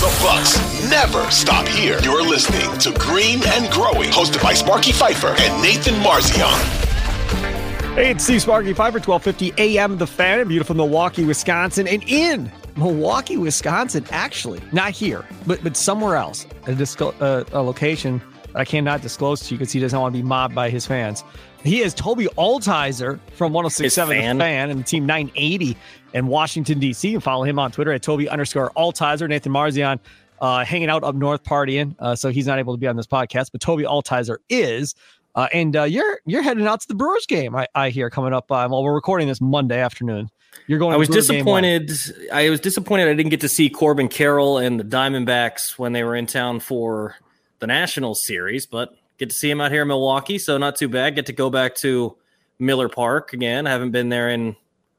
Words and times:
The 0.00 0.06
Bucks 0.22 0.58
never 0.88 1.30
stop 1.30 1.68
here. 1.68 1.98
You're 2.02 2.26
listening 2.26 2.78
to 2.78 2.98
Green 2.98 3.42
and 3.48 3.70
Growing, 3.70 4.08
hosted 4.08 4.42
by 4.42 4.54
Sparky 4.54 4.92
Fifer 4.92 5.34
and 5.38 5.62
Nathan 5.62 5.92
Marzion. 5.96 6.48
Hey, 7.96 8.12
it's 8.12 8.24
Steve 8.24 8.40
Sparky, 8.40 8.72
Fifer, 8.72 8.98
1250 8.98 9.52
AM, 9.78 9.98
The 9.98 10.06
Fan 10.06 10.40
in 10.40 10.48
beautiful 10.48 10.74
Milwaukee, 10.74 11.26
Wisconsin. 11.26 11.86
And 11.86 12.02
in 12.04 12.50
Milwaukee, 12.76 13.36
Wisconsin, 13.36 14.06
actually, 14.10 14.62
not 14.72 14.92
here, 14.92 15.26
but 15.46 15.62
but 15.62 15.76
somewhere 15.76 16.16
else, 16.16 16.46
a, 16.66 16.74
disco, 16.74 17.10
uh, 17.20 17.44
a 17.52 17.60
location 17.60 18.22
I 18.54 18.64
cannot 18.64 19.02
disclose 19.02 19.40
to 19.40 19.54
you 19.54 19.58
because 19.58 19.72
he 19.72 19.80
doesn't 19.80 19.98
want 19.98 20.14
to 20.14 20.18
be 20.18 20.26
mobbed 20.26 20.54
by 20.54 20.70
his 20.70 20.86
fans. 20.86 21.24
He 21.62 21.82
is 21.82 21.94
Tobi 21.94 22.26
Altizer 22.36 23.20
from 23.34 23.52
1067 23.52 24.16
fan. 24.16 24.38
Fan 24.38 24.70
and 24.70 24.86
Team 24.86 25.06
980 25.06 25.76
in 26.14 26.26
Washington, 26.26 26.78
D.C. 26.78 27.14
And 27.14 27.22
follow 27.22 27.44
him 27.44 27.58
on 27.58 27.70
Twitter 27.70 27.92
at 27.92 28.02
Tobi 28.02 28.28
underscore 28.28 28.72
Altizer. 28.76 29.28
Nathan 29.28 29.52
Marzian 29.52 29.98
uh, 30.40 30.64
hanging 30.64 30.88
out 30.88 31.04
up 31.04 31.14
north 31.14 31.44
partying. 31.44 31.94
Uh, 31.98 32.14
so 32.14 32.30
he's 32.30 32.46
not 32.46 32.58
able 32.58 32.74
to 32.74 32.78
be 32.78 32.86
on 32.86 32.96
this 32.96 33.06
podcast, 33.06 33.52
but 33.52 33.60
Tobi 33.60 33.84
Altizer 33.84 34.38
is. 34.48 34.94
Uh, 35.34 35.48
and 35.52 35.76
uh, 35.76 35.84
you're 35.84 36.18
you're 36.26 36.42
heading 36.42 36.66
out 36.66 36.80
to 36.80 36.88
the 36.88 36.94
Brewers 36.94 37.26
game. 37.26 37.54
I, 37.54 37.68
I 37.74 37.90
hear 37.90 38.10
coming 38.10 38.32
up. 38.32 38.50
Uh, 38.50 38.66
well, 38.70 38.82
we're 38.82 38.94
recording 38.94 39.28
this 39.28 39.40
Monday 39.40 39.80
afternoon. 39.80 40.28
You're 40.66 40.80
going. 40.80 40.94
I 40.94 40.96
was 40.96 41.08
disappointed. 41.08 41.92
I 42.32 42.50
was 42.50 42.58
disappointed. 42.58 43.08
I 43.08 43.14
didn't 43.14 43.30
get 43.30 43.42
to 43.42 43.48
see 43.48 43.70
Corbin 43.70 44.08
Carroll 44.08 44.58
and 44.58 44.80
the 44.80 44.84
Diamondbacks 44.84 45.78
when 45.78 45.92
they 45.92 46.02
were 46.02 46.16
in 46.16 46.26
town 46.26 46.58
for 46.58 47.14
the 47.60 47.66
National 47.66 48.14
Series, 48.14 48.66
but 48.66 48.94
get 49.18 49.30
to 49.30 49.36
see 49.36 49.50
him 49.50 49.60
out 49.60 49.70
here 49.70 49.82
in 49.82 49.88
Milwaukee. 49.88 50.38
So 50.38 50.58
not 50.58 50.76
too 50.76 50.88
bad. 50.88 51.14
Get 51.14 51.26
to 51.26 51.32
go 51.32 51.50
back 51.50 51.74
to 51.76 52.16
Miller 52.58 52.88
Park 52.88 53.32
again. 53.32 53.66
I 53.66 53.70
haven't 53.70 53.92
been 53.92 54.08
there 54.08 54.28
in 54.30 54.56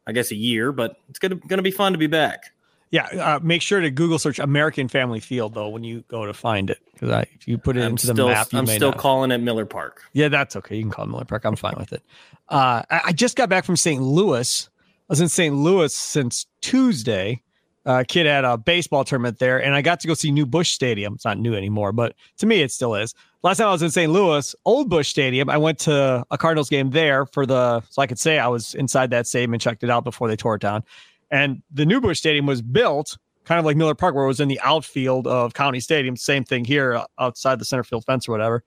I 0.07 0.13
guess 0.13 0.31
a 0.31 0.35
year, 0.35 0.71
but 0.71 0.97
it's 1.09 1.19
gonna 1.19 1.35
gonna 1.35 1.61
be 1.61 1.71
fun 1.71 1.91
to 1.91 1.97
be 1.97 2.07
back. 2.07 2.51
Yeah, 2.89 3.05
uh, 3.05 3.39
make 3.41 3.61
sure 3.61 3.79
to 3.79 3.89
Google 3.89 4.19
search 4.19 4.37
American 4.37 4.89
Family 4.89 5.21
Field 5.21 5.53
though 5.53 5.69
when 5.69 5.83
you 5.83 6.03
go 6.07 6.25
to 6.25 6.33
find 6.33 6.69
it 6.69 6.79
because 6.93 7.25
if 7.33 7.47
you 7.47 7.57
put 7.57 7.77
it 7.77 7.81
I'm 7.81 7.91
into 7.91 8.07
still, 8.07 8.27
the 8.27 8.33
map, 8.33 8.53
I'm 8.53 8.67
still 8.67 8.91
not. 8.91 8.97
calling 8.97 9.31
it 9.31 9.37
Miller 9.37 9.65
Park. 9.65 10.01
Yeah, 10.13 10.27
that's 10.27 10.55
okay. 10.57 10.75
You 10.75 10.83
can 10.83 10.91
call 10.91 11.05
it 11.05 11.09
Miller 11.09 11.25
Park. 11.25 11.45
I'm 11.45 11.55
fine 11.55 11.75
with 11.77 11.93
it. 11.93 12.03
Uh, 12.49 12.83
I, 12.89 13.01
I, 13.05 13.11
just 13.13 13.37
got 13.37 13.47
back 13.47 13.63
from 13.63 13.77
St. 13.77 14.01
Louis. 14.01 14.69
I 14.77 15.05
was 15.07 15.21
in 15.21 15.29
St. 15.29 15.55
Louis 15.55 15.95
since 15.95 16.47
Tuesday. 16.59 17.41
Uh, 17.85 18.03
kid 18.07 18.27
had 18.27 18.45
a 18.45 18.57
baseball 18.57 19.03
tournament 19.03 19.39
there, 19.39 19.61
and 19.61 19.73
I 19.73 19.81
got 19.81 19.99
to 20.01 20.07
go 20.07 20.13
see 20.13 20.31
New 20.31 20.45
Busch 20.45 20.71
Stadium. 20.71 21.15
It's 21.15 21.25
not 21.25 21.39
new 21.39 21.55
anymore, 21.55 21.91
but 21.91 22.15
to 22.38 22.45
me, 22.45 22.61
it 22.61 22.71
still 22.71 22.93
is. 22.93 23.15
Last 23.43 23.57
time 23.57 23.69
I 23.69 23.71
was 23.71 23.81
in 23.81 23.89
St. 23.89 24.11
Louis, 24.11 24.53
Old 24.66 24.89
Busch 24.89 25.09
Stadium, 25.09 25.50
I 25.50 25.57
went 25.57 25.79
to 25.79 26.23
a 26.29 26.38
Cardinals 26.38 26.69
game 26.69 26.91
there 26.91 27.25
for 27.25 27.47
the 27.47 27.81
so 27.89 28.01
I 28.01 28.07
could 28.07 28.19
say 28.19 28.38
I 28.38 28.47
was 28.47 28.75
inside 28.75 29.09
that 29.09 29.25
stadium 29.25 29.53
and 29.53 29.61
checked 29.61 29.83
it 29.83 29.89
out 29.89 30.03
before 30.03 30.28
they 30.28 30.35
tore 30.35 30.56
it 30.56 30.61
down. 30.61 30.83
And 31.31 31.63
the 31.72 31.85
New 31.85 32.00
Busch 32.00 32.19
Stadium 32.19 32.45
was 32.45 32.61
built 32.61 33.17
kind 33.45 33.59
of 33.59 33.66
like 33.66 33.75
Miller 33.75 33.95
Park, 33.95 34.16
where 34.16 34.23
it 34.23 34.27
was 34.27 34.39
in 34.39 34.47
the 34.47 34.59
outfield 34.61 35.27
of 35.27 35.53
County 35.53 35.79
Stadium. 35.79 36.16
Same 36.16 36.44
thing 36.44 36.66
here 36.66 36.94
uh, 36.94 37.06
outside 37.19 37.59
the 37.59 37.66
center 37.66 37.83
field 37.83 38.06
fence 38.06 38.27
or 38.27 38.31
whatever. 38.31 38.63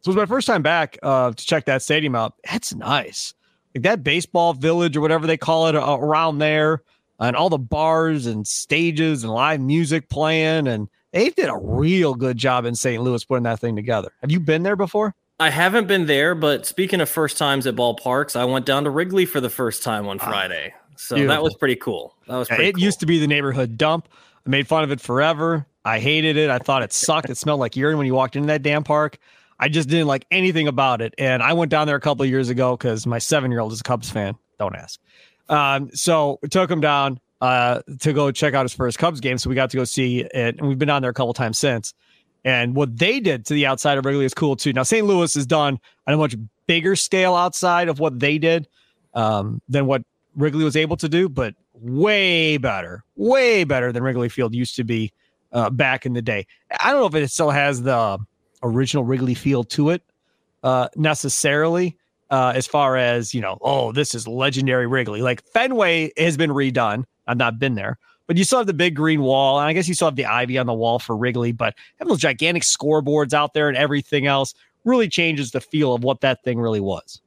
So 0.00 0.10
it 0.10 0.14
was 0.14 0.16
my 0.16 0.26
first 0.26 0.46
time 0.46 0.62
back 0.62 0.98
uh, 1.02 1.32
to 1.32 1.46
check 1.46 1.64
that 1.66 1.82
stadium 1.82 2.14
out. 2.14 2.34
That's 2.50 2.74
nice. 2.74 3.34
Like 3.74 3.82
that 3.84 4.04
baseball 4.04 4.52
village 4.52 4.96
or 4.96 5.00
whatever 5.00 5.26
they 5.26 5.36
call 5.36 5.66
it 5.66 5.74
uh, 5.74 5.96
around 5.98 6.38
there, 6.38 6.82
and 7.18 7.36
all 7.36 7.50
the 7.50 7.58
bars 7.58 8.26
and 8.26 8.46
stages 8.46 9.24
and 9.24 9.32
live 9.32 9.60
music 9.60 10.08
playing. 10.08 10.66
And 10.66 10.88
they 11.12 11.30
did 11.30 11.48
a 11.48 11.56
real 11.56 12.14
good 12.14 12.36
job 12.36 12.64
in 12.64 12.74
St. 12.74 13.02
Louis 13.02 13.24
putting 13.24 13.44
that 13.44 13.60
thing 13.60 13.76
together. 13.76 14.12
Have 14.20 14.30
you 14.30 14.40
been 14.40 14.62
there 14.62 14.76
before? 14.76 15.14
I 15.40 15.50
haven't 15.50 15.88
been 15.88 16.06
there, 16.06 16.34
but 16.34 16.64
speaking 16.64 17.00
of 17.00 17.08
first 17.08 17.38
times 17.38 17.66
at 17.66 17.74
ballparks, 17.74 18.36
I 18.36 18.44
went 18.44 18.66
down 18.66 18.84
to 18.84 18.90
Wrigley 18.90 19.26
for 19.26 19.40
the 19.40 19.50
first 19.50 19.82
time 19.82 20.06
on 20.06 20.18
ah. 20.20 20.24
Friday. 20.24 20.74
So 20.96 21.16
Beautiful. 21.16 21.34
that 21.34 21.42
was 21.42 21.54
pretty 21.56 21.76
cool. 21.76 22.14
That 22.28 22.36
was 22.36 22.48
it. 22.50 22.74
Cool. 22.74 22.82
Used 22.82 23.00
to 23.00 23.06
be 23.06 23.18
the 23.18 23.26
neighborhood 23.26 23.76
dump. 23.76 24.08
I 24.46 24.50
made 24.50 24.68
fun 24.68 24.84
of 24.84 24.92
it 24.92 25.00
forever. 25.00 25.66
I 25.84 25.98
hated 25.98 26.36
it. 26.36 26.50
I 26.50 26.58
thought 26.58 26.82
it 26.82 26.92
sucked. 26.92 27.30
It 27.30 27.36
smelled 27.36 27.60
like 27.60 27.76
urine 27.76 27.98
when 27.98 28.06
you 28.06 28.14
walked 28.14 28.36
into 28.36 28.46
that 28.46 28.62
damn 28.62 28.84
park. 28.84 29.18
I 29.58 29.68
just 29.68 29.88
didn't 29.88 30.06
like 30.06 30.24
anything 30.30 30.68
about 30.68 31.00
it. 31.00 31.14
And 31.18 31.42
I 31.42 31.52
went 31.52 31.70
down 31.70 31.86
there 31.86 31.96
a 31.96 32.00
couple 32.00 32.22
of 32.22 32.30
years 32.30 32.48
ago 32.48 32.76
because 32.76 33.06
my 33.06 33.18
seven 33.18 33.50
year 33.50 33.60
old 33.60 33.72
is 33.72 33.80
a 33.80 33.84
Cubs 33.84 34.10
fan. 34.10 34.36
Don't 34.58 34.74
ask. 34.76 35.00
Um, 35.48 35.90
so 35.92 36.38
we 36.42 36.48
took 36.48 36.70
him 36.70 36.80
down 36.80 37.20
uh, 37.40 37.80
to 38.00 38.12
go 38.12 38.30
check 38.30 38.54
out 38.54 38.64
his 38.64 38.72
first 38.72 38.98
Cubs 38.98 39.20
game. 39.20 39.38
So 39.38 39.50
we 39.50 39.56
got 39.56 39.70
to 39.70 39.76
go 39.76 39.84
see 39.84 40.20
it, 40.20 40.58
and 40.58 40.66
we've 40.66 40.78
been 40.78 40.90
on 40.90 41.02
there 41.02 41.10
a 41.10 41.14
couple 41.14 41.34
times 41.34 41.58
since. 41.58 41.94
And 42.44 42.74
what 42.74 42.96
they 42.96 43.20
did 43.20 43.46
to 43.46 43.54
the 43.54 43.66
outside 43.66 43.98
of 43.98 44.04
Wrigley 44.04 44.24
is 44.24 44.34
cool 44.34 44.56
too. 44.56 44.72
Now 44.72 44.82
St. 44.82 45.06
Louis 45.06 45.32
has 45.34 45.46
done 45.46 45.78
on 46.06 46.14
a 46.14 46.16
much 46.16 46.36
bigger 46.66 46.94
scale 46.94 47.34
outside 47.34 47.88
of 47.88 47.98
what 47.98 48.18
they 48.18 48.38
did 48.38 48.68
um, 49.14 49.62
than 49.68 49.86
what 49.86 50.02
Wrigley 50.36 50.64
was 50.64 50.76
able 50.76 50.96
to 50.98 51.08
do, 51.08 51.28
but 51.28 51.54
way 51.72 52.56
better, 52.56 53.02
way 53.16 53.64
better 53.64 53.92
than 53.92 54.02
Wrigley 54.02 54.28
Field 54.28 54.54
used 54.54 54.76
to 54.76 54.84
be 54.84 55.12
uh, 55.52 55.70
back 55.70 56.04
in 56.04 56.12
the 56.12 56.22
day. 56.22 56.46
I 56.80 56.90
don't 56.90 57.00
know 57.00 57.06
if 57.06 57.14
it 57.14 57.30
still 57.30 57.50
has 57.50 57.82
the 57.82 58.18
original 58.62 59.04
Wrigley 59.04 59.34
Field 59.34 59.70
to 59.70 59.90
it 59.90 60.02
uh, 60.62 60.88
necessarily, 60.96 61.96
uh, 62.34 62.50
as 62.50 62.66
far 62.66 62.96
as, 62.96 63.32
you 63.32 63.40
know, 63.40 63.58
oh, 63.60 63.92
this 63.92 64.12
is 64.12 64.26
legendary 64.26 64.88
Wrigley. 64.88 65.22
Like 65.22 65.44
Fenway 65.52 66.10
has 66.18 66.36
been 66.36 66.50
redone. 66.50 67.04
I've 67.28 67.36
not 67.36 67.60
been 67.60 67.76
there, 67.76 67.96
but 68.26 68.36
you 68.36 68.42
still 68.42 68.58
have 68.58 68.66
the 68.66 68.74
big 68.74 68.96
green 68.96 69.22
wall. 69.22 69.60
And 69.60 69.68
I 69.68 69.72
guess 69.72 69.86
you 69.86 69.94
still 69.94 70.08
have 70.08 70.16
the 70.16 70.26
ivy 70.26 70.58
on 70.58 70.66
the 70.66 70.74
wall 70.74 70.98
for 70.98 71.16
Wrigley, 71.16 71.52
but 71.52 71.76
having 72.00 72.08
those 72.08 72.18
gigantic 72.18 72.64
scoreboards 72.64 73.34
out 73.34 73.54
there 73.54 73.68
and 73.68 73.76
everything 73.76 74.26
else 74.26 74.52
really 74.84 75.08
changes 75.08 75.52
the 75.52 75.60
feel 75.60 75.94
of 75.94 76.02
what 76.02 76.22
that 76.22 76.42
thing 76.42 76.58
really 76.58 76.80
was. 76.80 77.20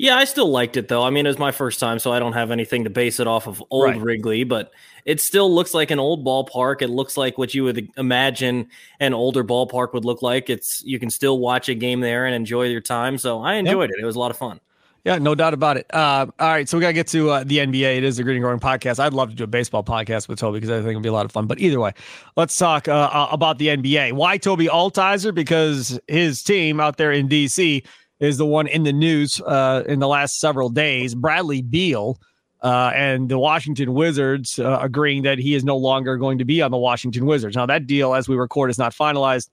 Yeah, 0.00 0.16
I 0.16 0.24
still 0.24 0.48
liked 0.48 0.78
it 0.78 0.88
though. 0.88 1.02
I 1.02 1.10
mean, 1.10 1.26
it 1.26 1.28
was 1.28 1.38
my 1.38 1.52
first 1.52 1.78
time, 1.78 1.98
so 1.98 2.10
I 2.10 2.18
don't 2.18 2.32
have 2.32 2.50
anything 2.50 2.84
to 2.84 2.90
base 2.90 3.20
it 3.20 3.26
off 3.26 3.46
of 3.46 3.62
old 3.68 3.84
right. 3.84 4.00
Wrigley, 4.00 4.44
but 4.44 4.72
it 5.04 5.20
still 5.20 5.54
looks 5.54 5.74
like 5.74 5.90
an 5.90 5.98
old 5.98 6.24
ballpark. 6.24 6.80
It 6.80 6.88
looks 6.88 7.18
like 7.18 7.36
what 7.36 7.52
you 7.52 7.64
would 7.64 7.86
imagine 7.98 8.68
an 8.98 9.12
older 9.12 9.44
ballpark 9.44 9.92
would 9.92 10.06
look 10.06 10.22
like. 10.22 10.48
It's 10.48 10.82
you 10.86 10.98
can 10.98 11.10
still 11.10 11.38
watch 11.38 11.68
a 11.68 11.74
game 11.74 12.00
there 12.00 12.24
and 12.24 12.34
enjoy 12.34 12.62
your 12.68 12.80
time. 12.80 13.18
So 13.18 13.42
I 13.42 13.56
enjoyed 13.56 13.90
yep. 13.90 13.98
it. 13.98 14.02
It 14.02 14.06
was 14.06 14.16
a 14.16 14.18
lot 14.18 14.30
of 14.30 14.38
fun. 14.38 14.58
Yeah, 15.04 15.18
no 15.18 15.34
doubt 15.34 15.52
about 15.52 15.76
it. 15.76 15.84
Uh, 15.92 16.28
all 16.38 16.48
right, 16.48 16.66
so 16.66 16.78
we 16.78 16.80
gotta 16.80 16.94
get 16.94 17.08
to 17.08 17.28
uh, 17.28 17.44
the 17.44 17.58
NBA. 17.58 17.98
It 17.98 18.04
is 18.04 18.16
the 18.16 18.22
Green 18.22 18.36
and 18.36 18.42
Growing 18.42 18.58
podcast. 18.58 19.00
I'd 19.00 19.12
love 19.12 19.28
to 19.28 19.36
do 19.36 19.44
a 19.44 19.46
baseball 19.46 19.84
podcast 19.84 20.28
with 20.28 20.40
Tobi 20.40 20.54
because 20.54 20.70
I 20.70 20.78
think 20.78 20.92
it'd 20.92 21.02
be 21.02 21.10
a 21.10 21.12
lot 21.12 21.26
of 21.26 21.32
fun. 21.32 21.46
But 21.46 21.58
either 21.58 21.78
way, 21.78 21.92
let's 22.38 22.56
talk 22.56 22.88
uh, 22.88 23.10
uh 23.12 23.28
about 23.30 23.58
the 23.58 23.66
NBA. 23.66 24.14
Why 24.14 24.38
Tobi 24.38 24.66
Altizer? 24.66 25.34
Because 25.34 26.00
his 26.08 26.42
team 26.42 26.80
out 26.80 26.96
there 26.96 27.12
in 27.12 27.28
DC 27.28 27.84
is 28.20 28.36
the 28.36 28.46
one 28.46 28.66
in 28.66 28.84
the 28.84 28.92
news 28.92 29.40
uh, 29.40 29.82
in 29.88 29.98
the 29.98 30.06
last 30.06 30.38
several 30.38 30.68
days. 30.68 31.14
Bradley 31.14 31.62
Beal 31.62 32.20
uh, 32.62 32.92
and 32.94 33.28
the 33.28 33.38
Washington 33.38 33.94
Wizards 33.94 34.58
uh, 34.58 34.78
agreeing 34.80 35.22
that 35.22 35.38
he 35.38 35.54
is 35.54 35.64
no 35.64 35.76
longer 35.76 36.18
going 36.18 36.38
to 36.38 36.44
be 36.44 36.60
on 36.60 36.70
the 36.70 36.76
Washington 36.76 37.24
Wizards. 37.24 37.56
Now, 37.56 37.66
that 37.66 37.86
deal, 37.86 38.14
as 38.14 38.28
we 38.28 38.36
record, 38.36 38.70
is 38.70 38.78
not 38.78 38.92
finalized. 38.94 39.48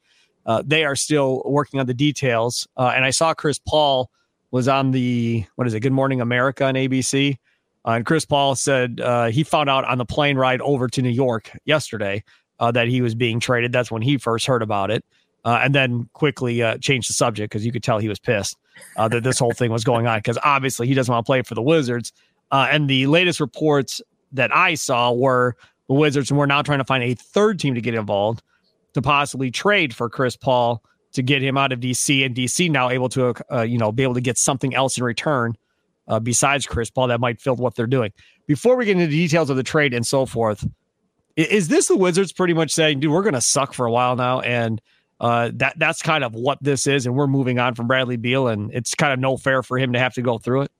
Uh, 0.45 0.61
they 0.65 0.85
are 0.85 0.95
still 0.95 1.41
working 1.45 1.79
on 1.79 1.85
the 1.85 1.93
details. 1.93 2.67
Uh, 2.77 2.91
and 2.95 3.05
I 3.05 3.09
saw 3.09 3.33
Chris 3.33 3.59
Paul 3.59 4.09
was 4.51 4.67
on 4.67 4.91
the, 4.91 5.45
what 5.55 5.67
is 5.67 5.73
it, 5.73 5.79
Good 5.79 5.91
Morning 5.93 6.21
America 6.21 6.65
on 6.65 6.75
ABC. 6.75 7.37
Uh, 7.85 7.91
and 7.91 8.05
Chris 8.05 8.25
Paul 8.25 8.55
said 8.55 8.99
he 9.31 9.43
found 9.43 9.69
out 9.69 9.85
on 9.85 9.97
the 9.97 10.05
plane 10.05 10.37
ride 10.37 10.59
over 10.61 10.89
to 10.89 11.01
New 11.01 11.09
York 11.09 11.51
yesterday 11.63 12.23
that 12.59 12.87
he 12.89 13.01
was 13.01 13.15
being 13.15 13.39
traded. 13.39 13.71
That's 13.71 13.91
when 13.91 14.01
he 14.01 14.17
first 14.17 14.45
heard 14.45 14.61
about 14.61 14.91
it 14.91 15.05
uh, 15.47 15.61
and 15.63 15.73
then 15.73 16.09
quickly 16.11 16.61
uh, 16.61 16.77
changed 16.79 17.07
the 17.09 17.13
subject 17.13 17.49
because 17.49 17.65
you 17.65 17.71
could 17.71 17.81
tell 17.81 17.99
he 17.99 18.09
was 18.09 18.19
pissed 18.19 18.57
uh, 18.97 19.07
that 19.07 19.23
this 19.23 19.39
whole 19.39 19.53
thing 19.53 19.71
was 19.71 19.85
going 19.85 20.05
on 20.05 20.19
because 20.19 20.37
obviously 20.43 20.85
he 20.85 20.93
doesn't 20.93 21.09
want 21.09 21.25
to 21.25 21.27
play 21.27 21.41
for 21.41 21.55
the 21.55 21.61
Wizards. 21.61 22.11
Uh, 22.51 22.67
and 22.69 22.89
the 22.89 23.07
latest 23.07 23.39
reports 23.39 24.01
that 24.33 24.53
I 24.53 24.75
saw 24.75 25.13
were 25.13 25.55
the 25.87 25.93
Wizards 25.93 26.33
were 26.33 26.47
now 26.47 26.61
trying 26.63 26.79
to 26.79 26.83
find 26.83 27.01
a 27.01 27.13
third 27.13 27.61
team 27.61 27.75
to 27.75 27.81
get 27.81 27.93
involved 27.93 28.43
to 28.93 29.01
possibly 29.01 29.49
trade 29.49 29.95
for 29.95 30.09
Chris 30.09 30.35
Paul 30.35 30.83
to 31.13 31.21
get 31.21 31.41
him 31.41 31.57
out 31.57 31.71
of 31.71 31.79
DC, 31.79 32.25
and 32.25 32.35
DC 32.35 32.69
now 32.69 32.89
able 32.89 33.07
to 33.07 33.33
uh, 33.49 33.61
you 33.61 33.77
know 33.77 33.93
be 33.93 34.03
able 34.03 34.15
to 34.15 34.21
get 34.21 34.37
something 34.37 34.75
else 34.75 34.97
in 34.97 35.05
return 35.05 35.55
uh, 36.09 36.19
besides 36.19 36.65
Chris 36.65 36.89
Paul 36.89 37.07
that 37.07 37.21
might 37.21 37.39
fill 37.39 37.55
what 37.55 37.73
they're 37.75 37.87
doing. 37.87 38.11
Before 38.47 38.75
we 38.75 38.83
get 38.83 38.97
into 38.97 39.07
the 39.07 39.15
details 39.15 39.49
of 39.49 39.55
the 39.55 39.63
trade 39.63 39.93
and 39.93 40.05
so 40.05 40.25
forth, 40.25 40.67
is 41.37 41.69
this 41.69 41.87
the 41.87 41.95
Wizards 41.95 42.33
pretty 42.33 42.53
much 42.53 42.71
saying, 42.71 42.99
dude, 42.99 43.11
we're 43.13 43.23
going 43.23 43.33
to 43.33 43.39
suck 43.39 43.73
for 43.73 43.85
a 43.85 43.91
while 43.91 44.17
now? 44.17 44.41
And 44.41 44.81
uh, 45.19 45.51
that 45.55 45.77
that's 45.77 46.01
kind 46.01 46.23
of 46.23 46.33
what 46.33 46.57
this 46.61 46.87
is. 46.87 47.05
And 47.05 47.15
we're 47.15 47.27
moving 47.27 47.59
on 47.59 47.75
from 47.75 47.87
Bradley 47.87 48.17
Beal, 48.17 48.47
and 48.47 48.71
it's 48.73 48.95
kind 48.95 49.13
of 49.13 49.19
no 49.19 49.37
fair 49.37 49.63
for 49.63 49.77
him 49.77 49.93
to 49.93 49.99
have 49.99 50.13
to 50.15 50.21
go 50.21 50.37
through 50.37 50.63
it. 50.63 50.71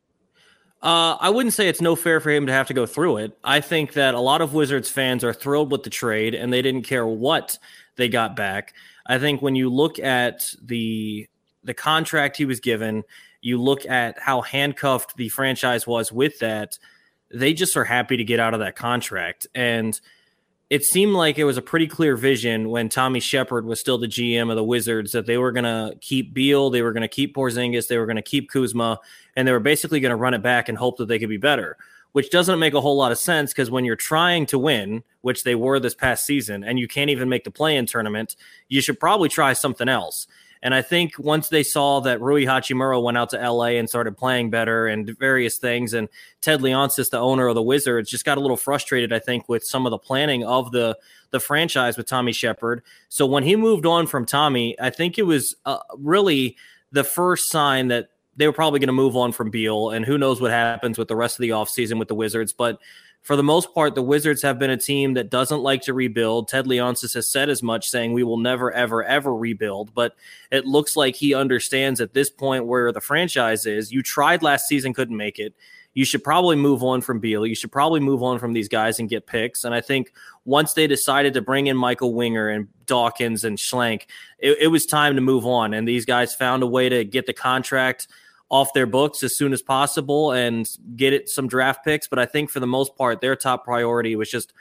Uh, 0.82 1.18
I 1.20 1.30
wouldn't 1.32 1.54
say 1.54 1.68
it's 1.68 1.82
no 1.82 1.96
fair 1.96 2.20
for 2.20 2.30
him 2.30 2.46
to 2.46 2.54
have 2.54 2.68
to 2.68 2.74
go 2.74 2.86
through 2.86 3.18
it. 3.18 3.38
I 3.44 3.62
think 3.62 3.94
that 3.94 4.14
a 4.14 4.20
lot 4.20 4.42
of 4.42 4.54
Wizards 4.54 4.90
fans 4.90 5.24
are 5.24 5.34
thrilled 5.34 5.72
with 5.72 5.82
the 5.82 5.90
trade 5.90 6.36
and 6.36 6.54
they 6.54 6.62
didn't 6.62 6.84
care 6.84 7.06
what 7.06 7.58
they 7.96 8.08
got 8.08 8.36
back. 8.36 8.76
I 9.08 9.18
think 9.18 9.42
when 9.42 9.56
you 9.56 9.70
look 9.70 9.98
at 10.00 10.54
the 10.64 11.28
the 11.64 11.74
contract 11.74 12.38
he 12.38 12.46
was 12.46 12.60
given, 12.60 13.04
you 13.42 13.62
look 13.62 13.86
at 13.88 14.20
how 14.20 14.42
handcuffed 14.42 15.18
the 15.18 15.30
franchise 15.30 15.88
was 15.88 16.12
with 16.12 16.40
that, 16.40 16.78
they 17.34 17.54
just 17.54 17.76
are 17.76 17.84
happy 17.84 18.16
to 18.16 18.24
get 18.24 18.40
out 18.40 18.54
of 18.54 18.60
that 18.60 18.76
contract. 18.76 19.48
And 19.54 20.00
it 20.70 20.84
seemed 20.84 21.14
like 21.14 21.38
it 21.38 21.46
was 21.46 21.58
a 21.58 21.62
pretty 21.62 21.88
clear 21.88 22.18
vision 22.18 22.70
when 22.70 22.90
Tommy 22.90 23.22
Sheppard 23.22 23.66
was 23.66 23.80
still 23.80 23.98
the 23.98 24.08
GM 24.08 24.50
of 24.50 24.58
the 24.58 24.64
Wizards 24.64 25.14
that 25.14 25.26
they 25.26 25.38
were 25.38 25.54
going 25.54 25.64
to 25.64 25.96
keep 26.02 26.34
Beal, 26.34 26.70
they 26.70 26.82
were 26.82 26.92
going 26.92 27.02
to 27.02 27.08
keep 27.08 27.36
Porzingis, 27.36 27.88
they 27.88 27.98
were 27.98 28.06
going 28.06 28.18
to 28.18 28.22
keep 28.22 28.50
Kuzma, 28.50 29.00
and 29.36 29.48
they 29.48 29.54
were 29.54 29.62
basically 29.62 30.02
going 30.02 30.10
to 30.10 30.18
run 30.18 30.34
it 30.34 30.44
back 30.44 30.68
and 30.68 30.78
hope 30.78 30.98
that 30.98 31.08
they 31.08 31.20
could 31.20 31.30
be 31.30 31.38
better. 31.38 31.78
Which 32.12 32.32
doesn't 32.32 32.60
make 32.60 32.74
a 32.74 32.82
whole 32.82 32.98
lot 32.98 33.12
of 33.12 33.20
sense 33.20 33.54
because 33.54 33.70
when 33.70 33.86
you're 33.86 33.96
trying 33.96 34.46
to 34.48 34.58
win, 34.58 35.04
which 35.22 35.44
they 35.44 35.56
were 35.56 35.80
this 35.80 35.94
past 35.94 36.26
season, 36.26 36.64
and 36.64 36.80
you 36.80 36.88
can't 36.88 37.12
even 37.12 37.30
make 37.30 37.44
the 37.44 37.52
play-in 37.52 37.86
tournament, 37.86 38.36
you 38.70 38.82
should 38.82 39.00
probably 39.00 39.30
try 39.30 39.54
something 39.54 39.88
else. 39.88 40.26
And 40.62 40.74
I 40.74 40.82
think 40.82 41.18
once 41.20 41.50
they 41.50 41.64
saw 41.64 42.00
that 42.02 42.22
Rui 42.22 42.46
Hachimura 42.46 43.02
went 43.02 43.18
out 43.18 43.30
to 43.32 43.38
LA 43.38 43.78
and 43.78 43.88
started 43.90 44.18
playing 44.18 44.50
better 44.50 44.88
and 44.88 45.18
various 45.18 45.58
things, 45.58 45.94
and 45.94 46.10
Ted 46.42 46.62
Leonsis, 46.62 47.10
the 47.10 47.20
owner 47.20 47.48
of 47.48 47.56
the 47.56 47.64
Wizards, 47.64 48.10
just 48.10 48.26
got 48.26 48.38
a 48.38 48.42
little 48.42 48.58
frustrated, 48.58 49.14
I 49.14 49.20
think, 49.20 49.48
with 49.48 49.64
some 49.64 49.86
of 49.86 49.92
the 49.92 49.98
planning 49.98 50.44
of 50.44 50.72
the 50.72 50.98
the 51.32 51.40
franchise 51.40 51.98
with 51.98 52.08
Tommy 52.08 52.32
Sheppard. 52.32 52.84
So 53.10 53.26
when 53.26 53.44
he 53.44 53.56
moved 53.56 53.86
on 53.86 54.08
from 54.08 54.26
Tommy, 54.26 54.80
I 54.80 54.90
think 54.90 55.18
it 55.18 55.24
was 55.24 55.56
uh, 55.66 55.80
really 55.98 56.56
the 56.92 57.04
first 57.04 57.50
sign 57.50 57.90
that 57.90 58.10
they 58.38 58.48
were 58.48 58.54
probably 58.54 58.80
going 58.80 58.88
to 58.88 58.94
move 58.94 59.18
on 59.18 59.32
from 59.32 59.50
Beal, 59.50 59.90
and 59.90 60.06
who 60.06 60.18
knows 60.18 60.40
what 60.40 60.52
happens 60.52 60.98
with 60.98 61.08
the 61.08 61.16
rest 61.16 61.38
of 61.38 61.42
the 61.42 61.50
offseason 61.50 62.00
with 62.00 62.08
the 62.08 62.16
Wizards. 62.16 62.54
But 62.54 62.80
for 63.28 63.36
the 63.36 63.44
most 63.44 63.74
part, 63.74 63.94
the 63.94 64.02
Wizards 64.02 64.42
have 64.44 64.58
been 64.58 64.70
a 64.70 64.78
team 64.78 65.16
that 65.16 65.30
doesn't 65.30 65.60
like 65.60 65.82
to 65.82 65.94
rebuild. 65.94 66.48
Ted 66.48 66.64
Leonsis 66.64 67.14
has 67.14 67.30
said 67.30 67.50
as 67.50 67.62
much, 67.62 67.90
saying 67.90 68.14
we 68.14 68.24
will 68.24 68.38
never, 68.38 68.72
ever, 68.72 69.04
ever 69.04 69.36
rebuild. 69.36 69.94
But 69.94 70.16
it 70.50 70.66
looks 70.66 70.96
like 70.96 71.14
he 71.18 71.34
understands 71.34 72.00
at 72.00 72.14
this 72.14 72.30
point 72.30 72.68
where 72.68 72.90
the 72.94 73.02
franchise 73.02 73.66
is. 73.66 73.92
You 73.92 74.02
tried 74.02 74.44
last 74.44 74.70
season, 74.70 74.94
couldn't 74.94 75.18
make 75.18 75.40
it. 75.40 75.54
You 75.94 76.06
should 76.06 76.24
probably 76.24 76.56
move 76.56 76.84
on 76.84 77.02
from 77.02 77.20
Beal. 77.20 77.46
You 77.46 77.54
should 77.54 77.70
probably 77.70 78.00
move 78.00 78.24
on 78.24 78.40
from 78.40 78.54
these 78.54 78.70
guys 78.70 78.98
and 78.98 79.10
get 79.10 79.28
picks. 79.28 79.66
And 79.66 79.76
I 79.76 79.82
think 79.82 80.14
once 80.46 80.72
they 80.72 80.88
decided 80.88 81.34
to 81.34 81.42
bring 81.42 81.68
in 81.68 81.76
Michael 81.76 82.14
Winger 82.14 82.48
and 82.48 82.70
Dawkins 82.86 83.44
and 83.44 83.58
Schlenk, 83.58 84.04
it, 84.40 84.58
it 84.58 84.68
was 84.68 84.86
time 84.86 85.16
to 85.16 85.22
move 85.22 85.46
on. 85.46 85.74
And 85.74 85.86
these 85.86 86.06
guys 86.06 86.34
found 86.34 86.64
a 86.64 86.68
way 86.68 86.88
to 86.88 87.04
get 87.04 87.26
the 87.26 87.34
contract– 87.34 88.08
off 88.50 88.74
their 88.74 88.86
books 88.86 89.24
as 89.24 89.36
soon 89.36 89.52
as 89.52 89.62
possible 89.62 90.32
and 90.32 90.70
get 90.96 91.14
it 91.14 91.30
some 91.30 91.48
draft 91.48 91.84
picks. 91.84 92.08
But 92.08 92.20
I 92.20 92.26
think 92.26 92.50
for 92.50 92.60
the 92.60 92.68
most 92.68 92.96
part, 92.96 93.22
their 93.22 93.36
top 93.36 93.66
priority 93.66 94.16
was 94.16 94.30
just 94.30 94.54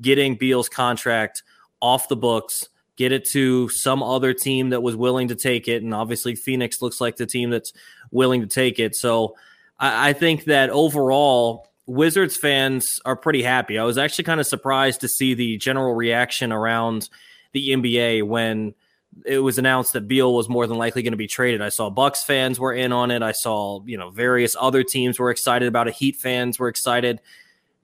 getting 0.00 0.36
Beal's 0.36 0.68
contract 0.68 1.42
off 1.80 2.08
the 2.08 2.16
books, 2.16 2.68
get 2.96 3.12
it 3.12 3.26
to 3.26 3.68
some 3.68 4.02
other 4.02 4.32
team 4.32 4.70
that 4.70 4.82
was 4.82 4.96
willing 4.96 5.28
to 5.28 5.34
take 5.34 5.68
it. 5.68 5.82
And 5.82 5.94
obviously, 5.94 6.34
Phoenix 6.34 6.80
looks 6.80 7.00
like 7.00 7.16
the 7.16 7.26
team 7.26 7.50
that's 7.50 7.72
willing 8.10 8.40
to 8.40 8.46
take 8.46 8.78
it. 8.78 8.96
So 8.96 9.36
I, 9.78 10.10
I 10.10 10.12
think 10.14 10.44
that 10.44 10.70
overall, 10.70 11.68
Wizards 11.86 12.36
fans 12.36 12.98
are 13.04 13.16
pretty 13.16 13.42
happy. 13.42 13.78
I 13.78 13.84
was 13.84 13.98
actually 13.98 14.24
kind 14.24 14.40
of 14.40 14.46
surprised 14.46 15.02
to 15.02 15.08
see 15.08 15.34
the 15.34 15.58
general 15.58 15.94
reaction 15.94 16.50
around 16.50 17.10
the 17.52 17.70
NBA 17.70 18.26
when 18.26 18.74
it 19.24 19.38
was 19.38 19.58
announced 19.58 19.92
that 19.92 20.08
Beal 20.08 20.34
was 20.34 20.48
more 20.48 20.66
than 20.66 20.76
likely 20.76 21.02
going 21.02 21.12
to 21.12 21.18
be 21.18 21.26
traded. 21.26 21.62
I 21.62 21.68
saw 21.68 21.90
Bucks 21.90 22.24
fans 22.24 22.58
were 22.58 22.72
in 22.72 22.92
on 22.92 23.10
it. 23.10 23.22
I 23.22 23.32
saw, 23.32 23.82
you 23.84 23.96
know, 23.96 24.10
various 24.10 24.56
other 24.58 24.82
teams 24.82 25.18
were 25.18 25.30
excited 25.30 25.68
about 25.68 25.88
it. 25.88 25.94
Heat 25.94 26.16
fans 26.16 26.58
were 26.58 26.68
excited. 26.68 27.20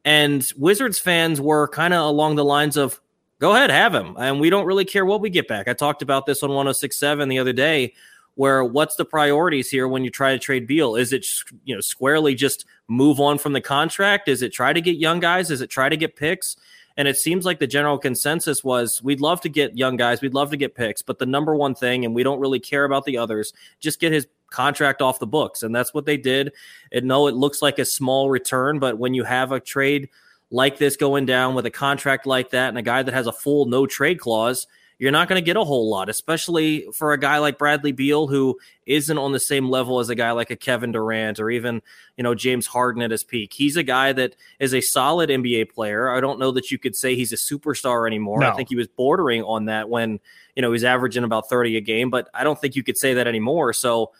And 0.05 0.47
Wizards 0.57 0.99
fans 0.99 1.41
were 1.41 1.69
kind 1.69 1.95
of 1.95 2.05
along 2.07 2.37
the 2.37 2.45
lines 2.45 2.77
of, 2.77 3.01
go 3.39 3.55
ahead, 3.55 3.71
have 3.71 3.95
him. 3.95 4.17
And 4.19 4.41
we 4.41 4.51
don't 4.51 4.67
really 4.67 4.85
care 4.85 5.05
what 5.05 5.21
we 5.21 5.31
get 5.31 5.49
back. 5.49 5.69
I 5.69 5.73
talked 5.73 6.03
about 6.03 6.27
this 6.27 6.43
on 6.43 6.51
1067 6.51 7.29
the 7.29 7.39
other 7.39 7.53
day, 7.53 7.95
where 8.35 8.65
what's 8.65 8.97
the 8.97 9.05
priorities 9.05 9.71
here 9.71 9.87
when 9.87 10.05
you 10.05 10.11
try 10.11 10.33
to 10.33 10.39
trade 10.39 10.67
Beal? 10.67 10.97
Is 10.97 11.13
it, 11.13 11.27
you 11.65 11.75
know, 11.75 11.81
squarely 11.81 12.35
just 12.35 12.65
move 12.89 13.21
on 13.21 13.39
from 13.39 13.53
the 13.53 13.61
contract? 13.61 14.29
Is 14.29 14.43
it 14.43 14.53
try 14.53 14.73
to 14.73 14.81
get 14.81 14.97
young 14.97 15.21
guys? 15.21 15.51
Is 15.51 15.61
it 15.61 15.69
try 15.69 15.89
to 15.89 15.97
get 15.97 16.17
picks? 16.17 16.57
And 16.97 17.09
it 17.09 17.17
seems 17.17 17.45
like 17.45 17.59
the 17.59 17.67
general 17.67 17.99
consensus 17.99 18.63
was 18.65 19.03
we'd 19.03 19.21
love 19.21 19.41
to 19.43 19.49
get 19.49 19.77
young 19.77 19.97
guys, 19.97 20.21
we'd 20.21 20.35
love 20.35 20.51
to 20.51 20.57
get 20.57 20.75
picks, 20.75 21.03
but 21.03 21.19
the 21.19 21.27
number 21.27 21.55
one 21.55 21.75
thing, 21.75 22.05
and 22.05 22.15
we 22.15 22.23
don't 22.23 22.41
really 22.41 22.61
care 22.61 22.85
about 22.85 23.05
the 23.05 23.19
others, 23.19 23.53
just 23.79 24.01
get 24.01 24.13
his 24.13 24.27
contract 24.51 25.01
off 25.01 25.19
the 25.19 25.27
books. 25.27 25.63
And 25.63 25.75
that's 25.75 25.95
what 25.95 26.07
they 26.07 26.17
did. 26.17 26.53
And 26.93 27.07
no, 27.07 27.27
it 27.29 27.35
looks 27.35 27.63
like 27.63 27.79
a 27.79 27.85
small 27.85 28.29
return, 28.29 28.79
but 28.79 28.99
when 28.99 29.15
you 29.15 29.25
have 29.25 29.53
a 29.53 29.61
trade 29.61 30.09
like 30.51 30.79
this 30.79 30.97
going 30.97 31.27
down 31.27 31.55
with 31.55 31.65
a 31.67 31.71
contract 31.71 32.27
like 32.27 32.51
that 32.51 32.69
and 32.69 32.79
a 32.79 32.83
guy 32.83 33.03
that 33.03 33.15
has 33.15 33.27
a 33.27 33.33
full 33.33 33.67
no 33.67 33.87
trade 33.87 34.19
clause, 34.19 34.67
you're 35.01 35.11
not 35.11 35.29
going 35.29 35.41
to 35.41 35.45
get 35.45 35.57
a 35.57 35.65
whole 35.65 35.89
lot, 35.89 36.11
especially 36.11 36.87
for 36.93 37.15
a 37.15 37.19
guy 37.19 37.39
like 37.39 37.57
Bradley 37.57 37.91
Beal, 37.91 38.27
who 38.27 38.59
isn't 38.85 39.17
on 39.17 39.33
the 39.33 39.41
same 39.41 39.71
level 39.71 39.99
as 39.99 40.11
a 40.11 40.15
guy 40.15 40.33
like 40.33 40.51
a 40.51 40.57
Kevin 40.57 40.93
Durant 40.93 41.41
or 41.41 41.49
even, 41.49 41.81
you 42.19 42.23
know, 42.23 42.35
James 42.35 42.67
Harden 42.67 43.01
at 43.01 43.11
his 43.11 43.25
peak. 43.25 43.55
He's 43.55 43.79
a 43.79 43.83
guy 43.83 44.13
that 44.13 44.37
is 44.59 44.75
a 44.75 44.83
solid 44.83 45.31
NBA 45.31 45.73
player. 45.73 46.11
I 46.11 46.21
don't 46.21 46.39
know 46.39 46.51
that 46.51 46.71
you 46.71 46.77
could 46.77 46.95
say 46.95 47.17
he's 47.17 47.33
a 47.33 47.37
superstar 47.37 48.07
anymore. 48.07 48.41
No. 48.41 48.51
I 48.51 48.55
think 48.55 48.69
he 48.69 48.77
was 48.77 48.89
bordering 48.89 49.43
on 49.43 49.65
that 49.65 49.89
when, 49.89 50.21
you 50.55 50.61
know, 50.61 50.71
he's 50.71 50.85
averaging 50.85 51.25
about 51.25 51.49
30 51.49 51.79
a 51.79 51.81
game, 51.81 52.11
but 52.11 52.29
I 52.35 52.45
don't 52.45 52.61
think 52.61 52.77
you 52.77 52.83
could 52.83 52.99
say 52.99 53.15
that 53.15 53.27
anymore. 53.27 53.73
So, 53.73 54.13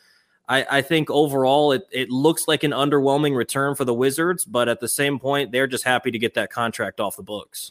I, 0.49 0.79
I, 0.79 0.83
think 0.83 1.11
overall 1.11 1.71
it, 1.71 1.87
it 1.93 2.11
looks 2.11 2.49
like 2.49 2.65
an 2.65 2.73
underwhelming 2.73 3.37
return 3.37 3.77
for 3.77 3.85
the 3.85 3.95
Wizards, 3.95 4.45
but 4.45 4.69
at 4.69 4.81
the 4.81 4.89
same 4.89 5.21
point, 5.21 5.53
they're 5.53 5.69
just 5.69 5.85
happy 5.85 6.11
to 6.11 6.19
get 6.19 6.35
that 6.35 6.51
contract 6.51 6.99
off 6.99 7.17
the 7.17 7.23
books. 7.23 7.71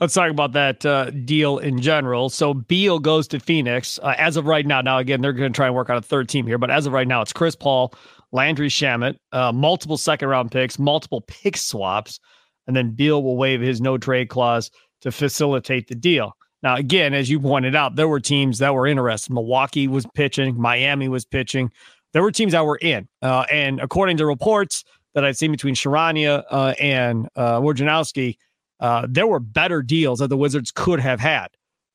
Let's 0.00 0.14
talk 0.14 0.30
about 0.30 0.52
that 0.52 0.86
uh, 0.86 1.10
deal 1.10 1.58
in 1.58 1.80
general. 1.80 2.28
So 2.28 2.54
Beal 2.54 3.00
goes 3.00 3.26
to 3.28 3.40
Phoenix 3.40 3.98
uh, 4.00 4.14
as 4.16 4.36
of 4.36 4.46
right 4.46 4.64
now. 4.64 4.80
Now 4.80 4.98
again, 4.98 5.20
they're 5.20 5.32
going 5.32 5.52
to 5.52 5.56
try 5.56 5.66
and 5.66 5.74
work 5.74 5.90
on 5.90 5.96
a 5.96 6.02
third 6.02 6.28
team 6.28 6.46
here, 6.46 6.56
but 6.58 6.70
as 6.70 6.86
of 6.86 6.92
right 6.92 7.08
now, 7.08 7.20
it's 7.20 7.32
Chris 7.32 7.56
Paul, 7.56 7.92
Landry 8.30 8.68
Shamet, 8.68 9.16
uh, 9.32 9.50
multiple 9.50 9.96
second 9.96 10.28
round 10.28 10.52
picks, 10.52 10.78
multiple 10.78 11.22
pick 11.22 11.56
swaps, 11.56 12.20
and 12.68 12.76
then 12.76 12.92
Beal 12.92 13.24
will 13.24 13.36
waive 13.36 13.60
his 13.60 13.80
no 13.80 13.98
trade 13.98 14.28
clause 14.28 14.70
to 15.00 15.10
facilitate 15.10 15.88
the 15.88 15.96
deal. 15.96 16.32
Now, 16.62 16.76
again, 16.76 17.12
as 17.12 17.28
you 17.28 17.40
pointed 17.40 17.74
out, 17.74 17.96
there 17.96 18.08
were 18.08 18.20
teams 18.20 18.58
that 18.58 18.74
were 18.74 18.86
interested. 18.86 19.32
Milwaukee 19.32 19.88
was 19.88 20.06
pitching, 20.14 20.60
Miami 20.60 21.08
was 21.08 21.24
pitching. 21.24 21.72
There 22.12 22.22
were 22.22 22.32
teams 22.32 22.52
that 22.52 22.64
were 22.64 22.78
in, 22.78 23.08
uh, 23.22 23.46
and 23.50 23.80
according 23.80 24.16
to 24.18 24.26
reports 24.26 24.84
that 25.14 25.24
I've 25.24 25.36
seen 25.36 25.50
between 25.50 25.74
Charania 25.74 26.44
uh, 26.50 26.74
and 26.78 27.28
uh, 27.34 27.60
Wojnarowski, 27.60 28.36
uh, 28.80 29.06
there 29.08 29.26
were 29.26 29.40
better 29.40 29.82
deals 29.82 30.18
that 30.20 30.28
the 30.28 30.36
Wizards 30.36 30.70
could 30.70 31.00
have 31.00 31.20
had. 31.20 31.48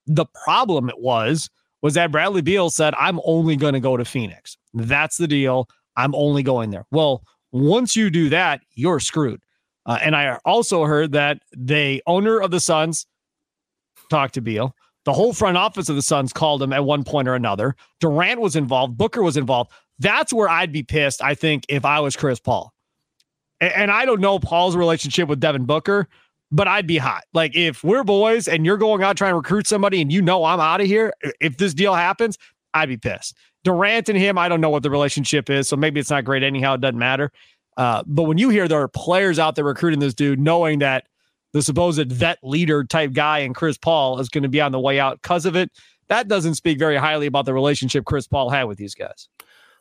The 0.07 0.25
problem 0.43 0.89
it 0.89 0.99
was 0.99 1.49
was 1.81 1.93
that 1.93 2.11
Bradley 2.11 2.41
Beal 2.41 2.69
said, 2.69 2.93
"I'm 2.97 3.19
only 3.23 3.55
going 3.55 3.73
to 3.73 3.79
go 3.79 3.97
to 3.97 4.05
Phoenix. 4.05 4.57
That's 4.73 5.17
the 5.17 5.27
deal. 5.27 5.67
I'm 5.95 6.13
only 6.15 6.43
going 6.43 6.71
there." 6.71 6.85
Well, 6.91 7.23
Once 7.53 7.95
you 7.95 8.09
do 8.09 8.29
that, 8.29 8.61
you're 8.73 8.99
screwed. 8.99 9.39
Uh, 9.85 9.99
and 10.01 10.15
I 10.15 10.39
also 10.43 10.85
heard 10.85 11.11
that 11.11 11.39
the 11.55 12.01
owner 12.07 12.39
of 12.41 12.49
the 12.49 12.59
Suns 12.59 13.05
talked 14.09 14.33
to 14.33 14.41
Beal. 14.41 14.75
The 15.05 15.13
whole 15.13 15.33
front 15.33 15.55
office 15.57 15.87
of 15.87 15.95
the 15.95 16.01
Suns 16.01 16.33
called 16.33 16.63
him 16.63 16.73
at 16.73 16.83
one 16.83 17.03
point 17.03 17.27
or 17.27 17.35
another. 17.35 17.75
Durant 17.99 18.41
was 18.41 18.55
involved. 18.55 18.97
Booker 18.97 19.21
was 19.21 19.37
involved. 19.37 19.71
That's 19.99 20.33
where 20.33 20.49
I'd 20.49 20.71
be 20.71 20.81
pissed, 20.81 21.21
I 21.21 21.35
think, 21.35 21.65
if 21.69 21.85
I 21.85 21.99
was 21.99 22.15
Chris 22.15 22.39
Paul. 22.39 22.73
And, 23.61 23.73
and 23.73 23.91
I 23.91 24.05
don't 24.05 24.21
know 24.21 24.39
Paul's 24.39 24.75
relationship 24.75 25.29
with 25.29 25.39
Devin 25.39 25.65
Booker, 25.65 26.07
but 26.53 26.67
I'd 26.67 26.85
be 26.85 26.97
hot. 26.97 27.23
Like 27.33 27.55
if 27.55 27.83
we're 27.83 28.03
boys 28.03 28.47
and 28.47 28.65
you're 28.65 28.77
going 28.77 29.03
out 29.03 29.17
trying 29.17 29.31
to 29.31 29.37
recruit 29.37 29.67
somebody 29.67 30.01
and 30.01 30.13
you 30.13 30.21
know 30.21 30.45
I'm 30.45 30.59
out 30.59 30.81
of 30.81 30.87
here, 30.87 31.11
if 31.41 31.57
this 31.57 31.73
deal 31.73 31.95
happens, 31.95 32.37
I'd 32.75 32.89
be 32.89 32.97
pissed. 32.97 33.35
Durant 33.63 34.07
and 34.07 34.17
him, 34.17 34.37
I 34.37 34.47
don't 34.47 34.61
know 34.61 34.69
what 34.69 34.83
the 34.83 34.91
relationship 34.91 35.49
is, 35.49 35.67
so 35.67 35.75
maybe 35.75 35.99
it's 35.99 36.11
not 36.11 36.25
great 36.25 36.43
anyhow. 36.43 36.75
It 36.75 36.81
doesn't 36.81 36.97
matter. 36.97 37.31
Uh, 37.75 38.03
but 38.05 38.23
when 38.23 38.37
you 38.37 38.49
hear 38.49 38.67
there 38.67 38.81
are 38.81 38.87
players 38.87 39.39
out 39.39 39.55
there 39.55 39.65
recruiting 39.65 39.99
this 39.99 40.13
dude, 40.13 40.39
knowing 40.39 40.79
that 40.79 41.07
the 41.53 41.61
supposed 41.63 42.11
vet 42.11 42.37
leader 42.43 42.83
type 42.83 43.13
guy 43.13 43.39
and 43.39 43.55
Chris 43.55 43.77
Paul 43.77 44.19
is 44.19 44.29
going 44.29 44.43
to 44.43 44.49
be 44.49 44.61
on 44.61 44.71
the 44.71 44.79
way 44.79 44.99
out 44.99 45.21
because 45.23 45.47
of 45.47 45.55
it, 45.55 45.71
that 46.09 46.27
doesn't 46.27 46.55
speak 46.55 46.77
very 46.77 46.97
highly 46.97 47.25
about 47.25 47.45
the 47.45 47.53
relationship 47.53 48.05
Chris 48.05 48.27
Paul 48.27 48.51
had 48.51 48.65
with 48.65 48.77
these 48.77 48.93
guys. 48.93 49.27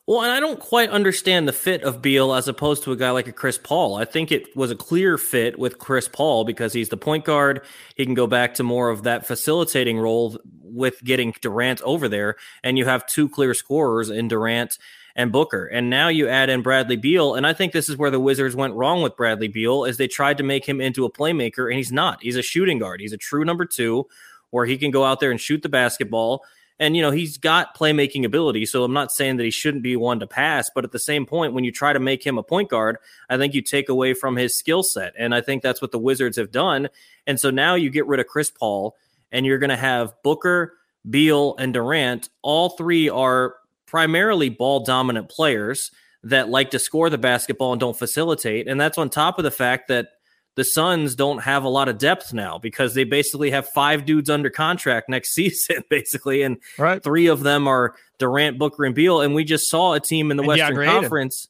Well, 0.05 0.21
and 0.21 0.33
I 0.33 0.41
don't 0.41 0.59
quite 0.59 0.89
understand 0.89 1.47
the 1.47 1.53
fit 1.53 1.81
of 1.83 2.01
Beal 2.01 2.33
as 2.33 2.49
opposed 2.49 2.83
to 2.83 2.91
a 2.91 2.97
guy 2.97 3.11
like 3.11 3.27
a 3.27 3.31
Chris 3.31 3.57
Paul. 3.57 3.95
I 3.95 4.03
think 4.03 4.33
it 4.33 4.53
was 4.53 4.69
a 4.69 4.75
clear 4.75 5.17
fit 5.17 5.57
with 5.57 5.79
Chris 5.79 6.09
Paul 6.09 6.43
because 6.43 6.73
he's 6.73 6.89
the 6.89 6.97
point 6.97 7.23
guard. 7.23 7.61
He 7.95 8.03
can 8.03 8.13
go 8.13 8.27
back 8.27 8.55
to 8.55 8.63
more 8.63 8.89
of 8.89 9.03
that 9.03 9.25
facilitating 9.25 9.97
role 9.97 10.37
with 10.61 11.01
getting 11.05 11.33
Durant 11.39 11.81
over 11.83 12.09
there. 12.09 12.35
And 12.65 12.77
you 12.77 12.83
have 12.83 13.05
two 13.05 13.29
clear 13.29 13.53
scorers 13.53 14.09
in 14.09 14.27
Durant 14.27 14.77
and 15.15 15.31
Booker. 15.31 15.67
And 15.67 15.89
now 15.89 16.09
you 16.09 16.27
add 16.27 16.49
in 16.49 16.63
Bradley 16.63 16.97
Beal. 16.97 17.35
And 17.35 17.47
I 17.47 17.53
think 17.53 17.71
this 17.71 17.87
is 17.87 17.95
where 17.95 18.11
the 18.11 18.19
Wizards 18.19 18.57
went 18.57 18.73
wrong 18.73 19.03
with 19.03 19.15
Bradley 19.15 19.47
Beal 19.47 19.85
is 19.85 19.95
they 19.95 20.09
tried 20.09 20.37
to 20.39 20.43
make 20.43 20.65
him 20.65 20.81
into 20.81 21.05
a 21.05 21.11
playmaker, 21.11 21.69
and 21.69 21.77
he's 21.77 21.93
not. 21.93 22.21
He's 22.21 22.35
a 22.35 22.41
shooting 22.41 22.79
guard. 22.79 22.99
He's 22.99 23.13
a 23.13 23.17
true 23.17 23.45
number 23.45 23.63
two 23.65 24.07
where 24.49 24.65
he 24.65 24.77
can 24.77 24.91
go 24.91 25.05
out 25.05 25.21
there 25.21 25.31
and 25.31 25.39
shoot 25.39 25.61
the 25.61 25.69
basketball 25.69 26.43
and, 26.83 26.97
you 26.97 27.01
know, 27.01 27.11
he's 27.11 27.37
got 27.37 27.77
playmaking 27.77 28.25
ability. 28.25 28.65
So 28.65 28.83
I'm 28.83 28.91
not 28.91 29.09
saying 29.09 29.37
that 29.37 29.45
he 29.45 29.51
shouldn't 29.51 29.83
be 29.83 29.95
one 29.95 30.19
to 30.19 30.27
pass. 30.27 30.69
But 30.75 30.83
at 30.83 30.91
the 30.91 30.99
same 30.99 31.25
point, 31.25 31.53
when 31.53 31.63
you 31.63 31.71
try 31.71 31.93
to 31.93 31.99
make 31.99 32.21
him 32.25 32.37
a 32.37 32.43
point 32.43 32.69
guard, 32.69 32.97
I 33.29 33.37
think 33.37 33.53
you 33.53 33.61
take 33.61 33.87
away 33.87 34.13
from 34.13 34.35
his 34.35 34.57
skill 34.57 34.83
set. 34.83 35.13
And 35.17 35.33
I 35.33 35.39
think 35.39 35.63
that's 35.63 35.81
what 35.81 35.93
the 35.93 35.97
Wizards 35.97 36.35
have 36.35 36.51
done. 36.51 36.89
And 37.25 37.39
so 37.39 37.51
now 37.51 37.75
you 37.75 37.89
get 37.89 38.05
rid 38.05 38.19
of 38.19 38.27
Chris 38.27 38.51
Paul 38.51 38.97
and 39.31 39.45
you're 39.45 39.59
going 39.59 39.69
to 39.69 39.77
have 39.77 40.13
Booker, 40.23 40.73
Beal, 41.09 41.55
and 41.55 41.73
Durant. 41.73 42.27
All 42.41 42.71
three 42.71 43.07
are 43.07 43.55
primarily 43.85 44.49
ball 44.49 44.81
dominant 44.81 45.29
players 45.29 45.89
that 46.23 46.49
like 46.49 46.71
to 46.71 46.79
score 46.79 47.09
the 47.09 47.17
basketball 47.17 47.71
and 47.71 47.79
don't 47.79 47.97
facilitate. 47.97 48.67
And 48.67 48.79
that's 48.79 48.97
on 48.97 49.09
top 49.09 49.37
of 49.37 49.45
the 49.45 49.51
fact 49.51 49.87
that 49.87 50.09
the 50.55 50.63
Suns 50.63 51.15
don't 51.15 51.39
have 51.39 51.63
a 51.63 51.69
lot 51.69 51.89
of 51.89 51.97
depth 51.97 52.33
now 52.33 52.57
because 52.57 52.93
they 52.93 53.03
basically 53.03 53.51
have 53.51 53.67
five 53.69 54.05
dudes 54.05 54.29
under 54.29 54.49
contract 54.49 55.09
next 55.09 55.29
season, 55.33 55.83
basically, 55.89 56.43
and 56.43 56.57
right. 56.77 57.03
three 57.03 57.27
of 57.27 57.43
them 57.43 57.67
are 57.67 57.95
Durant, 58.19 58.59
Booker, 58.59 58.85
and 58.85 58.95
Beal. 58.95 59.21
And 59.21 59.33
we 59.33 59.43
just 59.43 59.69
saw 59.69 59.93
a 59.93 59.99
team 59.99 60.31
in 60.31 60.37
the 60.37 60.43
and 60.43 60.47
Western 60.47 60.85
Conference 60.85 61.47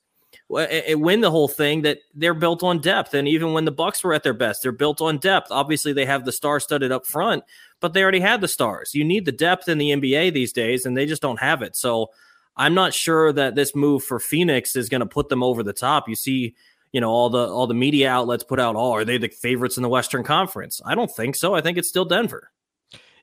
win 0.49 1.21
the 1.21 1.31
whole 1.31 1.47
thing 1.47 1.81
that 1.81 1.99
they're 2.13 2.33
built 2.33 2.63
on 2.63 2.79
depth. 2.79 3.13
And 3.13 3.27
even 3.27 3.53
when 3.53 3.65
the 3.65 3.71
Bucks 3.71 4.03
were 4.03 4.13
at 4.13 4.23
their 4.23 4.33
best, 4.33 4.61
they're 4.61 4.71
built 4.71 5.01
on 5.01 5.17
depth. 5.17 5.47
Obviously, 5.51 5.93
they 5.93 6.05
have 6.05 6.25
the 6.25 6.31
star 6.31 6.59
studded 6.59 6.91
up 6.91 7.05
front, 7.05 7.43
but 7.79 7.93
they 7.93 8.01
already 8.01 8.19
had 8.19 8.41
the 8.41 8.47
stars. 8.47 8.93
You 8.93 9.03
need 9.03 9.25
the 9.25 9.31
depth 9.31 9.67
in 9.67 9.77
the 9.77 9.91
NBA 9.91 10.33
these 10.33 10.53
days, 10.53 10.85
and 10.85 10.95
they 10.95 11.05
just 11.05 11.21
don't 11.21 11.39
have 11.39 11.61
it. 11.61 11.75
So 11.75 12.11
I'm 12.55 12.73
not 12.73 12.93
sure 12.93 13.31
that 13.33 13.55
this 13.55 13.75
move 13.75 14.03
for 14.03 14.19
Phoenix 14.19 14.75
is 14.75 14.89
going 14.89 15.01
to 15.01 15.07
put 15.07 15.29
them 15.29 15.43
over 15.43 15.63
the 15.63 15.73
top. 15.73 16.07
You 16.07 16.15
see 16.15 16.55
you 16.93 17.01
know 17.01 17.09
all 17.09 17.29
the 17.29 17.45
all 17.45 17.67
the 17.67 17.73
media 17.73 18.09
outlets 18.09 18.43
put 18.43 18.59
out 18.59 18.75
oh 18.77 18.93
are 18.93 19.03
they 19.03 19.17
the 19.17 19.27
favorites 19.27 19.75
in 19.75 19.83
the 19.83 19.89
western 19.89 20.23
conference? 20.23 20.79
I 20.85 20.95
don't 20.95 21.11
think 21.11 21.35
so. 21.35 21.53
I 21.55 21.61
think 21.61 21.77
it's 21.77 21.89
still 21.89 22.05
denver. 22.05 22.51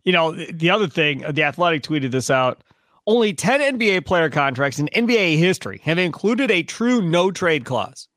You 0.04 0.12
know 0.12 0.32
the 0.32 0.68
other 0.68 0.88
thing 0.88 1.24
uh, 1.24 1.32
the 1.32 1.44
athletic 1.44 1.82
tweeted 1.82 2.10
this 2.10 2.28
out 2.28 2.62
only 3.06 3.32
10 3.32 3.78
nba 3.78 4.04
player 4.04 4.28
contracts 4.28 4.78
in 4.78 4.88
nba 4.88 5.38
history 5.38 5.80
have 5.84 5.98
included 5.98 6.50
a 6.50 6.62
true 6.62 7.00
no 7.00 7.30
trade 7.30 7.64
clause. 7.64 8.08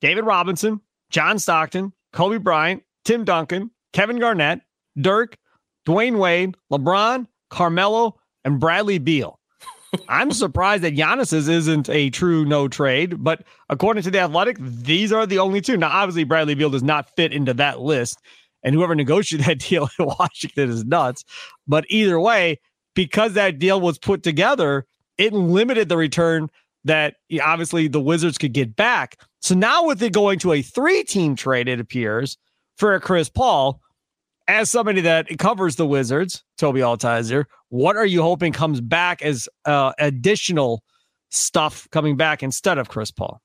David 0.00 0.24
robinson 0.24 0.80
john 1.10 1.38
stockton 1.38 1.92
kobe 2.12 2.38
bryant 2.38 2.82
tim 3.04 3.24
duncan 3.24 3.70
kevin 3.92 4.18
garnett 4.18 4.60
dirk 4.98 5.36
dwyane 5.86 6.18
wade 6.18 6.54
lebron 6.72 7.26
carmelo 7.50 8.18
and 8.44 8.60
bradley 8.60 8.98
beal 8.98 9.39
I'm 10.08 10.32
surprised 10.32 10.84
that 10.84 10.94
Giannis's 10.94 11.48
isn't 11.48 11.88
a 11.88 12.10
true 12.10 12.44
no 12.44 12.68
trade, 12.68 13.22
but 13.22 13.42
according 13.68 14.02
to 14.04 14.10
the 14.10 14.20
Athletic, 14.20 14.56
these 14.60 15.12
are 15.12 15.26
the 15.26 15.38
only 15.38 15.60
two. 15.60 15.76
Now, 15.76 15.90
obviously, 15.90 16.24
Bradley 16.24 16.54
Beal 16.54 16.70
does 16.70 16.82
not 16.82 17.14
fit 17.16 17.32
into 17.32 17.54
that 17.54 17.80
list, 17.80 18.18
and 18.62 18.74
whoever 18.74 18.94
negotiated 18.94 19.46
that 19.48 19.58
deal 19.58 19.88
in 19.98 20.06
Washington 20.06 20.70
is 20.70 20.84
nuts. 20.84 21.24
But 21.66 21.86
either 21.88 22.20
way, 22.20 22.60
because 22.94 23.34
that 23.34 23.58
deal 23.58 23.80
was 23.80 23.98
put 23.98 24.22
together, 24.22 24.86
it 25.18 25.32
limited 25.32 25.88
the 25.88 25.96
return 25.96 26.48
that 26.84 27.16
obviously 27.42 27.88
the 27.88 28.00
Wizards 28.00 28.38
could 28.38 28.52
get 28.52 28.76
back. 28.76 29.16
So 29.40 29.54
now, 29.54 29.86
with 29.86 30.02
it 30.02 30.12
going 30.12 30.38
to 30.40 30.52
a 30.52 30.62
three-team 30.62 31.36
trade, 31.36 31.68
it 31.68 31.80
appears 31.80 32.38
for 32.76 32.98
Chris 33.00 33.28
Paul, 33.28 33.80
as 34.50 34.70
somebody 34.70 35.02
that 35.02 35.38
covers 35.38 35.76
the 35.76 35.86
Wizards, 35.86 36.44
Tobi 36.58 36.80
Altizer, 36.80 37.44
what 37.68 37.96
are 37.96 38.06
you 38.06 38.22
hoping 38.22 38.52
comes 38.52 38.80
back 38.80 39.22
as 39.22 39.48
uh, 39.64 39.92
additional 39.98 40.82
stuff 41.30 41.88
coming 41.90 42.16
back 42.16 42.42
instead 42.42 42.78
of 42.78 42.88
Chris 42.88 43.10
Paul? 43.10 43.40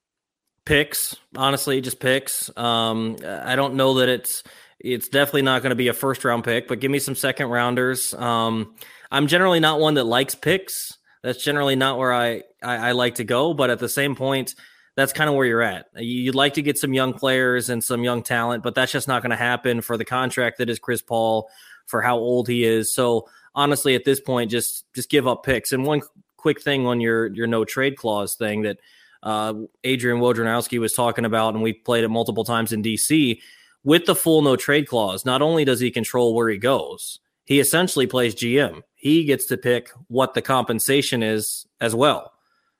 Picks, 0.66 1.16
honestly, 1.36 1.80
just 1.80 2.00
picks. 2.00 2.50
Um, 2.58 3.18
I 3.24 3.56
don't 3.56 3.76
know 3.76 3.96
that 3.96 4.10
it's 4.10 4.44
it's 4.80 5.08
definitely 5.08 5.44
not 5.44 5.62
going 5.62 5.70
to 5.70 5.76
be 5.76 5.88
a 5.88 5.94
first 5.94 6.26
round 6.26 6.44
pick, 6.44 6.68
but 6.68 6.80
give 6.80 6.92
me 6.92 7.00
some 7.00 7.16
second 7.16 7.48
rounders. 7.48 8.14
Um, 8.14 8.76
I'm 9.12 9.28
generally 9.28 9.60
not 9.60 9.80
one 9.80 9.94
that 9.96 10.06
likes 10.06 10.36
picks. 10.36 10.98
That's 11.24 11.44
generally 11.44 11.76
not 11.76 11.98
where 11.98 12.14
I, 12.14 12.44
I, 12.64 12.90
I 12.90 12.92
like 12.92 13.16
to 13.16 13.24
go. 13.24 13.54
But 13.54 13.70
at 13.70 13.80
the 13.80 13.90
same 13.90 14.16
point, 14.16 14.56
that's 14.96 15.14
kind 15.14 15.30
of 15.30 15.36
where 15.36 15.46
you're 15.46 15.62
at. 15.62 15.88
You'd 15.96 16.36
like 16.36 16.54
to 16.56 16.62
get 16.62 16.78
some 16.78 16.94
young 16.94 17.14
players 17.14 17.70
and 17.70 17.84
some 17.84 18.04
young 18.04 18.24
talent, 18.24 18.64
but 18.64 18.76
that's 18.76 18.92
just 18.92 19.08
not 19.08 19.22
going 19.22 19.32
to 19.32 19.36
happen 19.36 19.82
for 19.82 19.98
the 19.98 20.06
contract 20.06 20.58
that 20.58 20.70
is 20.70 20.80
Chris 20.80 21.02
Paul, 21.02 21.50
for 21.86 22.02
how 22.02 22.18
old 22.18 22.48
he 22.48 22.64
is. 22.64 22.94
So 22.94 23.28
honestly, 23.54 23.96
at 23.96 24.06
this 24.06 24.20
point, 24.20 24.52
just 24.52 24.86
just 24.94 25.10
give 25.10 25.28
up 25.28 25.44
picks. 25.44 25.72
And 25.74 25.86
one 25.86 26.02
quick 26.38 26.62
thing 26.62 26.86
on 26.86 27.02
your 27.02 27.28
your 27.34 27.48
no 27.48 27.66
trade 27.66 27.98
clause 27.98 28.36
thing 28.36 28.64
that 28.64 28.78
uh, 29.22 29.54
Adrian 29.84 30.20
Wojnarowski 30.20 30.80
was 30.80 30.94
talking 30.94 31.26
about, 31.26 31.54
and 31.54 31.64
we 31.64 31.74
played 31.74 32.04
it 32.04 32.10
multiple 32.10 32.44
times 32.44 32.72
in 32.72 32.84
DC. 32.84 33.40
With 33.84 34.06
the 34.06 34.16
full 34.16 34.42
no 34.42 34.56
trade 34.56 34.88
clause, 34.88 35.26
not 35.26 35.42
only 35.42 35.66
does 35.66 35.80
he 35.80 35.92
control 35.92 36.34
where 36.34 36.50
he 36.50 36.58
goes, 36.58 37.20
he 37.44 37.60
essentially 37.60 38.08
plays 38.08 38.34
GM. 38.34 38.82
He 38.96 39.26
gets 39.26 39.46
to 39.48 39.58
pick 39.58 39.90
what 40.08 40.34
the 40.34 40.42
compensation 40.42 41.22
is 41.22 41.68
as 41.80 41.94
well. 41.94 42.32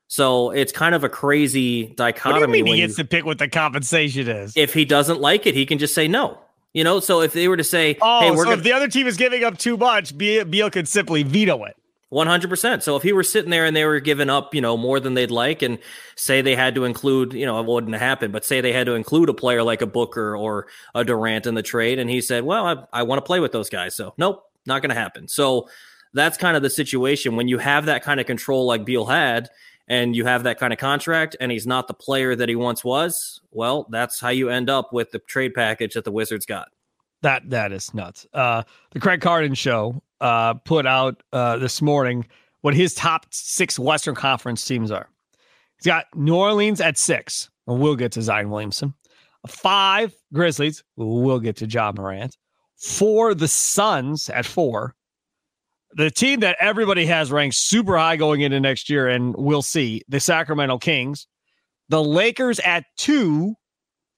So 0.08 0.52
it's 0.52 0.72
kind 0.72 0.94
of 0.96 1.04
a 1.04 1.10
crazy 1.10 1.88
dichotomy. 1.88 2.40
What 2.42 2.52
do 2.52 2.58
you 2.58 2.64
mean 2.64 2.76
he 2.76 2.82
gets 2.82 2.96
to 2.98 3.06
pick 3.06 3.26
what 3.26 3.40
the 3.40 3.48
compensation 3.48 4.28
is? 4.28 4.56
If 4.56 4.74
he 4.74 4.86
doesn't 4.86 5.20
like 5.20 5.46
it, 5.48 5.56
he 5.56 5.66
can 5.66 5.78
just 5.80 5.94
say 5.96 6.08
no. 6.08 6.40
You 6.74 6.84
know, 6.84 7.00
so 7.00 7.22
if 7.22 7.34
they 7.34 7.48
were 7.48 7.58
to 7.58 7.64
say, 7.64 7.98
"Oh, 8.02 8.20
hey, 8.20 8.32
we're 8.32 8.38
so 8.38 8.44
gonna- 8.44 8.58
if 8.58 8.64
the 8.64 8.74
other 8.74 8.88
team 8.90 9.08
is 9.08 9.16
giving 9.18 9.44
up 9.44 9.58
too 9.58 9.78
much, 9.78 10.18
Beal, 10.18 10.44
Beal 10.46 10.70
could 10.70 10.88
simply 10.88 11.24
veto 11.24 11.64
it." 11.64 11.76
One 12.10 12.28
hundred 12.28 12.50
percent. 12.50 12.84
So 12.84 12.96
if 12.98 13.04
he 13.04 13.14
were 13.14 13.24
sitting 13.24 13.50
there 13.50 13.66
and 13.66 13.76
they 13.76 13.84
were 13.86 14.00
giving 14.00 14.30
up, 14.30 14.54
you 14.54 14.62
know, 14.62 14.78
more 14.78 15.00
than 15.00 15.16
they'd 15.16 15.32
like, 15.32 15.62
and 15.62 15.80
say 16.16 16.42
they 16.42 16.56
had 16.56 16.76
to 16.76 16.84
include, 16.84 17.34
you 17.34 17.46
know, 17.46 17.60
it 17.60 17.66
wouldn't 17.66 17.96
happen, 17.96 18.32
but 18.32 18.46
say 18.46 18.62
they 18.62 18.74
had 18.74 18.86
to 18.86 18.94
include 18.94 19.28
a 19.30 19.34
player 19.34 19.64
like 19.64 19.82
a 19.82 19.88
Booker 19.88 20.36
or 20.38 20.68
a 20.94 21.04
Durant 21.04 21.48
in 21.48 21.56
the 21.56 21.64
trade, 21.64 21.98
and 21.98 22.10
he 22.10 22.22
said, 22.22 22.44
"Well, 22.44 22.66
I, 22.94 23.00
I 23.00 23.04
want 23.04 23.18
to 23.18 23.26
play 23.26 23.40
with 23.40 23.54
those 23.54 23.70
guys," 23.70 23.96
so 23.96 24.14
nope, 24.18 24.44
not 24.66 24.82
going 24.82 24.90
to 24.90 24.96
happen. 24.96 25.28
So 25.28 25.68
that's 26.14 26.38
kind 26.38 26.56
of 26.56 26.62
the 26.64 26.70
situation 26.70 27.36
when 27.38 27.48
you 27.48 27.58
have 27.58 27.88
that 27.88 28.04
kind 28.04 28.20
of 28.20 28.26
control 28.28 28.66
like 28.68 28.86
Beal 28.86 29.06
had 29.06 29.50
and 29.88 30.16
you 30.16 30.26
have 30.26 30.44
that 30.44 30.60
kind 30.60 30.74
of 30.74 30.80
contract 30.80 31.36
and 31.40 31.52
he's 31.52 31.68
not 31.68 31.88
the 31.88 31.94
player 31.94 32.36
that 32.36 32.50
he 32.50 32.56
once 32.56 32.84
was, 32.84 33.42
well, 33.52 33.88
that's 33.90 34.20
how 34.20 34.30
you 34.30 34.50
end 34.50 34.70
up 34.70 34.92
with 34.94 35.12
the 35.12 35.20
trade 35.20 35.54
package 35.54 35.94
that 35.94 36.04
the 36.06 36.12
Wizards 36.12 36.46
got. 36.46 36.70
That 37.22 37.50
that 37.50 37.72
is 37.72 37.94
nuts. 37.94 38.28
Uh, 38.34 38.64
the 38.92 39.00
Craig 39.00 39.22
Carton 39.22 39.54
show 39.54 40.02
uh, 40.22 40.56
put 40.56 40.86
out 40.86 41.24
uh, 41.34 41.58
this 41.58 41.82
morning 41.82 42.26
what 42.62 42.74
his 42.74 42.94
top 42.94 43.26
six 43.32 43.80
Western 43.80 44.16
Conference 44.16 44.66
teams 44.66 44.92
are. 44.92 45.10
He's 45.78 45.86
got 45.86 46.06
New 46.16 46.36
Orleans 46.36 46.82
at 46.82 46.98
six. 46.98 47.50
and 47.68 47.80
we'll 47.80 47.96
get 47.96 48.12
to 48.14 48.22
Zion 48.22 48.50
Williamson. 48.50 48.94
Five 49.48 50.14
Grizzlies. 50.34 50.84
We'll 50.96 51.40
get 51.40 51.58
to 51.58 51.68
Ja 51.68 51.92
Morant. 51.96 52.38
Four 52.78 53.34
the 53.34 53.48
Suns 53.48 54.30
at 54.30 54.46
four 54.46 54.95
the 55.96 56.12
team 56.12 56.42
that 56.42 56.58
everybody 56.60 57.06
has 57.06 57.32
ranked 57.32 57.56
super 57.56 57.98
high 57.98 58.18
going 58.18 58.42
into 58.42 58.60
next 58.60 58.90
year, 58.90 59.08
and 59.08 59.34
we'll 59.36 59.62
see 59.62 60.02
the 60.10 60.20
Sacramento 60.20 60.78
Kings, 60.78 61.26
the 61.90 62.04
Lakers 62.04 62.60
at 62.60 62.84
two, 62.98 63.56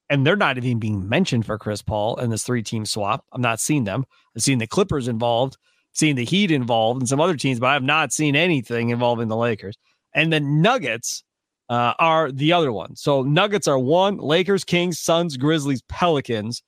and 0.10 0.25
they're 0.25 0.36
not 0.36 0.57
even 0.57 0.79
being 0.79 1.07
mentioned 1.07 1.46
for 1.46 1.57
Chris 1.57 1.84
Paul 1.84 2.15
in 2.19 2.31
this 2.31 2.43
three 2.43 2.63
team 2.63 2.86
swap. 2.86 3.25
I'm 3.31 3.41
not 3.41 3.60
seeing 3.60 3.84
them. 3.84 4.05
I've 4.36 4.41
seen 4.41 4.57
the 4.57 4.67
Clippers 4.67 5.07
involved, 5.07 5.57
seen 5.93 6.15
the 6.15 6.25
Heat 6.25 6.50
involved, 6.50 7.01
and 7.01 7.10
some 7.10 7.22
other 7.22 7.36
teams, 7.36 7.60
but 7.60 7.67
I 7.67 7.74
have 7.74 7.84
not 7.84 8.12
seen 8.12 8.36
anything 8.36 8.89
involving 8.89 9.27
the 9.27 9.38
Lakers. 9.38 9.77
And 10.15 10.34
the 10.34 10.39
Nuggets 10.39 11.24
uh, 11.69 11.93
are 12.00 12.31
the 12.31 12.53
other 12.53 12.72
one. 12.72 12.96
So 12.96 13.22
Nuggets 13.22 13.67
are 13.67 13.77
one, 13.77 14.17
Lakers, 14.17 14.63
Kings, 14.63 15.00
Suns, 15.00 15.38
Grizzlies, 15.38 15.84
Pelicans. 15.84 16.63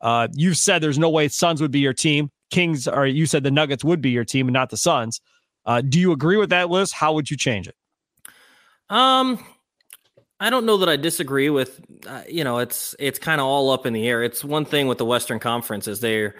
Uh, 0.00 0.28
you've 0.32 0.56
said 0.56 0.80
there's 0.80 0.98
no 0.98 1.10
way 1.10 1.28
Suns 1.28 1.60
would 1.60 1.70
be 1.70 1.80
your 1.80 1.92
team. 1.92 2.30
Kings 2.50 2.86
are 2.86 3.06
you 3.06 3.26
said 3.26 3.42
the 3.42 3.50
Nuggets 3.50 3.84
would 3.84 4.00
be 4.00 4.10
your 4.10 4.24
team 4.24 4.48
and 4.48 4.52
not 4.52 4.70
the 4.70 4.76
Suns. 4.76 5.20
Uh, 5.64 5.80
do 5.80 5.98
you 5.98 6.12
agree 6.12 6.36
with 6.36 6.50
that 6.50 6.70
list? 6.70 6.94
How 6.94 7.12
would 7.14 7.30
you 7.30 7.36
change 7.36 7.66
it? 7.68 7.74
Um, 8.88 9.44
I 10.38 10.50
don't 10.50 10.66
know 10.66 10.76
that 10.78 10.88
I 10.88 10.96
disagree 10.96 11.50
with. 11.50 11.80
Uh, 12.06 12.22
you 12.28 12.44
know, 12.44 12.58
it's 12.58 12.94
it's 12.98 13.18
kind 13.18 13.40
of 13.40 13.46
all 13.46 13.70
up 13.70 13.86
in 13.86 13.92
the 13.92 14.06
air. 14.06 14.22
It's 14.22 14.44
one 14.44 14.64
thing 14.64 14.86
with 14.86 14.98
the 14.98 15.04
Western 15.04 15.38
Conference 15.38 15.88
is 15.88 16.00
they're 16.00 16.36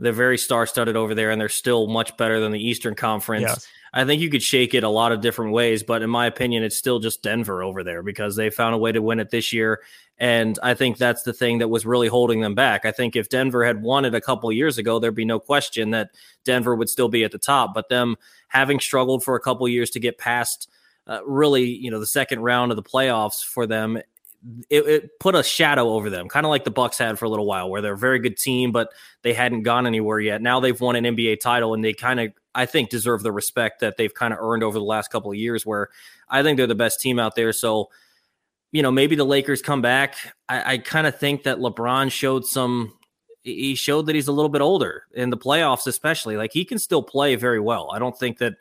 they're 0.00 0.12
very 0.12 0.38
star 0.38 0.66
studded 0.66 0.96
over 0.96 1.14
there, 1.14 1.30
and 1.30 1.40
they're 1.40 1.48
still 1.48 1.86
much 1.86 2.16
better 2.16 2.40
than 2.40 2.52
the 2.52 2.66
Eastern 2.66 2.94
Conference. 2.94 3.42
Yes. 3.42 3.68
I 3.96 4.04
think 4.04 4.20
you 4.20 4.28
could 4.28 4.42
shake 4.42 4.74
it 4.74 4.82
a 4.82 4.88
lot 4.88 5.12
of 5.12 5.20
different 5.20 5.52
ways, 5.52 5.84
but 5.84 6.02
in 6.02 6.10
my 6.10 6.26
opinion, 6.26 6.64
it's 6.64 6.76
still 6.76 6.98
just 6.98 7.22
Denver 7.22 7.62
over 7.62 7.84
there 7.84 8.02
because 8.02 8.34
they 8.34 8.50
found 8.50 8.74
a 8.74 8.78
way 8.78 8.90
to 8.90 9.00
win 9.00 9.20
it 9.20 9.30
this 9.30 9.52
year. 9.52 9.82
And 10.18 10.58
I 10.64 10.74
think 10.74 10.98
that's 10.98 11.22
the 11.22 11.32
thing 11.32 11.58
that 11.58 11.68
was 11.68 11.86
really 11.86 12.08
holding 12.08 12.40
them 12.40 12.56
back. 12.56 12.84
I 12.84 12.90
think 12.90 13.14
if 13.14 13.28
Denver 13.28 13.64
had 13.64 13.82
won 13.82 14.04
it 14.04 14.12
a 14.12 14.20
couple 14.20 14.50
years 14.50 14.78
ago, 14.78 14.98
there'd 14.98 15.14
be 15.14 15.24
no 15.24 15.38
question 15.38 15.90
that 15.90 16.10
Denver 16.44 16.74
would 16.74 16.88
still 16.88 17.08
be 17.08 17.22
at 17.22 17.30
the 17.30 17.38
top. 17.38 17.72
But 17.72 17.88
them 17.88 18.16
having 18.48 18.80
struggled 18.80 19.22
for 19.22 19.36
a 19.36 19.40
couple 19.40 19.68
years 19.68 19.90
to 19.90 20.00
get 20.00 20.18
past 20.18 20.68
uh, 21.06 21.20
really, 21.24 21.64
you 21.64 21.90
know, 21.90 22.00
the 22.00 22.06
second 22.06 22.40
round 22.40 22.72
of 22.72 22.76
the 22.76 22.82
playoffs 22.82 23.44
for 23.44 23.66
them, 23.66 23.98
it, 24.70 24.86
it, 24.86 25.20
put 25.20 25.34
a 25.34 25.42
shadow 25.42 25.90
over 25.90 26.10
them, 26.10 26.28
kind 26.28 26.44
of 26.44 26.50
like 26.50 26.64
the 26.64 26.70
Bucks 26.70 26.98
had 26.98 27.18
for 27.18 27.26
a 27.26 27.30
little 27.30 27.46
while, 27.46 27.70
where 27.70 27.80
they're 27.80 27.94
a 27.94 27.98
very 27.98 28.18
good 28.18 28.36
team, 28.36 28.72
but 28.72 28.88
they 29.22 29.34
hadn't 29.34 29.62
gone 29.62 29.86
anywhere 29.86 30.20
yet. 30.20 30.42
Now 30.42 30.60
they've 30.60 30.80
won 30.80 30.96
an 30.96 31.04
NBA 31.04 31.40
title, 31.40 31.74
and 31.74 31.84
they 31.84 31.92
kind 31.92 32.20
of, 32.20 32.32
I 32.54 32.66
think, 32.66 32.90
deserve 32.90 33.22
the 33.22 33.32
respect 33.32 33.80
that 33.80 33.96
they've 33.96 34.12
kind 34.12 34.32
of 34.32 34.38
earned 34.40 34.62
over 34.62 34.78
the 34.78 34.84
last 34.84 35.10
couple 35.10 35.30
of 35.30 35.36
years. 35.36 35.64
Where 35.66 35.88
I 36.28 36.42
think 36.42 36.56
they're 36.56 36.66
the 36.66 36.74
best 36.74 37.00
team 37.00 37.18
out 37.18 37.34
there. 37.34 37.52
So, 37.52 37.90
you 38.72 38.82
know, 38.82 38.90
maybe 38.90 39.16
the 39.16 39.24
Lakers 39.24 39.62
come 39.62 39.82
back. 39.82 40.16
I, 40.48 40.74
I 40.74 40.78
kind 40.78 41.06
of 41.06 41.18
think 41.18 41.44
that 41.44 41.58
LeBron 41.58 42.10
showed 42.10 42.46
some. 42.46 42.94
He 43.42 43.74
showed 43.74 44.06
that 44.06 44.14
he's 44.14 44.28
a 44.28 44.32
little 44.32 44.48
bit 44.48 44.62
older 44.62 45.04
in 45.12 45.28
the 45.28 45.36
playoffs, 45.36 45.86
especially. 45.86 46.36
Like 46.36 46.52
he 46.52 46.64
can 46.64 46.78
still 46.78 47.02
play 47.02 47.36
very 47.36 47.60
well. 47.60 47.90
I 47.92 47.98
don't 47.98 48.18
think 48.18 48.38
that 48.38 48.54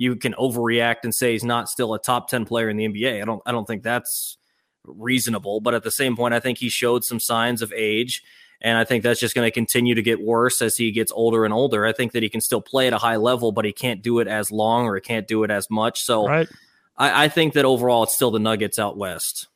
you 0.00 0.16
can 0.16 0.32
overreact 0.34 1.04
and 1.04 1.14
say 1.14 1.32
he's 1.32 1.44
not 1.44 1.68
still 1.68 1.92
a 1.92 1.98
top 1.98 2.28
10 2.28 2.46
player 2.46 2.70
in 2.70 2.78
the 2.78 2.88
NBA. 2.88 3.20
I 3.20 3.24
don't 3.26 3.42
I 3.44 3.52
don't 3.52 3.66
think 3.66 3.82
that's 3.82 4.38
reasonable, 4.84 5.60
but 5.60 5.74
at 5.74 5.82
the 5.82 5.90
same 5.90 6.16
point 6.16 6.32
I 6.32 6.40
think 6.40 6.56
he 6.56 6.70
showed 6.70 7.04
some 7.04 7.20
signs 7.20 7.60
of 7.60 7.72
age 7.74 8.22
and 8.60 8.76
I 8.76 8.84
think 8.84 9.02
that's 9.02 9.20
just 9.20 9.34
going 9.34 9.46
to 9.46 9.50
continue 9.50 9.94
to 9.94 10.02
get 10.02 10.20
worse 10.20 10.60
as 10.60 10.76
he 10.76 10.90
gets 10.92 11.10
older 11.12 11.44
and 11.44 11.54
older. 11.54 11.86
I 11.86 11.92
think 11.92 12.12
that 12.12 12.22
he 12.22 12.28
can 12.28 12.40
still 12.40 12.60
play 12.60 12.86
at 12.86 12.92
a 12.92 12.98
high 12.98 13.16
level, 13.16 13.52
but 13.52 13.64
he 13.64 13.72
can't 13.72 14.02
do 14.02 14.18
it 14.18 14.28
as 14.28 14.52
long 14.52 14.86
or 14.86 14.94
he 14.96 15.00
can't 15.00 15.26
do 15.26 15.44
it 15.44 15.50
as 15.50 15.70
much. 15.70 16.02
So 16.02 16.26
right. 16.26 16.48
I, 16.96 17.24
I 17.24 17.28
think 17.28 17.54
that 17.54 17.64
overall 17.64 18.02
it's 18.02 18.14
still 18.14 18.30
the 18.30 18.38
Nuggets 18.38 18.78
out 18.78 18.96
west. 18.96 19.48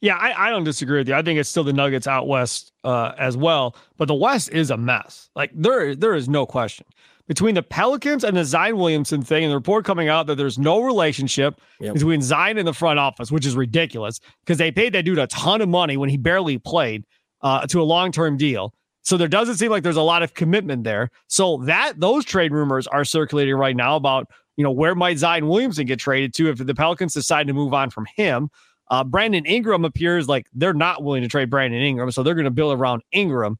Yeah, 0.00 0.16
I, 0.16 0.48
I, 0.48 0.50
don't 0.50 0.64
disagree 0.64 0.98
with 0.98 1.08
you. 1.08 1.14
I 1.14 1.22
think 1.22 1.38
it's 1.38 1.48
still 1.48 1.64
the 1.64 1.72
Nuggets 1.72 2.06
out 2.06 2.28
west 2.28 2.72
uh, 2.84 3.12
as 3.18 3.36
well. 3.36 3.76
But 3.96 4.08
the 4.08 4.14
West 4.14 4.50
is 4.50 4.70
a 4.70 4.76
mess. 4.76 5.30
Like 5.34 5.50
there, 5.54 5.94
there 5.94 6.14
is 6.14 6.28
no 6.28 6.44
question 6.44 6.86
between 7.26 7.54
the 7.54 7.62
Pelicans 7.62 8.24
and 8.24 8.36
the 8.36 8.44
Zion 8.44 8.76
Williamson 8.76 9.22
thing, 9.22 9.44
and 9.44 9.50
the 9.50 9.56
report 9.56 9.84
coming 9.84 10.08
out 10.08 10.26
that 10.26 10.36
there's 10.36 10.58
no 10.58 10.82
relationship 10.82 11.60
yep. 11.80 11.94
between 11.94 12.22
Zion 12.22 12.58
and 12.58 12.68
the 12.68 12.72
front 12.72 12.98
office, 12.98 13.32
which 13.32 13.44
is 13.46 13.56
ridiculous 13.56 14.20
because 14.44 14.58
they 14.58 14.70
paid 14.70 14.92
that 14.92 15.04
dude 15.04 15.18
a 15.18 15.26
ton 15.26 15.60
of 15.60 15.68
money 15.68 15.96
when 15.96 16.08
he 16.08 16.16
barely 16.16 16.58
played 16.58 17.04
uh, 17.42 17.66
to 17.66 17.80
a 17.80 17.84
long 17.84 18.12
term 18.12 18.36
deal. 18.36 18.74
So 19.02 19.16
there 19.16 19.28
doesn't 19.28 19.56
seem 19.56 19.70
like 19.70 19.84
there's 19.84 19.96
a 19.96 20.02
lot 20.02 20.22
of 20.22 20.34
commitment 20.34 20.82
there. 20.82 21.10
So 21.28 21.58
that 21.58 22.00
those 22.00 22.24
trade 22.24 22.52
rumors 22.52 22.86
are 22.88 23.04
circulating 23.04 23.54
right 23.54 23.76
now 23.76 23.96
about 23.96 24.28
you 24.56 24.64
know 24.64 24.70
where 24.70 24.94
might 24.94 25.18
Zion 25.18 25.48
Williamson 25.48 25.86
get 25.86 25.98
traded 25.98 26.34
to 26.34 26.48
if 26.50 26.58
the 26.58 26.74
Pelicans 26.74 27.14
decide 27.14 27.46
to 27.46 27.52
move 27.52 27.72
on 27.72 27.90
from 27.90 28.06
him. 28.16 28.50
Uh, 28.90 29.04
Brandon 29.04 29.44
Ingram 29.44 29.84
appears 29.84 30.28
like 30.28 30.46
they're 30.54 30.72
not 30.72 31.02
willing 31.02 31.22
to 31.22 31.28
trade 31.28 31.50
Brandon 31.50 31.80
Ingram, 31.82 32.10
so 32.10 32.22
they're 32.22 32.34
going 32.34 32.44
to 32.44 32.50
build 32.50 32.78
around 32.78 33.02
Ingram. 33.12 33.58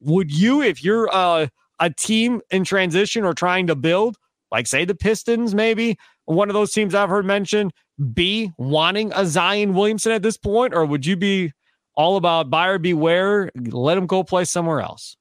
Would 0.00 0.32
you, 0.32 0.62
if 0.62 0.84
you're 0.84 1.08
uh, 1.12 1.48
a 1.80 1.90
team 1.90 2.40
in 2.50 2.64
transition 2.64 3.24
or 3.24 3.34
trying 3.34 3.66
to 3.66 3.74
build, 3.74 4.16
like 4.52 4.66
say 4.66 4.84
the 4.84 4.94
Pistons, 4.94 5.54
maybe 5.54 5.98
one 6.26 6.48
of 6.48 6.54
those 6.54 6.72
teams 6.72 6.94
I've 6.94 7.08
heard 7.08 7.24
mentioned, 7.24 7.72
be 8.14 8.52
wanting 8.58 9.12
a 9.14 9.26
Zion 9.26 9.74
Williamson 9.74 10.12
at 10.12 10.22
this 10.22 10.36
point, 10.36 10.74
or 10.74 10.84
would 10.84 11.04
you 11.04 11.16
be 11.16 11.52
all 11.98 12.16
about 12.16 12.48
buyer 12.48 12.78
beware, 12.78 13.50
let 13.56 13.98
him 13.98 14.06
go 14.06 14.22
play 14.22 14.44
somewhere 14.44 14.80
else? 14.80 15.16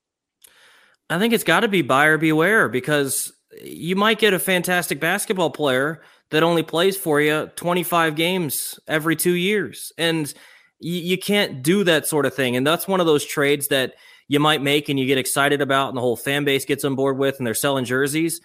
I 1.10 1.18
think 1.18 1.34
it's 1.34 1.44
got 1.44 1.62
to 1.62 1.68
be 1.68 1.82
buyer 1.82 2.18
beware 2.18 2.70
because 2.70 3.34
you 3.64 3.96
might 3.96 4.20
get 4.20 4.34
a 4.34 4.40
fantastic 4.40 5.00
basketball 5.00 5.50
player 5.50 6.02
that 6.30 6.44
only 6.44 6.62
plays 6.62 6.96
for 6.96 7.20
you 7.20 7.50
25 7.56 8.16
games 8.16 8.80
every 8.88 9.16
two 9.16 9.34
years. 9.34 9.92
And 9.98 10.32
you, 10.80 10.94
you 10.94 11.18
can't 11.18 11.64
do 11.64 11.84
that 11.86 12.06
sort 12.06 12.28
of 12.28 12.36
thing. 12.36 12.56
And 12.56 12.68
that's 12.68 12.88
one 12.88 13.00
of 13.00 13.08
those 13.08 13.26
trades 13.26 13.70
that 13.70 13.96
you 14.28 14.40
might 14.40 14.62
make 14.62 14.88
and 14.88 15.00
you 15.00 15.08
get 15.08 15.18
excited 15.18 15.62
about, 15.62 15.88
and 15.88 15.98
the 15.98 16.02
whole 16.02 16.18
fan 16.18 16.44
base 16.44 16.66
gets 16.66 16.84
on 16.84 16.96
board 16.96 17.18
with, 17.18 17.38
and 17.38 17.48
they're 17.48 17.54
selling 17.54 17.86
jerseys. 17.86 18.40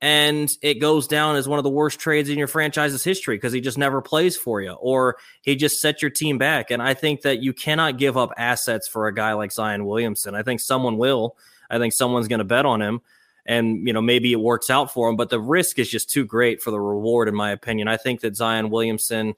And 0.00 0.50
it 0.60 0.74
goes 0.74 1.06
down 1.06 1.36
as 1.36 1.48
one 1.48 1.58
of 1.58 1.62
the 1.62 1.70
worst 1.70 1.98
trades 1.98 2.28
in 2.28 2.38
your 2.38 2.48
franchise's 2.48 3.02
history 3.02 3.36
because 3.36 3.52
he 3.52 3.62
just 3.62 3.78
never 3.78 4.02
plays 4.02 4.36
for 4.36 4.60
you 4.60 4.72
or 4.72 5.16
he 5.40 5.56
just 5.56 5.80
set 5.80 6.02
your 6.02 6.10
team 6.10 6.36
back. 6.36 6.70
And 6.70 6.82
I 6.82 6.92
think 6.92 7.22
that 7.22 7.42
you 7.42 7.54
cannot 7.54 7.96
give 7.96 8.16
up 8.16 8.32
assets 8.36 8.86
for 8.86 9.06
a 9.06 9.14
guy 9.14 9.32
like 9.32 9.52
Zion 9.52 9.86
Williamson. 9.86 10.34
I 10.34 10.42
think 10.42 10.60
someone 10.60 10.98
will. 10.98 11.36
I 11.70 11.78
think 11.78 11.94
someone's 11.94 12.28
going 12.28 12.40
to 12.40 12.44
bet 12.44 12.66
on 12.66 12.82
him 12.82 13.00
and 13.46 13.86
you 13.86 13.92
know 13.92 14.02
maybe 14.02 14.32
it 14.32 14.40
works 14.40 14.70
out 14.70 14.92
for 14.92 15.08
him 15.08 15.16
but 15.16 15.30
the 15.30 15.40
risk 15.40 15.78
is 15.78 15.88
just 15.88 16.10
too 16.10 16.24
great 16.24 16.60
for 16.60 16.72
the 16.72 16.80
reward 16.80 17.28
in 17.28 17.34
my 17.34 17.52
opinion 17.52 17.86
i 17.86 17.96
think 17.96 18.20
that 18.20 18.34
zion 18.34 18.70
williamson 18.70 19.34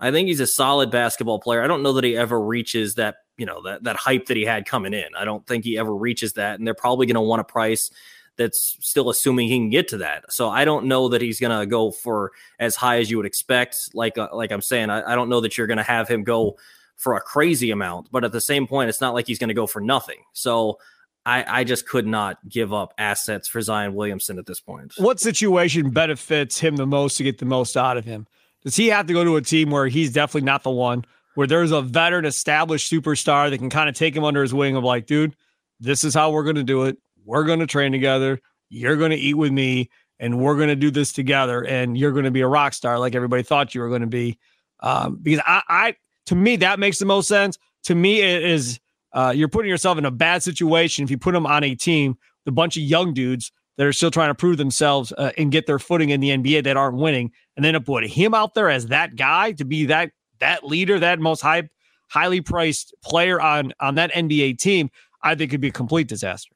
i 0.00 0.10
think 0.10 0.26
he's 0.26 0.40
a 0.40 0.46
solid 0.46 0.90
basketball 0.90 1.38
player 1.38 1.62
i 1.62 1.68
don't 1.68 1.82
know 1.82 1.92
that 1.92 2.02
he 2.02 2.16
ever 2.16 2.40
reaches 2.40 2.96
that 2.96 3.14
you 3.36 3.46
know 3.46 3.62
that 3.62 3.84
that 3.84 3.96
hype 3.96 4.26
that 4.26 4.36
he 4.36 4.44
had 4.44 4.66
coming 4.66 4.94
in. 4.94 5.14
I 5.16 5.24
don't 5.24 5.46
think 5.46 5.64
he 5.64 5.78
ever 5.78 5.94
reaches 5.94 6.34
that, 6.34 6.58
and 6.58 6.66
they're 6.66 6.74
probably 6.74 7.06
going 7.06 7.14
to 7.14 7.20
want 7.20 7.40
a 7.40 7.44
price 7.44 7.90
that's 8.36 8.76
still 8.80 9.10
assuming 9.10 9.48
he 9.48 9.56
can 9.56 9.70
get 9.70 9.88
to 9.88 9.98
that. 9.98 10.32
So 10.32 10.48
I 10.48 10.64
don't 10.64 10.86
know 10.86 11.08
that 11.08 11.22
he's 11.22 11.40
going 11.40 11.58
to 11.58 11.66
go 11.66 11.90
for 11.90 12.32
as 12.58 12.76
high 12.76 12.98
as 12.98 13.10
you 13.10 13.16
would 13.16 13.26
expect. 13.26 13.76
Like 13.94 14.18
uh, 14.18 14.28
like 14.32 14.52
I'm 14.52 14.62
saying, 14.62 14.90
I, 14.90 15.12
I 15.12 15.14
don't 15.14 15.28
know 15.28 15.40
that 15.40 15.56
you're 15.56 15.66
going 15.66 15.78
to 15.78 15.82
have 15.82 16.08
him 16.08 16.24
go 16.24 16.56
for 16.96 17.16
a 17.16 17.20
crazy 17.20 17.70
amount, 17.70 18.10
but 18.10 18.24
at 18.24 18.32
the 18.32 18.40
same 18.40 18.66
point, 18.66 18.88
it's 18.88 19.00
not 19.00 19.14
like 19.14 19.26
he's 19.26 19.38
going 19.38 19.48
to 19.48 19.54
go 19.54 19.66
for 19.66 19.80
nothing. 19.80 20.22
So. 20.32 20.78
I, 21.26 21.60
I 21.60 21.64
just 21.64 21.88
could 21.88 22.06
not 22.06 22.36
give 22.46 22.74
up 22.74 22.92
assets 22.98 23.48
for 23.48 23.62
Zion 23.62 23.94
Williamson 23.94 24.38
at 24.38 24.44
this 24.44 24.60
point. 24.60 24.92
What 24.98 25.18
situation 25.18 25.88
benefits 25.88 26.60
him 26.60 26.76
the 26.76 26.86
most 26.86 27.16
to 27.16 27.22
get 27.22 27.38
the 27.38 27.46
most 27.46 27.78
out 27.78 27.96
of 27.96 28.04
him? 28.04 28.26
Does 28.62 28.76
he 28.76 28.88
have 28.88 29.06
to 29.06 29.14
go 29.14 29.24
to 29.24 29.36
a 29.36 29.40
team 29.40 29.70
where 29.70 29.86
he's 29.86 30.12
definitely 30.12 30.44
not 30.44 30.64
the 30.64 30.70
one? 30.70 31.06
where 31.34 31.46
there's 31.46 31.72
a 31.72 31.82
veteran 31.82 32.24
established 32.24 32.90
superstar 32.90 33.50
that 33.50 33.58
can 33.58 33.70
kind 33.70 33.88
of 33.88 33.94
take 33.94 34.16
him 34.16 34.24
under 34.24 34.42
his 34.42 34.54
wing 34.54 34.76
of 34.76 34.84
like, 34.84 35.06
dude, 35.06 35.36
this 35.80 36.04
is 36.04 36.14
how 36.14 36.30
we're 36.30 36.44
going 36.44 36.56
to 36.56 36.64
do 36.64 36.84
it. 36.84 36.96
We're 37.24 37.44
going 37.44 37.60
to 37.60 37.66
train 37.66 37.92
together. 37.92 38.40
You're 38.68 38.96
going 38.96 39.10
to 39.10 39.16
eat 39.16 39.34
with 39.34 39.52
me 39.52 39.90
and 40.18 40.38
we're 40.38 40.56
going 40.56 40.68
to 40.68 40.76
do 40.76 40.90
this 40.90 41.12
together. 41.12 41.64
And 41.64 41.96
you're 41.96 42.12
going 42.12 42.24
to 42.24 42.30
be 42.30 42.40
a 42.40 42.48
rock 42.48 42.72
star 42.72 42.98
like 42.98 43.14
everybody 43.14 43.42
thought 43.42 43.74
you 43.74 43.80
were 43.80 43.88
going 43.88 44.02
to 44.02 44.06
be. 44.06 44.38
Um, 44.80 45.18
because 45.22 45.42
I, 45.46 45.62
I, 45.68 45.96
to 46.26 46.34
me, 46.34 46.56
that 46.56 46.78
makes 46.78 46.98
the 46.98 47.06
most 47.06 47.28
sense. 47.28 47.58
To 47.84 47.94
me, 47.94 48.20
it 48.20 48.42
is, 48.42 48.80
uh, 49.12 49.32
you're 49.34 49.48
putting 49.48 49.70
yourself 49.70 49.98
in 49.98 50.04
a 50.04 50.10
bad 50.10 50.42
situation 50.42 51.04
if 51.04 51.10
you 51.10 51.18
put 51.18 51.32
them 51.32 51.46
on 51.46 51.64
a 51.64 51.74
team 51.74 52.16
a 52.46 52.52
bunch 52.52 52.76
of 52.76 52.82
young 52.82 53.14
dudes 53.14 53.52
that 53.76 53.86
are 53.86 53.92
still 53.92 54.10
trying 54.10 54.30
to 54.30 54.34
prove 54.34 54.56
themselves 54.56 55.12
uh, 55.12 55.32
and 55.36 55.50
get 55.50 55.66
their 55.66 55.78
footing 55.78 56.10
in 56.10 56.20
the 56.20 56.30
NBA 56.30 56.64
that 56.64 56.76
aren't 56.76 56.96
winning, 56.96 57.32
and 57.56 57.64
then 57.64 57.74
to 57.74 57.80
put 57.80 58.06
him 58.06 58.34
out 58.34 58.54
there 58.54 58.70
as 58.70 58.86
that 58.86 59.16
guy 59.16 59.52
to 59.52 59.64
be 59.64 59.86
that 59.86 60.10
that 60.40 60.64
leader, 60.64 60.98
that 60.98 61.18
most 61.20 61.40
high, 61.40 61.68
highly 62.08 62.40
priced 62.40 62.94
player 63.02 63.40
on 63.40 63.72
on 63.80 63.96
that 63.96 64.12
NBA 64.12 64.58
team, 64.58 64.90
I 65.22 65.34
think 65.34 65.50
could 65.50 65.60
be 65.60 65.68
a 65.68 65.72
complete 65.72 66.08
disaster. 66.08 66.53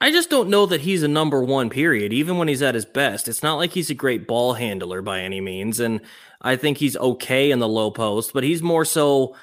I 0.00 0.12
just 0.12 0.30
don't 0.30 0.48
know 0.48 0.64
that 0.66 0.82
he's 0.82 1.02
a 1.02 1.08
number 1.08 1.42
one, 1.42 1.70
period, 1.70 2.12
even 2.12 2.38
when 2.38 2.46
he's 2.46 2.62
at 2.62 2.76
his 2.76 2.84
best. 2.84 3.26
It's 3.26 3.42
not 3.42 3.56
like 3.56 3.72
he's 3.72 3.90
a 3.90 3.94
great 3.94 4.28
ball 4.28 4.52
handler 4.52 5.02
by 5.02 5.20
any 5.20 5.40
means. 5.40 5.80
And 5.80 6.00
I 6.40 6.54
think 6.54 6.78
he's 6.78 6.96
okay 6.96 7.50
in 7.50 7.58
the 7.58 7.66
low 7.66 7.90
post, 7.90 8.32
but 8.32 8.44
he's 8.44 8.62
more 8.62 8.84
so 8.84 9.34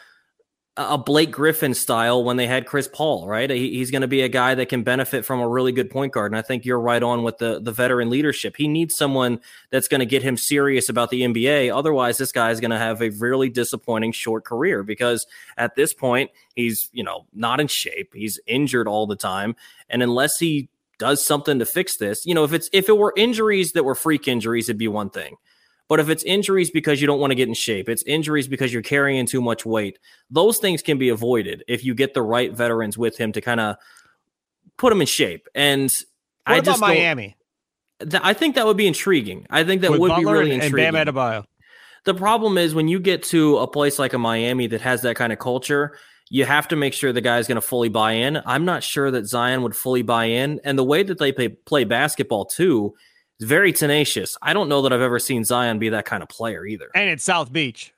a 0.77 0.97
Blake 0.97 1.31
Griffin 1.31 1.73
style 1.73 2.21
when 2.23 2.35
they 2.35 2.47
had 2.47 2.65
Chris 2.65 2.89
Paul, 2.91 3.27
right? 3.27 3.49
He, 3.49 3.75
he's 3.75 3.91
going 3.91 4.01
to 4.01 4.09
be 4.09 4.23
a 4.23 4.27
guy 4.29 4.55
that 4.55 4.67
can 4.67 4.83
benefit 4.83 5.23
from 5.23 5.39
a 5.39 5.47
really 5.47 5.71
good 5.71 5.89
point 5.89 6.11
guard. 6.11 6.33
And 6.33 6.37
I 6.37 6.41
think 6.41 6.65
you're 6.65 6.79
right 6.79 7.01
on 7.01 7.23
with 7.23 7.37
the, 7.37 7.61
the 7.61 7.71
veteran 7.71 8.09
leadership. 8.09 8.57
He 8.57 8.67
needs 8.67 8.95
someone 8.95 9.39
that's 9.69 9.87
going 9.87 9.99
to 9.99 10.05
get 10.05 10.21
him 10.21 10.35
serious 10.35 10.89
about 10.89 11.11
the 11.11 11.21
NBA. 11.21 11.73
Otherwise, 11.73 12.17
this 12.17 12.33
guy 12.33 12.51
is 12.51 12.59
going 12.59 12.71
to 12.71 12.77
have 12.77 13.01
a 13.01 13.09
really 13.11 13.49
disappointing 13.49 14.11
short 14.11 14.43
career 14.43 14.83
because 14.83 15.25
at 15.57 15.75
this 15.75 15.93
point, 15.93 16.31
he's, 16.55 16.89
you 16.91 17.03
know, 17.03 17.25
not 17.33 17.61
in 17.61 17.67
shape. 17.67 18.13
He's 18.13 18.37
injured 18.45 18.87
all 18.87 19.07
the 19.07 19.15
time. 19.15 19.55
And 19.89 20.03
unless 20.03 20.39
he 20.39 20.67
does 20.97 21.25
something 21.25 21.59
to 21.59 21.65
fix 21.65 21.95
this, 21.97 22.25
you 22.25 22.33
know, 22.33 22.43
if 22.43 22.51
it's, 22.51 22.69
if 22.73 22.89
it 22.89 22.97
were 22.97 23.13
injuries 23.15 23.71
that 23.73 23.85
were 23.85 23.95
freak 23.95 24.27
injuries, 24.27 24.67
it'd 24.67 24.77
be 24.77 24.89
one 24.89 25.09
thing. 25.09 25.37
But 25.87 25.99
if 25.99 26.09
it's 26.09 26.23
injuries 26.23 26.71
because 26.71 26.99
you 26.99 27.07
don't 27.07 27.19
want 27.19 27.31
to 27.31 27.35
get 27.35 27.47
in 27.47 27.53
shape, 27.53 27.89
it's 27.89 28.03
injuries 28.03 28.47
because 28.47 28.73
you're 28.73 28.81
carrying 28.81 29.25
too 29.25 29.41
much 29.41 29.65
weight, 29.65 29.99
those 30.31 30.57
things 30.57 30.81
can 30.81 30.97
be 30.97 31.09
avoided 31.09 31.63
if 31.67 31.83
you 31.83 31.93
get 31.93 32.13
the 32.13 32.23
right 32.23 32.51
veterans 32.51 32.97
with 32.97 33.17
him 33.17 33.31
to 33.33 33.41
kind 33.41 33.59
of 33.59 33.75
put 34.77 34.91
him 34.91 35.01
in 35.01 35.07
shape. 35.07 35.47
And 35.53 35.93
what 36.45 36.55
I 36.55 36.57
about 36.57 36.79
Miami? 36.79 37.37
Th- 37.99 38.21
I 38.23 38.33
think 38.33 38.55
that 38.55 38.65
would 38.65 38.77
be 38.77 38.87
intriguing. 38.87 39.45
I 39.49 39.63
think 39.63 39.81
that 39.81 39.91
with 39.91 39.99
would 39.99 40.09
Butler 40.09 40.21
be 40.21 40.39
really 40.39 40.51
and, 40.55 40.63
intriguing. 40.63 40.95
And 40.95 41.05
Bam 41.05 41.15
Adebayo. 41.15 41.45
The 42.05 42.13
problem 42.13 42.57
is 42.57 42.75
when 42.75 42.87
you 42.87 42.99
get 42.99 43.23
to 43.23 43.57
a 43.57 43.67
place 43.67 43.97
like 43.97 44.13
a 44.13 44.19
Miami 44.19 44.67
that 44.67 44.81
has 44.81 45.01
that 45.03 45.15
kind 45.15 45.31
of 45.33 45.39
culture, 45.39 45.97
you 46.29 46.45
have 46.45 46.67
to 46.69 46.75
make 46.75 46.93
sure 46.93 47.13
the 47.13 47.21
guy's 47.21 47.47
going 47.47 47.55
to 47.55 47.61
fully 47.61 47.89
buy 47.89 48.13
in. 48.13 48.41
I'm 48.45 48.65
not 48.65 48.83
sure 48.83 49.11
that 49.11 49.27
Zion 49.27 49.61
would 49.61 49.75
fully 49.75 50.01
buy 50.01 50.25
in. 50.25 50.59
And 50.63 50.77
the 50.77 50.83
way 50.83 51.03
that 51.03 51.19
they 51.19 51.31
play, 51.31 51.49
play 51.49 51.83
basketball 51.83 52.45
too 52.45 52.95
very 53.41 53.73
tenacious. 53.73 54.37
I 54.41 54.53
don't 54.53 54.69
know 54.69 54.81
that 54.83 54.93
I've 54.93 55.01
ever 55.01 55.19
seen 55.19 55.43
Zion 55.43 55.79
be 55.79 55.89
that 55.89 56.05
kind 56.05 56.23
of 56.23 56.29
player 56.29 56.65
either. 56.65 56.89
And 56.95 57.09
it's 57.09 57.23
South 57.23 57.51
Beach. 57.51 57.93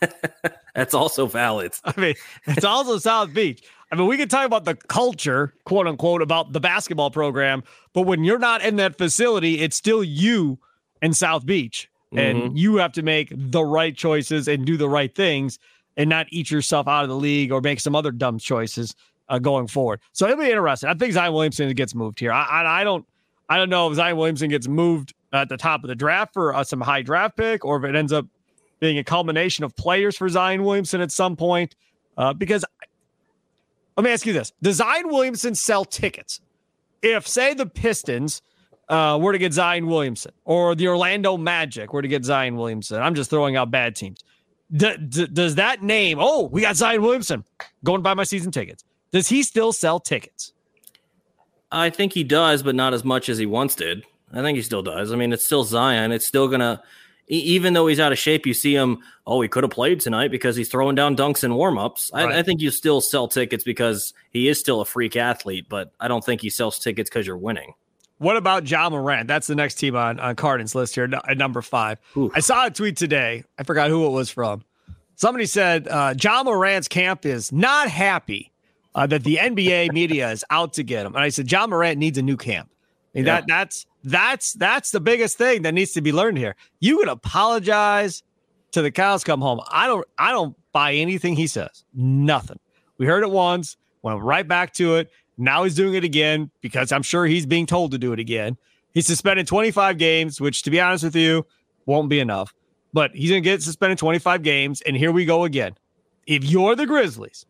That's 0.74 0.94
also 0.94 1.26
valid. 1.26 1.72
I 1.84 2.00
mean, 2.00 2.14
it's 2.46 2.64
also 2.64 2.98
South 2.98 3.34
Beach. 3.34 3.62
I 3.92 3.96
mean, 3.96 4.06
we 4.06 4.16
can 4.16 4.28
talk 4.28 4.46
about 4.46 4.64
the 4.64 4.76
culture, 4.76 5.52
quote 5.64 5.86
unquote, 5.86 6.22
about 6.22 6.52
the 6.52 6.60
basketball 6.60 7.10
program, 7.10 7.64
but 7.92 8.02
when 8.02 8.22
you're 8.22 8.38
not 8.38 8.62
in 8.62 8.76
that 8.76 8.96
facility, 8.96 9.60
it's 9.60 9.76
still 9.76 10.04
you 10.04 10.58
in 11.02 11.12
South 11.12 11.44
Beach. 11.44 11.88
And 12.12 12.42
mm-hmm. 12.42 12.56
you 12.56 12.76
have 12.76 12.92
to 12.94 13.02
make 13.02 13.32
the 13.32 13.64
right 13.64 13.96
choices 13.96 14.48
and 14.48 14.64
do 14.64 14.76
the 14.76 14.88
right 14.88 15.14
things 15.14 15.60
and 15.96 16.10
not 16.10 16.26
eat 16.30 16.50
yourself 16.50 16.88
out 16.88 17.04
of 17.04 17.08
the 17.08 17.14
league 17.14 17.52
or 17.52 17.60
make 17.60 17.78
some 17.78 17.94
other 17.94 18.10
dumb 18.10 18.38
choices 18.38 18.96
uh, 19.28 19.38
going 19.38 19.68
forward. 19.68 20.00
So 20.12 20.26
it'll 20.26 20.42
be 20.42 20.50
interesting. 20.50 20.88
I 20.88 20.94
think 20.94 21.12
Zion 21.12 21.32
Williamson 21.32 21.72
gets 21.74 21.94
moved 21.94 22.18
here. 22.18 22.32
I, 22.32 22.42
I, 22.42 22.80
I 22.80 22.84
don't 22.84 23.06
I 23.50 23.58
don't 23.58 23.68
know 23.68 23.90
if 23.90 23.96
Zion 23.96 24.16
Williamson 24.16 24.48
gets 24.48 24.68
moved 24.68 25.12
at 25.32 25.48
the 25.48 25.56
top 25.56 25.82
of 25.82 25.88
the 25.88 25.94
draft 25.96 26.32
for 26.32 26.54
uh, 26.54 26.62
some 26.62 26.80
high 26.80 27.02
draft 27.02 27.36
pick 27.36 27.64
or 27.64 27.76
if 27.76 27.84
it 27.84 27.96
ends 27.96 28.12
up 28.12 28.26
being 28.78 28.96
a 28.98 29.04
culmination 29.04 29.64
of 29.64 29.74
players 29.76 30.16
for 30.16 30.28
Zion 30.28 30.62
Williamson 30.62 31.00
at 31.00 31.10
some 31.10 31.36
point. 31.36 31.74
Uh, 32.16 32.32
because 32.32 32.64
let 33.96 34.04
me 34.04 34.10
ask 34.10 34.24
you 34.24 34.32
this: 34.32 34.52
Does 34.62 34.76
Zion 34.76 35.08
Williamson 35.08 35.54
sell 35.54 35.84
tickets? 35.84 36.40
If, 37.02 37.26
say, 37.26 37.54
the 37.54 37.66
Pistons 37.66 38.40
uh, 38.88 39.18
were 39.20 39.32
to 39.32 39.38
get 39.38 39.52
Zion 39.52 39.86
Williamson, 39.86 40.32
or 40.44 40.74
the 40.74 40.86
Orlando 40.86 41.36
Magic 41.36 41.92
were 41.92 42.02
to 42.02 42.08
get 42.08 42.24
Zion 42.24 42.56
Williamson, 42.56 43.02
I'm 43.02 43.14
just 43.14 43.30
throwing 43.30 43.56
out 43.56 43.70
bad 43.70 43.96
teams. 43.96 44.22
D- 44.72 44.96
d- 44.96 45.26
does 45.26 45.56
that 45.56 45.82
name? 45.82 46.18
Oh, 46.20 46.44
we 46.44 46.60
got 46.60 46.76
Zion 46.76 47.02
Williamson. 47.02 47.44
Going 47.84 47.98
to 47.98 48.02
buy 48.02 48.14
my 48.14 48.24
season 48.24 48.52
tickets. 48.52 48.84
Does 49.12 49.28
he 49.28 49.42
still 49.42 49.72
sell 49.72 49.98
tickets? 49.98 50.52
I 51.72 51.90
think 51.90 52.12
he 52.12 52.24
does, 52.24 52.62
but 52.62 52.74
not 52.74 52.94
as 52.94 53.04
much 53.04 53.28
as 53.28 53.38
he 53.38 53.46
once 53.46 53.74
did. 53.74 54.04
I 54.32 54.42
think 54.42 54.56
he 54.56 54.62
still 54.62 54.82
does. 54.82 55.12
I 55.12 55.16
mean, 55.16 55.32
it's 55.32 55.44
still 55.44 55.64
Zion. 55.64 56.12
It's 56.12 56.26
still 56.26 56.48
gonna 56.48 56.82
even 57.30 57.74
though 57.74 57.86
he's 57.86 58.00
out 58.00 58.10
of 58.10 58.18
shape, 58.18 58.44
you 58.44 58.52
see 58.52 58.74
him, 58.74 58.98
oh, 59.26 59.40
he 59.40 59.48
could 59.48 59.62
have 59.62 59.70
played 59.70 60.00
tonight 60.00 60.32
because 60.32 60.56
he's 60.56 60.68
throwing 60.68 60.96
down 60.96 61.16
dunks 61.16 61.44
and 61.44 61.54
warm 61.54 61.78
ups. 61.78 62.10
Right. 62.12 62.32
I, 62.32 62.40
I, 62.40 62.42
think 62.42 62.60
you 62.60 62.72
still 62.72 63.00
sell 63.00 63.28
tickets 63.28 63.62
because 63.62 64.12
he 64.30 64.48
is 64.48 64.58
still 64.58 64.80
a 64.80 64.84
freak 64.84 65.14
athlete, 65.14 65.66
but 65.68 65.92
I 66.00 66.08
don't 66.08 66.24
think 66.24 66.40
he 66.40 66.50
sells 66.50 66.80
tickets 66.80 67.08
because 67.08 67.26
you're 67.26 67.38
winning. 67.38 67.74
What 68.18 68.36
about 68.36 68.68
Ja 68.68 68.90
Morant? 68.90 69.28
That's 69.28 69.46
the 69.46 69.54
next 69.54 69.76
team 69.76 69.94
on, 69.94 70.18
on 70.18 70.34
Carton's 70.34 70.74
list 70.74 70.94
here 70.96 71.08
at 71.26 71.38
number 71.38 71.62
five. 71.62 72.00
I 72.34 72.40
saw 72.40 72.66
a 72.66 72.70
tweet 72.70 72.96
today. 72.96 73.44
I 73.58 73.62
forgot 73.62 73.90
who 73.90 74.06
it 74.06 74.10
was 74.10 74.28
from. 74.28 74.64
Somebody 75.14 75.46
said 75.46 75.86
uh, 75.86 76.14
Ja 76.20 76.42
Morant's 76.42 76.88
camp 76.88 77.24
is 77.24 77.52
not 77.52 77.88
happy 77.88 78.49
uh, 78.94 79.06
that 79.06 79.24
the 79.24 79.36
NBA 79.36 79.92
media 79.92 80.30
is 80.30 80.44
out 80.50 80.72
to 80.74 80.82
get 80.82 81.06
him. 81.06 81.14
And 81.14 81.22
I 81.22 81.28
said, 81.28 81.50
Ja 81.50 81.66
Morant 81.66 81.98
needs 81.98 82.18
a 82.18 82.22
new 82.22 82.36
camp. 82.36 82.70
I 83.14 83.18
mean, 83.18 83.26
yeah. 83.26 83.40
that 83.40 83.44
that's 83.48 83.86
that's 84.04 84.52
that's 84.54 84.90
the 84.90 85.00
biggest 85.00 85.36
thing 85.36 85.62
that 85.62 85.74
needs 85.74 85.92
to 85.92 86.00
be 86.00 86.12
learned 86.12 86.38
here. 86.38 86.56
You 86.78 86.98
can 86.98 87.08
apologize 87.08 88.22
to 88.72 88.82
the 88.82 88.90
cows 88.90 89.24
come 89.24 89.40
home. 89.40 89.60
I 89.70 89.86
don't 89.86 90.06
I 90.18 90.32
don't 90.32 90.56
buy 90.72 90.94
anything 90.94 91.34
he 91.34 91.46
says. 91.46 91.84
Nothing. 91.94 92.58
We 92.98 93.06
heard 93.06 93.22
it 93.22 93.30
once, 93.30 93.76
went 94.02 94.20
right 94.20 94.46
back 94.46 94.74
to 94.74 94.96
it. 94.96 95.10
Now 95.38 95.64
he's 95.64 95.74
doing 95.74 95.94
it 95.94 96.04
again 96.04 96.50
because 96.60 96.92
I'm 96.92 97.02
sure 97.02 97.26
he's 97.26 97.46
being 97.46 97.66
told 97.66 97.92
to 97.92 97.98
do 97.98 98.12
it 98.12 98.20
again. 98.20 98.56
He's 98.92 99.06
suspended 99.06 99.46
25 99.46 99.98
games, 99.98 100.40
which 100.40 100.62
to 100.62 100.70
be 100.70 100.80
honest 100.80 101.04
with 101.04 101.16
you, 101.16 101.46
won't 101.86 102.08
be 102.08 102.20
enough. 102.20 102.52
But 102.92 103.12
he's 103.14 103.30
gonna 103.30 103.40
get 103.40 103.62
suspended 103.62 103.98
25 103.98 104.42
games, 104.42 104.82
and 104.82 104.96
here 104.96 105.12
we 105.12 105.24
go 105.24 105.44
again. 105.44 105.76
If 106.26 106.44
you're 106.44 106.76
the 106.76 106.86
Grizzlies, 106.86 107.46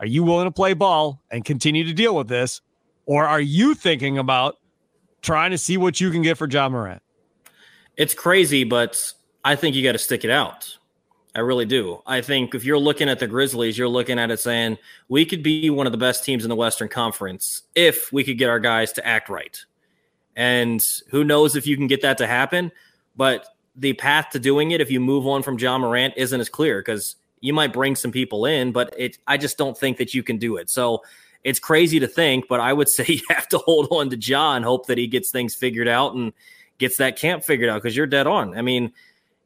are 0.00 0.06
you 0.06 0.22
willing 0.22 0.46
to 0.46 0.50
play 0.50 0.74
ball 0.74 1.20
and 1.30 1.44
continue 1.44 1.84
to 1.84 1.92
deal 1.92 2.14
with 2.14 2.28
this? 2.28 2.60
Or 3.06 3.26
are 3.26 3.40
you 3.40 3.74
thinking 3.74 4.18
about 4.18 4.58
trying 5.24 5.50
to 5.50 5.58
see 5.58 5.76
what 5.76 6.00
you 6.00 6.10
can 6.10 6.22
get 6.22 6.38
for 6.38 6.48
Ja 6.48 6.68
Morant. 6.68 7.02
It's 7.96 8.14
crazy, 8.14 8.62
but 8.62 9.12
I 9.44 9.56
think 9.56 9.74
you 9.74 9.82
got 9.82 9.92
to 9.92 9.98
stick 9.98 10.22
it 10.22 10.30
out. 10.30 10.78
I 11.34 11.40
really 11.40 11.64
do. 11.64 12.00
I 12.06 12.20
think 12.20 12.54
if 12.54 12.64
you're 12.64 12.78
looking 12.78 13.08
at 13.08 13.18
the 13.18 13.26
Grizzlies, 13.26 13.76
you're 13.76 13.88
looking 13.88 14.20
at 14.20 14.30
it 14.30 14.38
saying 14.38 14.78
we 15.08 15.24
could 15.24 15.42
be 15.42 15.68
one 15.70 15.86
of 15.86 15.92
the 15.92 15.98
best 15.98 16.22
teams 16.22 16.44
in 16.44 16.48
the 16.48 16.54
Western 16.54 16.88
Conference 16.88 17.62
if 17.74 18.12
we 18.12 18.22
could 18.22 18.38
get 18.38 18.48
our 18.48 18.60
guys 18.60 18.92
to 18.92 19.06
act 19.06 19.28
right. 19.28 19.58
And 20.36 20.80
who 21.10 21.24
knows 21.24 21.56
if 21.56 21.66
you 21.66 21.76
can 21.76 21.88
get 21.88 22.02
that 22.02 22.18
to 22.18 22.26
happen, 22.26 22.70
but 23.16 23.46
the 23.74 23.94
path 23.94 24.30
to 24.30 24.38
doing 24.38 24.70
it 24.70 24.80
if 24.80 24.90
you 24.90 25.00
move 25.00 25.26
on 25.26 25.42
from 25.42 25.58
Ja 25.58 25.76
Morant 25.76 26.14
isn't 26.16 26.40
as 26.40 26.48
clear 26.48 26.80
because 26.80 27.16
you 27.44 27.52
might 27.52 27.74
bring 27.74 27.94
some 27.94 28.10
people 28.10 28.46
in, 28.46 28.72
but 28.72 28.94
it 28.96 29.18
I 29.26 29.36
just 29.36 29.58
don't 29.58 29.76
think 29.76 29.98
that 29.98 30.14
you 30.14 30.22
can 30.22 30.38
do 30.38 30.56
it. 30.56 30.70
So 30.70 31.02
it's 31.42 31.58
crazy 31.58 32.00
to 32.00 32.08
think, 32.08 32.46
but 32.48 32.58
I 32.58 32.72
would 32.72 32.88
say 32.96 33.04
you 33.06 33.20
have 33.28 33.46
to 33.48 33.58
hold 33.58 33.88
on 33.90 34.08
to 34.08 34.16
Ja, 34.16 34.58
hope 34.62 34.86
that 34.86 34.96
he 34.96 35.06
gets 35.06 35.30
things 35.30 35.54
figured 35.54 35.86
out 35.86 36.14
and 36.14 36.32
gets 36.78 36.96
that 36.96 37.18
camp 37.18 37.44
figured 37.44 37.68
out 37.68 37.82
because 37.82 37.94
you're 37.94 38.06
dead 38.06 38.26
on. 38.26 38.56
I 38.56 38.62
mean, 38.62 38.92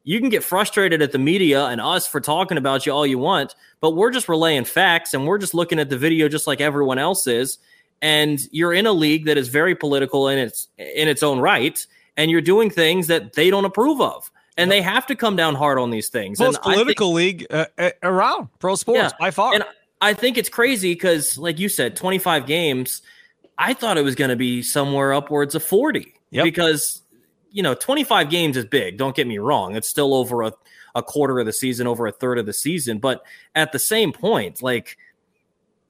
you 0.05 0.21
can 0.21 0.29
get 0.29 0.45
frustrated 0.45 1.01
at 1.01 1.11
the 1.11 1.19
media 1.19 1.65
and 1.65 1.81
us 1.81 2.07
for 2.07 2.21
talking 2.21 2.57
about 2.57 2.85
you 2.85 2.93
all 2.93 3.05
you 3.05 3.17
want, 3.17 3.53
but 3.81 3.91
we're 3.91 4.11
just 4.11 4.29
relaying 4.29 4.63
facts 4.63 5.13
and 5.13 5.27
we're 5.27 5.37
just 5.37 5.53
looking 5.53 5.77
at 5.77 5.89
the 5.89 5.97
video 5.97 6.29
just 6.29 6.47
like 6.47 6.61
everyone 6.61 6.99
else 6.99 7.27
is. 7.27 7.57
And 8.01 8.39
you're 8.51 8.73
in 8.73 8.85
a 8.85 8.93
league 8.93 9.25
that 9.25 9.37
is 9.37 9.49
very 9.49 9.75
political 9.75 10.29
in 10.29 10.37
its 10.37 10.69
in 10.77 11.09
its 11.09 11.21
own 11.21 11.41
right, 11.41 11.85
and 12.15 12.31
you're 12.31 12.39
doing 12.39 12.69
things 12.69 13.07
that 13.07 13.33
they 13.33 13.49
don't 13.49 13.65
approve 13.65 13.99
of 13.99 14.31
and 14.59 14.71
they 14.71 14.81
have 14.81 15.07
to 15.07 15.15
come 15.15 15.35
down 15.35 15.55
hard 15.55 15.79
on 15.79 15.89
these 15.89 16.09
things. 16.09 16.39
Most 16.39 16.55
and 16.55 16.63
political 16.63 17.15
think, 17.15 17.41
league 17.41 17.47
uh, 17.49 17.65
uh, 17.77 17.91
around 18.03 18.49
pro 18.59 18.75
sports 18.75 18.99
yeah, 18.99 19.09
by 19.19 19.31
far. 19.31 19.53
And 19.53 19.63
I 20.01 20.13
think 20.13 20.37
it's 20.37 20.49
crazy 20.49 20.93
because, 20.93 21.37
like 21.37 21.59
you 21.59 21.69
said, 21.69 21.95
25 21.95 22.45
games. 22.45 23.01
I 23.57 23.73
thought 23.73 23.97
it 23.97 24.03
was 24.03 24.15
going 24.15 24.29
to 24.29 24.37
be 24.37 24.61
somewhere 24.61 25.13
upwards 25.13 25.53
of 25.53 25.63
40 25.63 26.13
yep. 26.31 26.45
because, 26.45 27.01
you 27.51 27.61
know, 27.61 27.73
25 27.73 28.29
games 28.29 28.55
is 28.55 28.65
big. 28.65 28.97
Don't 28.97 29.15
get 29.15 29.27
me 29.27 29.37
wrong. 29.37 29.75
It's 29.75 29.89
still 29.89 30.13
over 30.13 30.43
a, 30.43 30.53
a 30.95 31.03
quarter 31.03 31.39
of 31.39 31.45
the 31.45 31.51
season, 31.51 31.85
over 31.85 32.07
a 32.07 32.11
third 32.11 32.39
of 32.39 32.45
the 32.45 32.53
season. 32.53 32.99
But 32.99 33.21
at 33.55 33.73
the 33.73 33.79
same 33.79 34.13
point, 34.13 34.63
like 34.63 34.97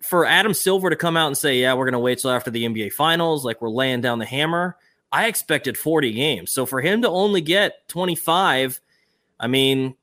for 0.01 0.25
Adam 0.25 0.53
Silver 0.53 0.89
to 0.89 0.95
come 0.95 1.15
out 1.15 1.27
and 1.27 1.37
say, 1.37 1.61
yeah, 1.61 1.73
we're 1.73 1.85
going 1.85 1.93
to 1.93 1.99
wait 1.99 2.19
till 2.19 2.31
after 2.31 2.49
the 2.49 2.65
NBA 2.65 2.93
finals, 2.93 3.45
like 3.45 3.61
we're 3.61 3.69
laying 3.69 4.01
down 4.01 4.17
the 4.17 4.25
hammer, 4.25 4.75
I 5.11 5.27
expected 5.27 5.77
40 5.77 6.13
games. 6.13 6.51
So 6.51 6.65
for 6.65 6.81
him 6.81 7.01
to 7.01 7.09
only 7.09 7.41
get 7.41 7.87
25, 7.87 8.79
I 9.39 9.47
mean, 9.47 9.95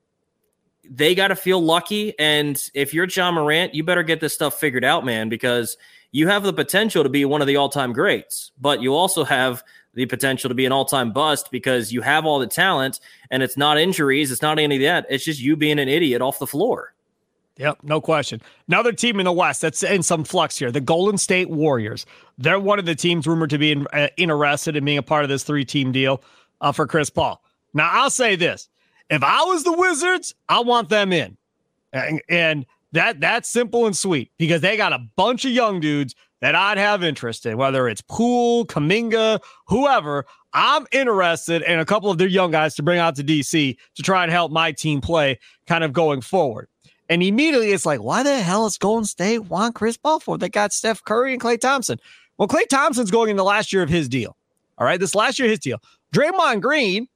they 0.89 1.15
got 1.15 1.29
to 1.29 1.37
feel 1.37 1.61
lucky. 1.61 2.19
And 2.19 2.61
if 2.75 2.93
you're 2.93 3.07
Ja 3.07 3.31
Morant, 3.31 3.75
you 3.75 3.85
better 3.85 4.03
get 4.03 4.21
this 4.21 4.35
stuff 4.35 4.59
figured 4.59 4.85
out, 4.85 5.05
man, 5.05 5.29
because 5.29 5.77
you 6.13 6.29
have 6.29 6.43
the 6.43 6.53
potential 6.53 7.03
to 7.03 7.09
be 7.09 7.25
one 7.25 7.41
of 7.41 7.47
the 7.47 7.57
all 7.57 7.69
time 7.69 7.93
greats, 7.93 8.53
but 8.61 8.81
you 8.81 8.95
also 8.95 9.25
have 9.25 9.63
the 9.95 10.07
potential 10.07 10.49
to 10.49 10.55
be 10.55 10.67
an 10.67 10.73
all 10.73 10.85
time 10.85 11.13
bust 11.13 11.51
because 11.51 11.93
you 11.93 12.03
have 12.03 12.27
all 12.27 12.39
the 12.39 12.47
talent 12.47 13.01
and 13.31 13.43
it's 13.43 13.57
not 13.57 13.79
injuries, 13.79 14.31
it's 14.31 14.43
not 14.43 14.59
any 14.59 14.77
of 14.77 14.83
that. 14.83 15.07
It's 15.09 15.25
just 15.25 15.41
you 15.41 15.57
being 15.57 15.79
an 15.79 15.89
idiot 15.89 16.23
off 16.23 16.39
the 16.39 16.47
floor. 16.47 16.95
Yep, 17.59 17.79
no 17.83 18.01
question. 18.01 18.43
Another 18.69 18.93
team 18.93 19.19
in 19.19 19.25
the 19.25 19.33
West 19.33 19.63
that's 19.63 19.83
in 19.83 20.03
some 20.03 20.25
flux 20.25 20.59
here, 20.59 20.71
the 20.71 20.81
Golden 20.81 21.17
State 21.17 21.49
Warriors. 21.49 22.05
They're 22.37 22.61
one 22.61 22.79
of 22.79 22.85
the 22.85 22.95
teams 22.95 23.27
rumored 23.27 23.51
to 23.51 23.59
be 23.59 23.73
in, 23.73 23.87
uh, 23.95 24.09
interested 24.19 24.77
in 24.77 24.85
being 24.85 24.99
a 24.99 25.03
part 25.03 25.25
of 25.25 25.31
this 25.31 25.43
three 25.43 25.65
team 25.65 25.91
deal 25.91 26.23
uh, 26.61 26.73
for 26.73 26.87
Chris 26.87 27.09
Paul. 27.09 27.43
Now, 27.73 27.89
I'll 27.91 28.11
say 28.11 28.37
this 28.37 28.69
if 29.09 29.23
I 29.23 29.43
was 29.45 29.65
the 29.65 29.73
Wizards, 29.73 30.35
I 30.49 30.61
want 30.61 30.89
them 30.89 31.13
in. 31.13 31.37
And, 31.93 32.21
and 32.29 32.67
that 32.93 33.21
that's 33.21 33.49
simple 33.49 33.87
and 33.87 33.97
sweet 33.97 34.31
because 34.39 34.61
they 34.61 34.77
got 34.77 34.93
a 34.93 34.99
bunch 35.17 35.45
of 35.45 35.51
young 35.51 35.81
dudes 35.81 36.15
that 36.41 36.55
I'd 36.55 36.79
have 36.79 37.03
interest 37.03 37.47
in, 37.47 37.57
whether 37.57 37.89
it's 37.89 38.03
Poole, 38.03 38.67
Kuminga, 38.67 39.41
whoever. 39.67 40.27
I'm 40.53 40.87
interested 40.93 41.63
in 41.63 41.79
a 41.79 41.85
couple 41.85 42.11
of 42.11 42.19
their 42.19 42.29
young 42.29 42.51
guys 42.51 42.75
to 42.77 42.83
bring 42.83 42.99
out 42.99 43.17
to 43.17 43.25
DC 43.25 43.77
to 43.95 44.03
try 44.03 44.23
and 44.23 44.33
help 44.33 44.53
my 44.53 44.73
team 44.73 45.01
play 45.01 45.39
kind 45.67 45.85
of 45.85 45.93
going 45.93 46.21
forward. 46.21 46.69
And 47.09 47.23
immediately 47.23 47.73
it's 47.73 47.87
like, 47.87 48.03
why 48.03 48.23
the 48.23 48.41
hell 48.41 48.67
is 48.67 48.79
Golden 48.79 49.05
State 49.05 49.41
want 49.47 49.75
Chris 49.75 49.97
Paul 49.97 50.21
for? 50.21 50.39
They 50.39 50.49
got 50.49 50.73
Steph 50.73 51.05
Curry 51.05 51.33
and 51.33 51.41
Klay 51.41 51.61
Thompson. 51.61 52.01
Well, 52.37 52.49
Klay 52.49 52.67
Thompson's 52.69 53.11
going 53.11 53.31
in 53.31 53.37
the 53.37 53.45
last 53.45 53.73
year 53.73 53.83
of 53.83 53.89
his 53.89 54.09
deal. 54.09 54.37
All 54.79 54.87
right, 54.87 55.01
this 55.01 55.15
last 55.15 55.39
year 55.39 55.49
his 55.49 55.61
deal. 55.61 55.79
Draymond 56.13 56.61
Green 56.61 57.09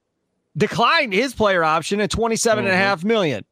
declined 0.57 1.13
his 1.13 1.33
player 1.33 1.63
option 1.63 2.01
at 2.01 2.09
27 2.09 2.63
mm-hmm. 2.63 2.67
and 2.67 2.73
a 2.73 2.75
mm-hmm. 2.75 2.83
half 2.83 3.03
million. 3.03 3.45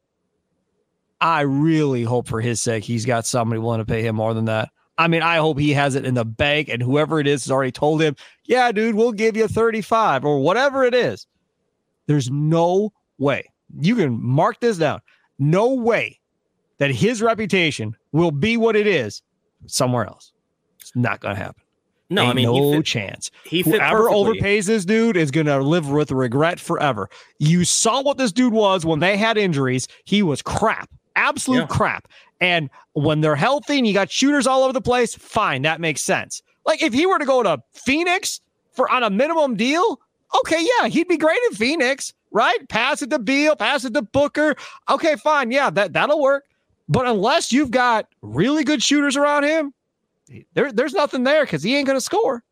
I 1.20 1.42
really 1.42 2.02
hope 2.02 2.26
for 2.26 2.40
his 2.40 2.60
sake 2.60 2.82
he's 2.82 3.04
got 3.04 3.26
somebody 3.26 3.60
willing 3.60 3.80
to 3.80 3.84
pay 3.84 4.02
him 4.02 4.16
more 4.16 4.32
than 4.32 4.46
that. 4.46 4.70
I 4.96 5.08
mean, 5.08 5.22
I 5.22 5.36
hope 5.36 5.58
he 5.58 5.72
has 5.72 5.94
it 5.94 6.04
in 6.04 6.14
the 6.14 6.24
bank 6.24 6.68
and 6.68 6.82
whoever 6.82 7.20
it 7.20 7.26
is 7.26 7.44
has 7.44 7.50
already 7.50 7.72
told 7.72 8.02
him, 8.02 8.16
yeah, 8.44 8.70
dude, 8.72 8.94
we'll 8.94 9.12
give 9.12 9.36
you 9.36 9.48
35 9.48 10.24
or 10.24 10.40
whatever 10.40 10.84
it 10.84 10.94
is. 10.94 11.26
There's 12.06 12.30
no 12.30 12.92
way. 13.18 13.50
You 13.78 13.96
can 13.96 14.22
mark 14.22 14.60
this 14.60 14.78
down. 14.78 15.00
No 15.38 15.74
way 15.74 16.19
that 16.80 16.90
his 16.90 17.22
reputation 17.22 17.96
will 18.10 18.32
be 18.32 18.56
what 18.56 18.74
it 18.74 18.88
is 18.88 19.22
somewhere 19.66 20.06
else. 20.06 20.32
It's 20.80 20.90
not 20.96 21.20
going 21.20 21.36
to 21.36 21.40
happen. 21.42 21.62
No, 22.12 22.22
Ain't 22.22 22.30
I 22.32 22.34
mean 22.34 22.44
no 22.46 22.72
fit, 22.72 22.84
chance. 22.86 23.30
He 23.44 23.60
Whoever 23.62 24.08
perfectly. 24.08 24.40
overpays 24.40 24.66
this 24.66 24.84
dude 24.84 25.16
is 25.16 25.30
gonna 25.30 25.60
live 25.60 25.88
with 25.88 26.10
regret 26.10 26.58
forever. 26.58 27.08
You 27.38 27.64
saw 27.64 28.02
what 28.02 28.18
this 28.18 28.32
dude 28.32 28.52
was 28.52 28.84
when 28.84 28.98
they 28.98 29.16
had 29.16 29.38
injuries. 29.38 29.86
He 30.06 30.20
was 30.20 30.42
crap, 30.42 30.90
absolute 31.14 31.60
Yeah. 31.60 31.66
crap. 31.68 32.08
And 32.40 32.68
when 32.94 33.20
they're 33.20 33.36
healthy 33.36 33.78
and 33.78 33.86
you 33.86 33.94
got 33.94 34.10
shooters 34.10 34.48
all 34.48 34.64
over 34.64 34.72
the 34.72 34.80
place, 34.80 35.14
fine, 35.14 35.62
that 35.62 35.80
makes 35.80 36.00
sense. 36.00 36.42
Like 36.66 36.82
if 36.82 36.92
he 36.92 37.06
were 37.06 37.20
to 37.20 37.24
go 37.24 37.44
to 37.44 37.62
Phoenix 37.74 38.40
for 38.72 38.90
on 38.90 39.04
a 39.04 39.10
minimum 39.10 39.54
deal, 39.54 40.00
okay, 40.40 40.66
yeah, 40.80 40.88
he'd 40.88 41.06
be 41.06 41.16
great 41.16 41.38
in 41.50 41.54
Phoenix, 41.54 42.12
right? 42.32 42.58
Pass 42.68 43.02
it 43.02 43.10
to 43.10 43.20
Beal, 43.20 43.54
pass 43.54 43.84
it 43.84 43.94
to 43.94 44.02
Booker. 44.02 44.56
Okay, 44.90 45.14
fine, 45.14 45.52
yeah, 45.52 45.70
that 45.70 45.92
that'll 45.92 46.20
work. 46.20 46.42
But 46.90 47.06
unless 47.06 47.52
you've 47.52 47.70
got 47.70 48.08
really 48.20 48.64
good 48.64 48.82
shooters 48.82 49.16
around 49.16 49.44
him, 49.44 49.72
there, 50.54 50.72
there's 50.72 50.92
nothing 50.92 51.22
there 51.22 51.44
because 51.44 51.62
he 51.62 51.76
ain't 51.76 51.86
gonna 51.86 52.00
score. 52.00 52.42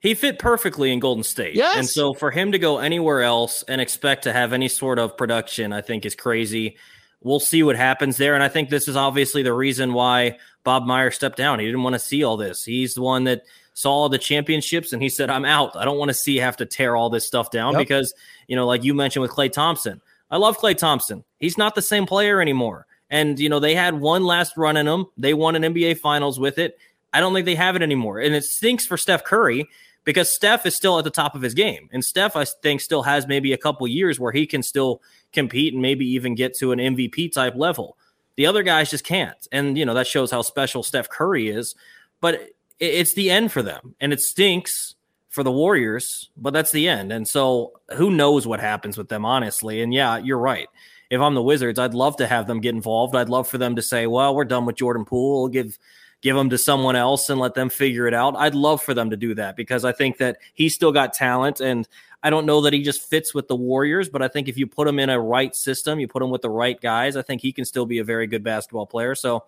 He 0.00 0.12
fit 0.14 0.38
perfectly 0.38 0.92
in 0.92 1.00
Golden 1.00 1.24
State. 1.24 1.54
Yes. 1.54 1.76
And 1.78 1.88
so 1.88 2.12
for 2.12 2.30
him 2.30 2.52
to 2.52 2.58
go 2.58 2.76
anywhere 2.76 3.22
else 3.22 3.64
and 3.66 3.80
expect 3.80 4.24
to 4.24 4.34
have 4.34 4.52
any 4.52 4.68
sort 4.68 4.98
of 4.98 5.16
production, 5.16 5.72
I 5.72 5.80
think 5.80 6.04
is 6.04 6.14
crazy. 6.14 6.76
We'll 7.22 7.40
see 7.40 7.62
what 7.62 7.74
happens 7.76 8.18
there. 8.18 8.34
And 8.34 8.44
I 8.44 8.48
think 8.48 8.68
this 8.68 8.86
is 8.86 8.96
obviously 8.96 9.42
the 9.42 9.54
reason 9.54 9.94
why 9.94 10.36
Bob 10.62 10.84
Myers 10.84 11.14
stepped 11.14 11.38
down. 11.38 11.58
He 11.58 11.64
didn't 11.64 11.84
want 11.84 11.94
to 11.94 11.98
see 11.98 12.22
all 12.22 12.36
this. 12.36 12.64
He's 12.64 12.92
the 12.92 13.00
one 13.00 13.24
that 13.24 13.44
saw 13.72 14.10
the 14.10 14.18
championships 14.18 14.92
and 14.92 15.02
he 15.02 15.08
said, 15.08 15.30
I'm 15.30 15.46
out. 15.46 15.74
I 15.74 15.86
don't 15.86 15.96
want 15.96 16.10
to 16.10 16.14
see 16.14 16.36
have 16.36 16.58
to 16.58 16.66
tear 16.66 16.96
all 16.96 17.08
this 17.08 17.26
stuff 17.26 17.50
down 17.50 17.72
Yep. 17.72 17.80
because, 17.80 18.12
you 18.46 18.56
know, 18.56 18.66
like 18.66 18.84
you 18.84 18.92
mentioned 18.92 19.22
with 19.22 19.30
Klay 19.30 19.50
Thompson. 19.50 20.02
I 20.30 20.36
love 20.36 20.58
Klay 20.58 20.76
Thompson. 20.76 21.24
He's 21.38 21.56
not 21.56 21.74
the 21.74 21.80
same 21.82 22.04
player 22.04 22.42
anymore. 22.42 22.86
And, 23.10 23.38
you 23.38 23.48
know, 23.48 23.60
they 23.60 23.74
had 23.74 23.94
one 24.00 24.24
last 24.24 24.56
run 24.56 24.76
in 24.76 24.86
them. 24.86 25.06
They 25.16 25.34
won 25.34 25.56
an 25.56 25.62
NBA 25.62 25.98
finals 25.98 26.38
with 26.38 26.58
it. 26.58 26.78
I 27.12 27.20
don't 27.20 27.32
think 27.32 27.46
they 27.46 27.54
have 27.54 27.76
it 27.76 27.82
anymore. 27.82 28.18
And 28.18 28.34
it 28.34 28.44
stinks 28.44 28.86
for 28.86 28.96
Steph 28.96 29.24
Curry 29.24 29.68
because 30.04 30.34
Steph 30.34 30.66
is 30.66 30.74
still 30.74 30.98
at 30.98 31.04
the 31.04 31.10
top 31.10 31.34
of 31.34 31.42
his 31.42 31.54
game. 31.54 31.88
And 31.92 32.04
Steph, 32.04 32.36
I 32.36 32.44
think, 32.44 32.80
still 32.80 33.02
has 33.02 33.26
maybe 33.26 33.52
a 33.52 33.58
couple 33.58 33.86
years 33.86 34.18
where 34.18 34.32
he 34.32 34.46
can 34.46 34.62
still 34.62 35.00
compete 35.32 35.72
and 35.72 35.82
maybe 35.82 36.06
even 36.06 36.34
get 36.34 36.56
to 36.58 36.72
an 36.72 36.78
MVP 36.78 37.32
type 37.32 37.54
level. 37.54 37.96
The 38.36 38.46
other 38.46 38.62
guys 38.62 38.90
just 38.90 39.04
can't. 39.04 39.46
And, 39.52 39.78
you 39.78 39.84
know, 39.84 39.94
that 39.94 40.06
shows 40.06 40.30
how 40.30 40.42
special 40.42 40.82
Steph 40.82 41.08
Curry 41.08 41.48
is. 41.48 41.74
But 42.20 42.50
it's 42.80 43.14
the 43.14 43.30
end 43.30 43.52
for 43.52 43.62
them. 43.62 43.94
And 44.00 44.12
it 44.12 44.20
stinks 44.20 44.94
for 45.28 45.42
the 45.42 45.52
Warriors, 45.52 46.30
but 46.36 46.52
that's 46.52 46.70
the 46.70 46.88
end. 46.88 47.12
And 47.12 47.26
so 47.26 47.72
who 47.96 48.10
knows 48.10 48.46
what 48.46 48.60
happens 48.60 48.96
with 48.96 49.08
them, 49.08 49.24
honestly. 49.24 49.82
And 49.82 49.92
yeah, 49.92 50.18
you're 50.18 50.38
right. 50.38 50.68
If 51.10 51.20
I'm 51.20 51.34
the 51.34 51.42
Wizards, 51.42 51.78
I'd 51.78 51.94
love 51.94 52.16
to 52.16 52.26
have 52.26 52.46
them 52.46 52.60
get 52.60 52.74
involved. 52.74 53.14
I'd 53.14 53.28
love 53.28 53.48
for 53.48 53.58
them 53.58 53.76
to 53.76 53.82
say, 53.82 54.06
well, 54.06 54.34
we're 54.34 54.44
done 54.44 54.64
with 54.66 54.76
Jordan 54.76 55.04
Poole. 55.04 55.42
We'll 55.42 55.48
give 55.48 55.78
give 56.22 56.34
them 56.36 56.48
to 56.48 56.56
someone 56.56 56.96
else 56.96 57.28
and 57.28 57.38
let 57.38 57.52
them 57.52 57.68
figure 57.68 58.06
it 58.06 58.14
out. 58.14 58.34
I'd 58.36 58.54
love 58.54 58.82
for 58.82 58.94
them 58.94 59.10
to 59.10 59.16
do 59.16 59.34
that 59.34 59.56
because 59.56 59.84
I 59.84 59.92
think 59.92 60.16
that 60.18 60.38
he's 60.54 60.74
still 60.74 60.90
got 60.90 61.12
talent 61.12 61.60
and 61.60 61.86
I 62.22 62.30
don't 62.30 62.46
know 62.46 62.62
that 62.62 62.72
he 62.72 62.82
just 62.82 63.02
fits 63.02 63.34
with 63.34 63.46
the 63.46 63.54
Warriors, 63.56 64.08
but 64.08 64.22
I 64.22 64.28
think 64.28 64.48
if 64.48 64.56
you 64.56 64.66
put 64.66 64.88
him 64.88 64.98
in 64.98 65.10
a 65.10 65.20
right 65.20 65.54
system, 65.54 66.00
you 66.00 66.08
put 66.08 66.22
him 66.22 66.30
with 66.30 66.40
the 66.40 66.48
right 66.48 66.80
guys, 66.80 67.16
I 67.16 67.20
think 67.22 67.42
he 67.42 67.52
can 67.52 67.66
still 67.66 67.84
be 67.84 67.98
a 67.98 68.04
very 68.04 68.26
good 68.26 68.42
basketball 68.42 68.86
player. 68.86 69.14
So 69.14 69.44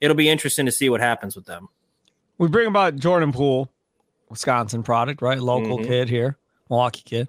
it'll 0.00 0.14
be 0.16 0.28
interesting 0.28 0.66
to 0.66 0.72
see 0.72 0.88
what 0.88 1.00
happens 1.00 1.34
with 1.34 1.46
them. 1.46 1.68
We 2.38 2.46
bring 2.46 2.68
about 2.68 2.94
Jordan 2.94 3.32
Poole, 3.32 3.68
Wisconsin 4.28 4.84
product, 4.84 5.22
right? 5.22 5.40
Local 5.40 5.78
Mhm. 5.80 5.86
kid 5.88 6.08
here, 6.08 6.38
Milwaukee 6.70 7.02
kid. 7.04 7.28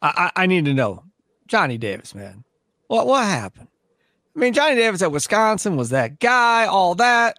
I, 0.00 0.30
I 0.34 0.44
I 0.44 0.46
need 0.46 0.64
to 0.64 0.72
know, 0.72 1.04
Johnny 1.46 1.76
Davis, 1.76 2.14
man. 2.14 2.44
What 2.88 3.06
what 3.06 3.24
happened? 3.24 3.68
I 4.34 4.38
mean, 4.38 4.52
Johnny 4.52 4.76
Davis 4.76 5.02
at 5.02 5.12
Wisconsin 5.12 5.76
was 5.76 5.90
that 5.90 6.20
guy, 6.20 6.66
all 6.66 6.94
that, 6.96 7.38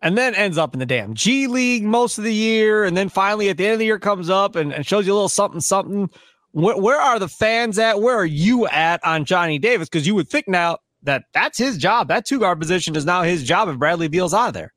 and 0.00 0.16
then 0.16 0.34
ends 0.34 0.56
up 0.56 0.72
in 0.72 0.80
the 0.80 0.86
damn 0.86 1.14
G 1.14 1.46
League 1.46 1.84
most 1.84 2.18
of 2.18 2.24
the 2.24 2.34
year, 2.34 2.84
and 2.84 2.96
then 2.96 3.08
finally 3.08 3.50
at 3.50 3.58
the 3.58 3.66
end 3.66 3.74
of 3.74 3.78
the 3.78 3.84
year 3.84 3.98
comes 3.98 4.30
up 4.30 4.56
and, 4.56 4.72
and 4.72 4.86
shows 4.86 5.06
you 5.06 5.12
a 5.12 5.14
little 5.14 5.28
something, 5.28 5.60
something. 5.60 6.10
Where, 6.52 6.76
where 6.76 7.00
are 7.00 7.18
the 7.18 7.28
fans 7.28 7.78
at? 7.78 8.00
Where 8.00 8.16
are 8.16 8.24
you 8.24 8.66
at 8.68 9.04
on 9.04 9.26
Johnny 9.26 9.58
Davis? 9.58 9.88
Because 9.88 10.06
you 10.06 10.14
would 10.14 10.28
think 10.28 10.48
now 10.48 10.78
that 11.02 11.24
that's 11.34 11.58
his 11.58 11.76
job. 11.76 12.08
That 12.08 12.24
two 12.24 12.40
guard 12.40 12.58
position 12.58 12.96
is 12.96 13.04
now 13.04 13.22
his 13.22 13.44
job 13.44 13.68
if 13.68 13.78
Bradley 13.78 14.08
Beal's 14.08 14.32
out 14.32 14.48
of 14.48 14.54
there. 14.54 14.72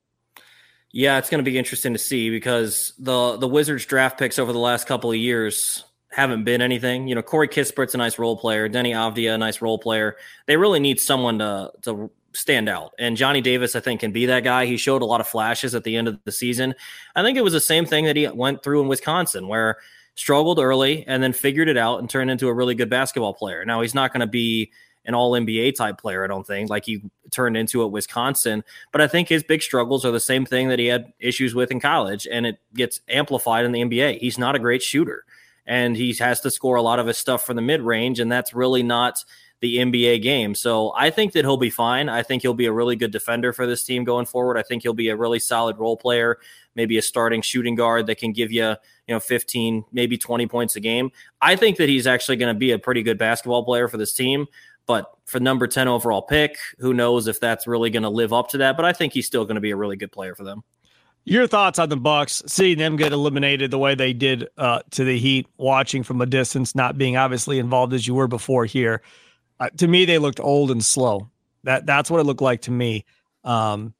Yeah, 0.92 1.18
it's 1.18 1.30
going 1.30 1.44
to 1.44 1.50
be 1.50 1.58
interesting 1.58 1.94
to 1.94 2.00
see 2.00 2.30
because 2.30 2.94
the 3.00 3.38
the 3.38 3.48
Wizards 3.48 3.86
draft 3.86 4.20
picks 4.20 4.38
over 4.38 4.52
the 4.52 4.60
last 4.60 4.88
couple 4.88 5.10
of 5.10 5.18
years 5.18 5.86
haven't 6.12 6.43
been 6.43 6.62
anything. 6.62 7.08
You 7.08 7.15
know, 7.15 7.21
Corey 7.21 7.47
Kispert's 7.47 7.95
a 7.95 7.97
nice 7.97 8.19
role 8.19 8.38
player, 8.38 8.69
Deni 8.69 8.91
Avdija 8.91 9.36
a 9.36 9.38
nice 9.38 9.62
role 9.62 9.80
player. 9.80 10.17
They 10.45 10.58
really 10.58 10.80
need 10.80 11.00
someone 11.00 11.39
to 11.39 11.71
to 11.84 12.12
stand 12.34 12.69
out. 12.69 12.93
And 12.97 13.17
Johnny 13.17 13.41
Davis, 13.41 13.76
I 13.76 13.80
think, 13.82 14.00
can 14.00 14.12
be 14.12 14.26
that 14.28 14.43
guy. 14.43 14.65
He 14.65 14.78
showed 14.78 15.02
a 15.02 15.06
lot 15.06 15.19
of 15.21 15.28
flashes 15.28 15.76
at 15.76 15.84
the 15.84 15.97
end 15.97 16.08
of 16.08 16.19
the 16.24 16.32
season. 16.32 16.76
I 17.15 17.24
think 17.24 17.38
it 17.38 17.43
was 17.43 17.54
the 17.54 17.60
same 17.60 17.86
thing 17.86 18.06
that 18.06 18.15
he 18.15 18.28
went 18.28 18.63
through 18.63 18.82
in 18.82 18.88
Wisconsin, 18.88 19.47
where 19.47 19.78
struggled 20.15 20.60
early 20.60 21.06
and 21.08 21.24
then 21.24 21.34
figured 21.34 21.67
it 21.67 21.78
out 21.78 22.00
and 22.00 22.10
turned 22.10 22.30
into 22.30 22.47
a 22.47 22.54
really 22.54 22.76
good 22.76 22.89
basketball 22.89 23.34
player. 23.34 23.65
Now 23.65 23.82
he's 23.82 23.95
not 23.95 24.13
going 24.13 24.21
to 24.21 24.28
be 24.28 24.71
an 25.06 25.15
all 25.15 25.32
NBA 25.32 25.76
type 25.76 25.97
player, 25.97 26.24
I 26.24 26.28
don't 26.28 26.45
think, 26.45 26.69
like 26.69 26.86
he 26.86 27.02
turned 27.32 27.58
into 27.58 27.84
at 27.84 27.91
Wisconsin. 27.91 28.63
But 28.91 29.02
I 29.02 29.08
think 29.08 29.30
his 29.30 29.43
big 29.43 29.62
struggles 29.62 30.06
are 30.06 30.12
the 30.12 30.19
same 30.19 30.45
thing 30.45 30.69
that 30.69 30.80
he 30.80 30.88
had 30.88 31.12
issues 31.19 31.56
with 31.56 31.71
in 31.71 31.80
college, 31.80 32.28
and 32.32 32.45
it 32.45 32.60
gets 32.76 33.00
amplified 33.08 33.65
in 33.65 33.71
the 33.71 33.82
NBA. 33.82 34.19
He's 34.19 34.38
not 34.38 34.56
a 34.56 34.60
great 34.60 34.84
shooter, 34.84 35.26
and 35.65 35.95
he 35.95 36.13
has 36.15 36.41
to 36.41 36.52
score 36.52 36.76
a 36.76 36.82
lot 36.82 37.00
of 37.00 37.08
his 37.08 37.17
stuff 37.17 37.45
from 37.45 37.56
the 37.56 37.62
mid 37.62 37.82
range, 37.82 38.19
and 38.19 38.32
that's 38.32 38.54
really 38.54 38.84
not 38.84 39.24
the 39.62 39.78
NBA 39.78 40.24
game. 40.24 40.56
So 40.56 40.91
I 40.97 41.12
think 41.12 41.34
that 41.34 41.45
he'll 41.45 41.56
be 41.56 41.69
fine. 41.69 42.10
I 42.10 42.24
think 42.24 42.41
he'll 42.41 42.56
be 42.56 42.65
a 42.65 42.71
really 42.71 42.95
good 42.95 43.12
defender 43.12 43.54
for 43.54 43.67
this 43.67 43.84
team 43.84 44.04
going 44.04 44.26
forward. 44.26 44.58
I 44.58 44.63
think 44.63 44.82
he'll 44.82 44.93
be 44.93 45.10
a 45.10 45.15
really 45.15 45.38
solid 45.38 45.78
role 45.78 45.95
player, 45.95 46.39
maybe 46.76 46.97
a 46.97 47.02
starting 47.02 47.43
shooting 47.43 47.76
guard 47.76 48.08
that 48.08 48.17
can 48.17 48.34
give 48.34 48.52
you, 48.52 48.69
you 48.69 49.15
know, 49.15 49.19
15, 49.19 49.86
maybe 49.91 50.17
20 50.17 50.47
points 50.47 50.76
a 50.76 50.80
game. 50.80 51.12
I 51.41 51.56
think 51.56 51.78
that 51.78 51.89
he's 51.89 52.08
actually 52.08 52.38
going 52.38 52.54
to 52.54 52.58
be 52.58 52.71
a 52.71 52.80
pretty 52.80 53.04
good 53.04 53.19
basketball 53.19 53.63
player 53.63 53.88
for 53.88 53.97
this 53.97 54.13
team. 54.13 54.47
But 54.88 55.12
for 55.26 55.39
number 55.39 55.67
10 55.67 55.88
overall 55.88 56.24
pick, 56.24 56.58
who 56.80 56.93
knows 56.93 57.28
if 57.28 57.39
that's 57.39 57.67
really 57.67 57.91
going 57.91 58.04
to 58.04 58.10
live 58.10 58.34
up 58.34 58.50
to 58.50 58.58
that. 58.58 58.76
But 58.76 58.86
I 58.86 58.93
think 58.93 59.13
he's 59.13 59.28
still 59.28 59.45
going 59.45 59.56
to 59.56 59.62
be 59.62 59.71
a 59.71 59.76
really 59.76 59.95
good 59.95 60.12
player 60.12 60.34
for 60.34 60.43
them. 60.43 60.63
Your 61.24 61.46
thoughts 61.46 61.78
on 61.78 61.90
the 61.90 61.98
Bucks, 61.98 62.42
seeing 62.48 62.80
them 62.80 62.96
get 62.96 63.12
eliminated 63.12 63.70
the 63.70 63.78
way 63.78 63.94
they 63.94 64.12
did 64.12 64.48
uh, 64.58 64.82
to 64.92 65.04
the 65.04 65.20
Heat, 65.20 65.48
watching 65.58 66.02
from 66.02 66.20
a 66.20 66.26
distance, 66.26 66.74
not 66.74 66.98
being 66.98 67.16
obviously 67.16 67.60
involved 67.60 67.94
as 67.94 68.08
you 68.08 68.16
were 68.16 68.28
before 68.28 68.66
here. 68.66 69.02
Uh, 69.60 69.70
to 69.78 69.88
me, 69.88 70.06
they 70.06 70.18
looked 70.18 70.40
old 70.40 70.72
and 70.72 70.84
slow. 70.84 71.30
That 71.64 71.86
that's 71.86 72.10
what 72.10 72.20
it 72.20 72.24
looked 72.24 72.42
like 72.42 72.62
to 72.64 72.72
me. 72.72 73.06
Um, 73.44 73.94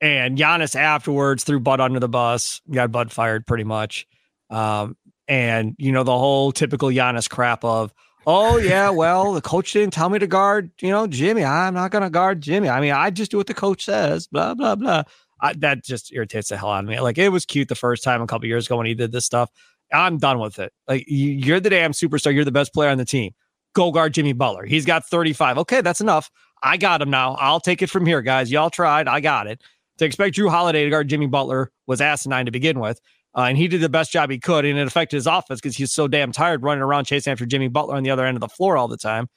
and 0.00 0.38
Giannis 0.38 0.74
afterwards 0.74 1.44
threw 1.44 1.60
Bud 1.60 1.80
under 1.80 2.00
the 2.00 2.08
bus, 2.08 2.62
got 2.70 2.92
Bud 2.92 3.12
fired 3.12 3.46
pretty 3.46 3.64
much. 3.64 4.06
Um, 4.48 4.96
and 5.26 5.74
you 5.78 5.92
know 5.92 6.04
the 6.04 6.16
whole 6.16 6.52
typical 6.52 6.88
Giannis 6.88 7.28
crap 7.28 7.64
of, 7.64 7.92
oh 8.26 8.56
yeah, 8.56 8.88
well 8.88 9.34
the 9.34 9.42
coach 9.42 9.72
didn't 9.74 9.92
tell 9.92 10.08
me 10.08 10.18
to 10.18 10.26
guard, 10.26 10.70
you 10.80 10.90
know, 10.90 11.06
Jimmy. 11.06 11.44
I'm 11.44 11.74
not 11.74 11.90
gonna 11.90 12.08
guard 12.08 12.40
Jimmy. 12.40 12.70
I 12.70 12.80
mean, 12.80 12.92
I 12.92 13.10
just 13.10 13.30
do 13.30 13.36
what 13.36 13.48
the 13.48 13.54
coach 13.54 13.84
says. 13.84 14.26
Blah 14.28 14.54
blah 14.54 14.76
blah. 14.76 15.02
I, 15.40 15.52
that 15.54 15.84
just 15.84 16.12
irritates 16.12 16.48
the 16.48 16.56
hell 16.56 16.70
out 16.70 16.84
of 16.84 16.90
me. 16.90 17.00
Like 17.00 17.18
it 17.18 17.28
was 17.30 17.44
cute 17.44 17.68
the 17.68 17.74
first 17.74 18.02
time 18.02 18.22
a 18.22 18.26
couple 18.26 18.46
years 18.46 18.66
ago 18.66 18.76
when 18.76 18.86
he 18.86 18.94
did 18.94 19.12
this 19.12 19.24
stuff. 19.24 19.50
I'm 19.92 20.18
done 20.18 20.38
with 20.38 20.58
it. 20.58 20.72
Like 20.86 21.08
you, 21.08 21.30
you're 21.30 21.60
the 21.60 21.70
damn 21.70 21.92
superstar. 21.92 22.34
You're 22.34 22.44
the 22.44 22.52
best 22.52 22.74
player 22.74 22.90
on 22.90 22.98
the 22.98 23.04
team. 23.04 23.32
Go 23.74 23.90
guard 23.90 24.14
Jimmy 24.14 24.32
Butler. 24.32 24.66
He's 24.66 24.84
got 24.84 25.06
35. 25.06 25.58
Okay, 25.58 25.80
that's 25.80 26.00
enough. 26.00 26.30
I 26.62 26.76
got 26.76 27.00
him 27.00 27.10
now. 27.10 27.34
I'll 27.34 27.60
take 27.60 27.82
it 27.82 27.90
from 27.90 28.04
here, 28.04 28.20
guys. 28.20 28.50
Y'all 28.50 28.70
tried. 28.70 29.08
I 29.08 29.20
got 29.20 29.46
it. 29.46 29.62
To 29.98 30.04
expect 30.04 30.36
Jrue 30.36 30.50
Holiday 30.50 30.84
to 30.84 30.90
guard 30.90 31.08
Jimmy 31.08 31.26
Butler 31.26 31.70
was 31.86 32.00
asinine 32.00 32.46
to 32.46 32.52
begin 32.52 32.80
with. 32.80 33.00
Uh, 33.36 33.42
and 33.42 33.56
he 33.58 33.68
did 33.68 33.80
the 33.80 33.88
best 33.88 34.10
job 34.10 34.30
he 34.30 34.38
could, 34.38 34.64
and 34.64 34.78
it 34.78 34.86
affected 34.86 35.16
his 35.16 35.26
offense 35.26 35.60
because 35.60 35.76
he's 35.76 35.92
so 35.92 36.08
damn 36.08 36.32
tired 36.32 36.62
running 36.62 36.82
around 36.82 37.04
chasing 37.04 37.30
after 37.30 37.46
Jimmy 37.46 37.68
Butler 37.68 37.94
on 37.94 38.02
the 38.02 38.10
other 38.10 38.24
end 38.24 38.36
of 38.36 38.40
the 38.40 38.48
floor 38.48 38.76
all 38.76 38.88
the 38.88 38.96
time. 38.96 39.28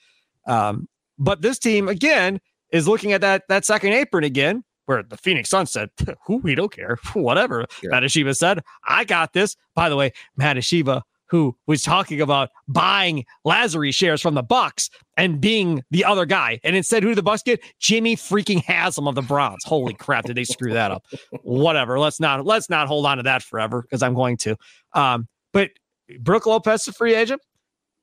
Um, 0.47 0.87
but 1.19 1.41
this 1.41 1.59
team 1.59 1.87
again 1.87 2.39
is 2.71 2.87
looking 2.87 3.11
at 3.11 3.21
that 3.21 3.43
that 3.49 3.65
second 3.65 3.93
apron 3.93 4.23
again, 4.23 4.63
where 4.85 5.03
the 5.03 5.17
Phoenix 5.17 5.49
Suns 5.49 5.71
said, 5.71 5.89
"Who 6.25 6.37
we 6.37 6.55
don't 6.55 6.71
care, 6.71 6.97
whatever." 7.13 7.65
Yeah. 7.83 7.89
Mat 7.91 8.03
Ishbia 8.03 8.35
said, 8.35 8.61
"I 8.85 9.03
got 9.03 9.33
this." 9.33 9.55
By 9.75 9.89
the 9.89 9.95
way, 9.95 10.11
Mat 10.35 10.57
Ishbia, 10.57 11.01
who 11.27 11.55
was 11.67 11.83
talking 11.83 12.21
about 12.21 12.49
buying 12.67 13.25
Lasry 13.45 13.93
shares 13.93 14.21
from 14.21 14.33
the 14.35 14.43
Bucks 14.43 14.89
and 15.17 15.39
being 15.39 15.83
the 15.91 16.03
other 16.03 16.25
guy, 16.25 16.59
and 16.63 16.75
instead, 16.75 17.03
who 17.03 17.09
did 17.09 17.17
the 17.17 17.23
Bucks 17.23 17.43
get? 17.43 17.61
Jimmy 17.79 18.15
freaking 18.15 18.63
Haslam 18.63 19.07
of 19.07 19.15
the 19.15 19.21
Browns. 19.21 19.63
Holy 19.65 19.93
crap! 19.93 20.25
Did 20.25 20.37
they 20.37 20.43
screw 20.43 20.73
that 20.73 20.91
up? 20.91 21.05
Whatever. 21.43 21.99
Let's 21.99 22.19
not 22.19 22.45
let's 22.45 22.69
not 22.69 22.87
hold 22.87 23.05
on 23.05 23.17
to 23.17 23.23
that 23.23 23.43
forever 23.43 23.81
because 23.81 24.03
I'm 24.03 24.13
going 24.13 24.37
to. 24.37 24.55
Um, 24.93 25.27
but 25.53 25.71
Brook 26.19 26.45
Lopez 26.45 26.81
is 26.81 26.87
a 26.89 26.93
free 26.93 27.15
agent. 27.15 27.41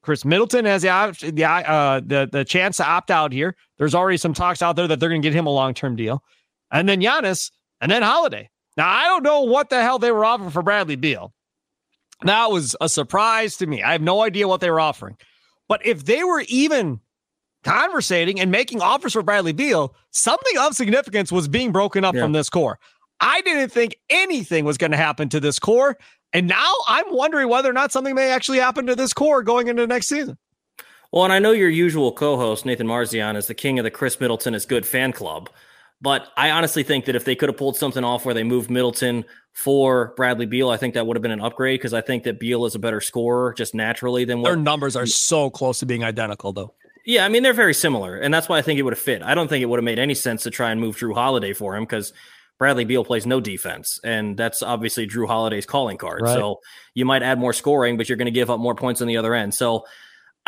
Khris 0.02 0.24
Middleton 0.24 0.64
has 0.64 0.82
the 0.82 0.88
op- 0.88 1.18
the 1.18 1.44
uh, 1.44 2.00
the 2.04 2.28
the 2.30 2.44
chance 2.44 2.76
to 2.78 2.86
opt 2.86 3.10
out 3.10 3.32
here. 3.32 3.56
There's 3.78 3.94
already 3.94 4.16
some 4.16 4.32
talks 4.32 4.62
out 4.62 4.76
there 4.76 4.86
that 4.86 5.00
they're 5.00 5.08
going 5.08 5.22
to 5.22 5.28
get 5.28 5.34
him 5.34 5.46
a 5.46 5.52
long 5.52 5.74
term 5.74 5.96
deal, 5.96 6.22
and 6.70 6.88
then 6.88 7.00
Giannis, 7.00 7.50
and 7.80 7.90
then 7.90 8.02
Holiday. 8.02 8.50
Now 8.76 8.88
I 8.88 9.04
don't 9.04 9.22
know 9.22 9.42
what 9.42 9.70
the 9.70 9.82
hell 9.82 9.98
they 9.98 10.12
were 10.12 10.24
offering 10.24 10.50
for 10.50 10.62
Bradley 10.62 10.96
Beal. 10.96 11.32
That 12.22 12.50
was 12.50 12.74
a 12.80 12.88
surprise 12.88 13.56
to 13.58 13.66
me. 13.66 13.82
I 13.82 13.92
have 13.92 14.02
no 14.02 14.22
idea 14.22 14.48
what 14.48 14.60
they 14.60 14.70
were 14.70 14.80
offering, 14.80 15.16
but 15.68 15.84
if 15.86 16.04
they 16.04 16.24
were 16.24 16.44
even 16.48 17.00
conversating 17.64 18.40
and 18.40 18.50
making 18.50 18.80
offers 18.80 19.12
for 19.12 19.22
Bradley 19.22 19.52
Beal, 19.52 19.94
something 20.10 20.58
of 20.58 20.74
significance 20.74 21.30
was 21.32 21.48
being 21.48 21.72
broken 21.72 22.04
up 22.04 22.14
Yeah. 22.14 22.22
from 22.22 22.32
this 22.32 22.48
core. 22.48 22.78
I 23.20 23.40
didn't 23.42 23.70
think 23.70 23.96
anything 24.10 24.64
was 24.64 24.78
going 24.78 24.92
to 24.92 24.96
happen 24.96 25.28
to 25.30 25.40
this 25.40 25.58
core. 25.58 25.96
And 26.32 26.46
now 26.46 26.72
I'm 26.86 27.06
wondering 27.08 27.48
whether 27.48 27.68
or 27.68 27.72
not 27.72 27.90
something 27.90 28.14
may 28.14 28.30
actually 28.30 28.58
happen 28.58 28.86
to 28.86 28.94
this 28.94 29.12
core 29.12 29.42
going 29.42 29.66
into 29.68 29.86
next 29.86 30.08
season. 30.08 30.38
Well, 31.10 31.24
and 31.24 31.32
I 31.32 31.38
know 31.38 31.52
your 31.52 31.70
usual 31.70 32.12
co 32.12 32.36
host, 32.36 32.64
Nathan 32.66 32.86
Marzian, 32.86 33.34
is 33.36 33.46
the 33.46 33.54
king 33.54 33.78
of 33.78 33.82
the 33.84 33.90
Khris 33.90 34.20
Middleton 34.20 34.54
is 34.54 34.66
good 34.66 34.86
fan 34.86 35.12
club. 35.12 35.48
But 36.00 36.28
I 36.36 36.50
honestly 36.50 36.84
think 36.84 37.06
that 37.06 37.16
if 37.16 37.24
they 37.24 37.34
could 37.34 37.48
have 37.48 37.56
pulled 37.56 37.76
something 37.76 38.04
off 38.04 38.24
where 38.24 38.34
they 38.34 38.44
moved 38.44 38.70
Middleton 38.70 39.24
for 39.52 40.14
Bradley 40.16 40.46
Beal, 40.46 40.70
I 40.70 40.76
think 40.76 40.94
that 40.94 41.06
would 41.06 41.16
have 41.16 41.22
been 41.22 41.32
an 41.32 41.40
upgrade 41.40 41.80
because 41.80 41.92
I 41.92 42.00
think 42.00 42.22
that 42.24 42.38
Beal 42.38 42.64
is 42.66 42.76
a 42.76 42.78
better 42.78 43.00
scorer 43.00 43.52
just 43.54 43.74
naturally 43.74 44.24
than 44.24 44.40
what 44.40 44.48
their 44.48 44.56
numbers 44.56 44.94
are 44.94 45.06
so 45.06 45.50
close 45.50 45.80
to 45.80 45.86
being 45.86 46.04
identical, 46.04 46.52
though. 46.52 46.74
Yeah, 47.04 47.24
I 47.24 47.28
mean 47.28 47.42
they're 47.42 47.54
very 47.54 47.74
similar, 47.74 48.16
and 48.16 48.32
that's 48.32 48.48
why 48.48 48.58
I 48.58 48.62
think 48.62 48.78
it 48.78 48.82
would 48.82 48.92
have 48.92 49.00
fit. 49.00 49.22
I 49.22 49.34
don't 49.34 49.48
think 49.48 49.62
it 49.62 49.66
would 49.66 49.78
have 49.78 49.84
made 49.84 49.98
any 49.98 50.14
sense 50.14 50.42
to 50.44 50.50
try 50.50 50.70
and 50.70 50.80
move 50.80 50.96
Jrue 50.96 51.14
Holiday 51.14 51.52
for 51.52 51.74
him 51.74 51.84
because 51.84 52.12
Bradley 52.58 52.84
Beal 52.84 53.04
plays 53.04 53.24
no 53.26 53.40
defense, 53.40 53.98
and 54.04 54.36
that's 54.36 54.62
obviously 54.62 55.06
Jrue 55.06 55.26
Holiday's 55.26 55.66
calling 55.66 55.96
card. 55.96 56.22
Right. 56.22 56.34
So 56.34 56.60
you 56.94 57.04
might 57.04 57.22
add 57.22 57.38
more 57.38 57.52
scoring, 57.52 57.96
but 57.96 58.08
you're 58.08 58.18
going 58.18 58.26
to 58.26 58.30
give 58.32 58.50
up 58.50 58.60
more 58.60 58.74
points 58.74 59.00
on 59.00 59.08
the 59.08 59.16
other 59.16 59.34
end. 59.34 59.54
So 59.54 59.84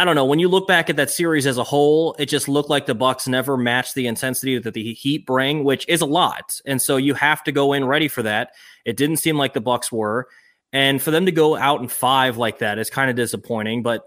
I 0.00 0.04
don't 0.06 0.14
know. 0.14 0.24
When 0.24 0.38
you 0.38 0.48
look 0.48 0.66
back 0.66 0.88
at 0.88 0.96
that 0.96 1.10
series 1.10 1.46
as 1.46 1.58
a 1.58 1.62
whole, 1.62 2.16
it 2.18 2.24
just 2.24 2.48
looked 2.48 2.70
like 2.70 2.86
the 2.86 2.94
Bucks 2.94 3.28
never 3.28 3.58
matched 3.58 3.94
the 3.94 4.06
intensity 4.06 4.58
that 4.58 4.72
the 4.72 4.94
Heat 4.94 5.26
bring, 5.26 5.62
which 5.62 5.86
is 5.88 6.00
a 6.00 6.06
lot. 6.06 6.58
And 6.64 6.80
so 6.80 6.96
you 6.96 7.12
have 7.12 7.44
to 7.44 7.52
go 7.52 7.74
in 7.74 7.84
ready 7.84 8.08
for 8.08 8.22
that. 8.22 8.52
It 8.86 8.96
didn't 8.96 9.18
seem 9.18 9.36
like 9.36 9.52
the 9.52 9.60
Bucks 9.60 9.92
were. 9.92 10.26
And 10.72 11.02
for 11.02 11.10
them 11.10 11.26
to 11.26 11.32
go 11.32 11.54
out 11.54 11.82
in 11.82 11.88
five 11.88 12.38
like 12.38 12.60
that 12.60 12.78
is 12.78 12.88
kind 12.88 13.10
of 13.10 13.16
disappointing, 13.16 13.82
but 13.82 14.06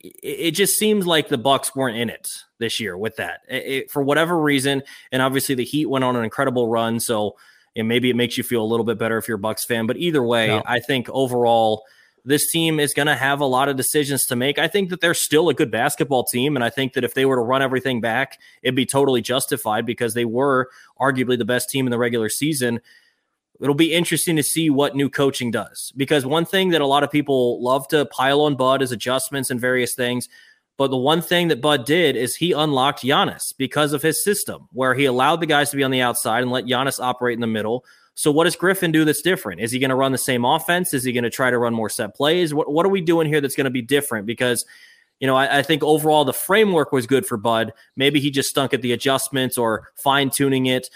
it 0.00 0.50
just 0.50 0.78
seems 0.78 1.06
like 1.06 1.28
the 1.28 1.38
Bucks 1.38 1.74
weren't 1.74 1.96
in 1.96 2.10
it 2.10 2.28
this 2.58 2.78
year 2.78 2.98
with 2.98 3.16
that 3.16 3.40
it, 3.48 3.90
for 3.90 4.02
whatever 4.02 4.38
reason. 4.38 4.82
And 5.12 5.22
obviously 5.22 5.54
the 5.54 5.64
Heat 5.64 5.86
went 5.86 6.04
on 6.04 6.14
an 6.14 6.24
incredible 6.24 6.68
run, 6.68 7.00
so 7.00 7.36
and 7.74 7.88
maybe 7.88 8.10
it 8.10 8.16
makes 8.16 8.36
you 8.36 8.44
feel 8.44 8.62
a 8.62 8.68
little 8.68 8.84
bit 8.84 8.98
better 8.98 9.16
if 9.16 9.28
you're 9.28 9.38
a 9.38 9.40
Bucks 9.40 9.64
fan. 9.64 9.86
But 9.86 9.96
either 9.96 10.22
way, 10.22 10.48
no. 10.48 10.62
I 10.66 10.80
think 10.80 11.08
overall 11.08 11.84
this 12.24 12.50
team 12.50 12.78
is 12.78 12.94
going 12.94 13.06
to 13.06 13.16
have 13.16 13.40
a 13.40 13.46
lot 13.46 13.68
of 13.68 13.76
decisions 13.76 14.26
to 14.26 14.36
make. 14.36 14.58
I 14.58 14.68
think 14.68 14.90
that 14.90 15.00
they're 15.00 15.14
still 15.14 15.48
a 15.48 15.54
good 15.54 15.70
basketball 15.70 16.24
team. 16.24 16.56
And 16.56 16.64
I 16.64 16.70
think 16.70 16.92
that 16.92 17.04
if 17.04 17.14
they 17.14 17.24
were 17.24 17.36
to 17.36 17.42
run 17.42 17.62
everything 17.62 18.00
back, 18.00 18.38
it'd 18.62 18.76
be 18.76 18.86
totally 18.86 19.22
justified 19.22 19.84
because 19.84 20.14
they 20.14 20.24
were 20.24 20.70
arguably 21.00 21.36
the 21.36 21.44
best 21.44 21.68
team 21.68 21.86
in 21.86 21.90
the 21.90 21.98
regular 21.98 22.28
season. 22.28 22.80
It'll 23.60 23.74
be 23.74 23.92
interesting 23.92 24.36
to 24.36 24.42
see 24.42 24.70
what 24.70 24.96
new 24.96 25.08
coaching 25.08 25.50
does 25.50 25.92
because 25.96 26.24
one 26.24 26.44
thing 26.44 26.70
that 26.70 26.80
a 26.80 26.86
lot 26.86 27.02
of 27.02 27.10
people 27.10 27.62
love 27.62 27.88
to 27.88 28.06
pile 28.06 28.40
on 28.42 28.56
Bud 28.56 28.82
is 28.82 28.92
adjustments 28.92 29.50
and 29.50 29.60
various 29.60 29.94
things. 29.94 30.28
But 30.78 30.88
the 30.88 30.96
one 30.96 31.22
thing 31.22 31.48
that 31.48 31.60
Bud 31.60 31.84
did 31.84 32.16
is 32.16 32.34
he 32.34 32.52
unlocked 32.52 33.02
Giannis 33.02 33.54
because 33.56 33.92
of 33.92 34.02
his 34.02 34.24
system, 34.24 34.68
where 34.72 34.94
he 34.94 35.04
allowed 35.04 35.36
the 35.36 35.46
guys 35.46 35.70
to 35.70 35.76
be 35.76 35.84
on 35.84 35.90
the 35.90 36.00
outside 36.00 36.42
and 36.42 36.50
let 36.50 36.64
Giannis 36.64 36.98
operate 36.98 37.34
in 37.34 37.40
the 37.40 37.46
middle 37.46 37.84
so 38.14 38.30
what 38.30 38.44
does 38.44 38.56
Griffin 38.56 38.92
do 38.92 39.04
that's 39.04 39.22
different? 39.22 39.60
Is 39.60 39.72
he 39.72 39.78
going 39.78 39.90
to 39.90 39.96
run 39.96 40.12
the 40.12 40.18
same 40.18 40.44
offense? 40.44 40.92
Is 40.92 41.04
he 41.04 41.12
going 41.12 41.24
to 41.24 41.30
try 41.30 41.50
to 41.50 41.58
run 41.58 41.74
more 41.74 41.88
set 41.88 42.14
plays? 42.14 42.52
What 42.52 42.70
what 42.70 42.84
are 42.84 42.90
we 42.90 43.00
doing 43.00 43.26
here 43.26 43.40
that's 43.40 43.56
going 43.56 43.64
to 43.64 43.70
be 43.70 43.82
different? 43.82 44.26
Because 44.26 44.64
you 45.20 45.26
know, 45.28 45.36
I, 45.36 45.58
I, 45.58 45.62
think 45.62 45.84
overall 45.84 46.24
the 46.24 46.32
framework 46.32 46.90
was 46.90 47.06
good 47.06 47.24
for 47.24 47.36
Bud. 47.36 47.72
Maybe 47.94 48.18
he 48.18 48.28
just 48.28 48.50
stunk 48.50 48.74
at 48.74 48.82
the 48.82 48.92
adjustments 48.92 49.56
or 49.56 49.88
fine 49.94 50.30
tuning 50.30 50.66
it. 50.66 50.90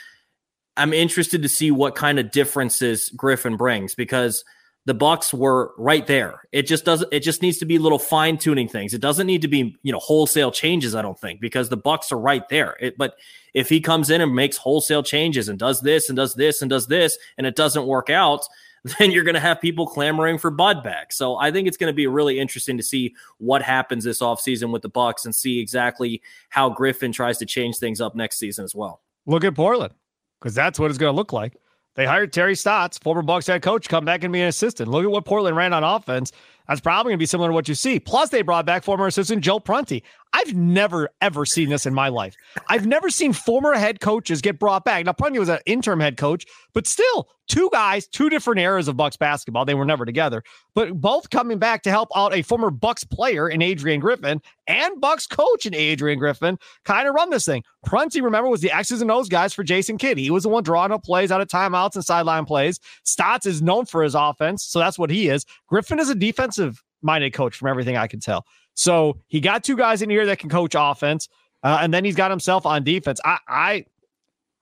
I'm 0.76 0.92
interested 0.92 1.42
to 1.42 1.48
see 1.48 1.70
what 1.70 1.94
kind 1.94 2.18
of 2.18 2.32
differences 2.32 3.08
Griffin 3.10 3.56
brings 3.56 3.94
because 3.94 4.44
the 4.86 4.94
Bucks 4.94 5.34
were 5.34 5.74
right 5.76 6.06
there. 6.06 6.42
It 6.52 6.62
just 6.62 6.84
doesn't. 6.84 7.12
It 7.12 7.20
just 7.20 7.42
needs 7.42 7.58
to 7.58 7.66
be 7.66 7.78
little 7.78 7.98
fine 7.98 8.38
tuning 8.38 8.68
things. 8.68 8.94
It 8.94 9.00
doesn't 9.00 9.26
need 9.26 9.42
to 9.42 9.48
be 9.48 9.76
you 9.82 9.92
know 9.92 9.98
wholesale 9.98 10.52
changes. 10.52 10.94
I 10.94 11.02
don't 11.02 11.18
think 11.18 11.40
because 11.40 11.68
the 11.68 11.76
Bucks 11.76 12.12
are 12.12 12.18
right 12.18 12.48
there. 12.48 12.76
It, 12.80 12.96
but 12.96 13.16
if 13.52 13.68
he 13.68 13.80
comes 13.80 14.10
in 14.10 14.20
and 14.20 14.34
makes 14.34 14.56
wholesale 14.56 15.02
changes 15.02 15.48
and 15.48 15.58
does 15.58 15.80
this 15.80 16.08
and 16.08 16.16
does 16.16 16.34
this 16.34 16.62
and 16.62 16.70
does 16.70 16.86
this 16.86 17.18
and 17.36 17.46
it 17.46 17.56
doesn't 17.56 17.86
work 17.86 18.10
out, 18.10 18.46
then 18.98 19.10
you're 19.10 19.24
going 19.24 19.34
to 19.34 19.40
have 19.40 19.60
people 19.60 19.88
clamoring 19.88 20.38
for 20.38 20.52
Bud 20.52 20.84
back. 20.84 21.12
So 21.12 21.36
I 21.36 21.50
think 21.50 21.66
it's 21.66 21.76
going 21.76 21.92
to 21.92 21.96
be 21.96 22.06
really 22.06 22.38
interesting 22.38 22.76
to 22.76 22.82
see 22.82 23.14
what 23.38 23.62
happens 23.62 24.04
this 24.04 24.20
offseason 24.20 24.72
with 24.72 24.82
the 24.82 24.88
Bucks 24.88 25.24
and 25.24 25.34
see 25.34 25.58
exactly 25.58 26.22
how 26.50 26.70
Griffin 26.70 27.10
tries 27.10 27.38
to 27.38 27.46
change 27.46 27.78
things 27.78 28.00
up 28.00 28.14
next 28.14 28.38
season 28.38 28.64
as 28.64 28.74
well. 28.74 29.00
Look 29.26 29.42
at 29.42 29.56
Portland 29.56 29.94
because 30.40 30.54
that's 30.54 30.78
what 30.78 30.90
it's 30.90 30.98
going 30.98 31.12
to 31.12 31.16
look 31.16 31.32
like. 31.32 31.56
They 31.96 32.04
hired 32.04 32.32
Terry 32.32 32.54
Stotts, 32.54 32.98
former 32.98 33.22
Bucks 33.22 33.46
head 33.46 33.62
coach, 33.62 33.88
come 33.88 34.04
back 34.04 34.22
and 34.22 34.32
be 34.32 34.42
an 34.42 34.48
assistant. 34.48 34.90
Look 34.90 35.04
at 35.04 35.10
what 35.10 35.24
Portland 35.24 35.56
ran 35.56 35.72
on 35.72 35.82
offense. 35.82 36.30
That's 36.68 36.80
probably 36.80 37.10
going 37.10 37.18
to 37.18 37.22
be 37.22 37.26
similar 37.26 37.48
to 37.48 37.54
what 37.54 37.68
you 37.68 37.74
see. 37.74 37.98
Plus, 37.98 38.28
they 38.28 38.42
brought 38.42 38.66
back 38.66 38.84
former 38.84 39.06
assistant 39.06 39.42
Joe 39.42 39.60
Prunty. 39.60 40.02
I've 40.32 40.54
never, 40.54 41.08
ever 41.20 41.46
seen 41.46 41.70
this 41.70 41.86
in 41.86 41.94
my 41.94 42.08
life. 42.08 42.36
I've 42.68 42.86
never 42.86 43.10
seen 43.10 43.32
former 43.32 43.72
head 43.72 44.00
coaches 44.00 44.42
get 44.42 44.58
brought 44.58 44.84
back. 44.84 45.06
Now, 45.06 45.12
Prunty 45.12 45.38
was 45.38 45.48
an 45.48 45.60
interim 45.66 46.00
head 46.00 46.16
coach, 46.16 46.44
but 46.74 46.86
still, 46.86 47.28
two 47.48 47.70
guys, 47.72 48.06
two 48.06 48.28
different 48.28 48.60
eras 48.60 48.88
of 48.88 48.96
Bucks 48.96 49.16
basketball. 49.16 49.64
They 49.64 49.74
were 49.74 49.84
never 49.84 50.04
together, 50.04 50.42
but 50.74 51.00
both 51.00 51.30
coming 51.30 51.58
back 51.58 51.82
to 51.84 51.90
help 51.90 52.10
out 52.14 52.34
a 52.34 52.42
former 52.42 52.70
Bucks 52.70 53.04
player 53.04 53.48
in 53.48 53.62
Adrian 53.62 54.00
Griffin 54.00 54.42
and 54.66 55.00
Bucks 55.00 55.26
coach 55.26 55.64
in 55.64 55.74
Adrian 55.74 56.18
Griffin 56.18 56.58
kind 56.84 57.08
of 57.08 57.14
run 57.14 57.30
this 57.30 57.46
thing. 57.46 57.62
Prunty, 57.84 58.20
remember, 58.20 58.50
was 58.50 58.60
the 58.60 58.72
X's 58.72 59.00
and 59.00 59.10
O's 59.10 59.28
guys 59.28 59.54
for 59.54 59.64
Jason 59.64 59.96
Kidd. 59.96 60.18
He 60.18 60.30
was 60.30 60.42
the 60.42 60.48
one 60.48 60.64
drawing 60.64 60.92
up 60.92 61.04
plays 61.04 61.30
out 61.30 61.40
of 61.40 61.48
timeouts 61.48 61.94
and 61.94 62.04
sideline 62.04 62.44
plays. 62.44 62.78
Stotts 63.04 63.46
is 63.46 63.62
known 63.62 63.86
for 63.86 64.02
his 64.02 64.14
offense, 64.14 64.64
so 64.64 64.78
that's 64.78 64.98
what 64.98 65.10
he 65.10 65.28
is. 65.28 65.46
Griffin 65.66 65.98
is 65.98 66.10
a 66.10 66.14
defensive 66.14 66.82
minded 67.02 67.32
coach 67.32 67.56
from 67.56 67.68
everything 67.68 67.96
I 67.96 68.06
can 68.06 68.20
tell. 68.20 68.44
So 68.76 69.18
he 69.26 69.40
got 69.40 69.64
two 69.64 69.76
guys 69.76 70.02
in 70.02 70.10
here 70.10 70.26
that 70.26 70.38
can 70.38 70.50
coach 70.50 70.74
offense, 70.78 71.28
uh, 71.62 71.78
and 71.80 71.92
then 71.92 72.04
he's 72.04 72.14
got 72.14 72.30
himself 72.30 72.66
on 72.66 72.84
defense. 72.84 73.20
I, 73.24 73.38
I, 73.48 73.84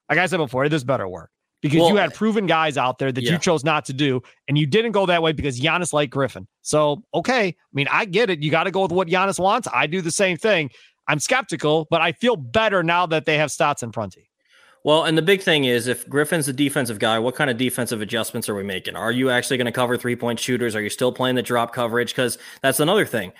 like 0.09 0.19
I 0.19 0.27
said 0.27 0.39
before, 0.39 0.69
this 0.69 0.85
better 0.85 1.07
work 1.07 1.31
because 1.61 1.81
well, 1.81 1.89
you 1.89 1.97
had 1.97 2.15
proven 2.15 2.47
guys 2.47 2.77
out 2.77 2.99
there 2.99 3.11
that 3.11 3.25
yeah. 3.25 3.33
you 3.33 3.39
chose 3.39 3.65
not 3.65 3.85
to 3.87 3.93
do, 3.93 4.23
and 4.49 4.57
you 4.57 4.67
didn't 4.67 4.93
go 4.93 5.05
that 5.07 5.23
way 5.23 5.33
because 5.33 5.61
Giannis 5.61 5.93
liked 5.93 6.13
Griffin. 6.13 6.47
So 6.63 7.03
okay, 7.13 7.49
I 7.49 7.55
mean, 7.73 7.89
I 7.91 8.05
get 8.05 8.31
it. 8.31 8.41
You 8.41 8.51
got 8.51 8.65
to 8.65 8.71
go 8.71 8.83
with 8.83 8.93
what 8.93 9.09
Giannis 9.09 9.39
wants. 9.39 9.67
I 9.73 9.87
do 9.87 10.01
the 10.01 10.11
same 10.11 10.37
thing. 10.37 10.71
I'm 11.09 11.19
skeptical, 11.19 11.87
but 11.91 12.01
I 12.01 12.13
feel 12.13 12.37
better 12.37 12.83
now 12.83 13.07
that 13.07 13.27
they 13.27 13.37
have 13.39 13.51
Stotts 13.51 13.83
and 13.83 13.93
Prunty. 13.93 14.31
Well, 14.85 15.05
and 15.05 15.17
the 15.17 15.23
big 15.23 15.41
thing 15.41 15.65
is 15.65 15.87
if 15.87 16.07
Griffin's 16.11 16.45
the 16.45 16.53
defensive 16.53 16.99
guy, 16.99 17.19
what 17.19 17.35
kind 17.35 17.49
of 17.49 17.57
defensive 17.57 18.03
adjustments 18.03 18.51
are 18.51 18.55
we 18.55 18.63
making? 18.63 18.97
Are 18.97 19.11
you 19.11 19.31
actually 19.31 19.57
going 19.57 19.65
to 19.65 19.73
cover 19.73 19.97
three 19.97 20.15
point 20.15 20.39
shooters? 20.39 20.77
Are 20.77 20.83
you 20.83 20.91
still 20.91 21.11
playing 21.11 21.37
the 21.37 21.43
drop 21.43 21.73
coverage? 21.73 22.11
Because 22.11 22.37
that's 22.63 22.81
another 22.81 23.07
thing. 23.07 23.33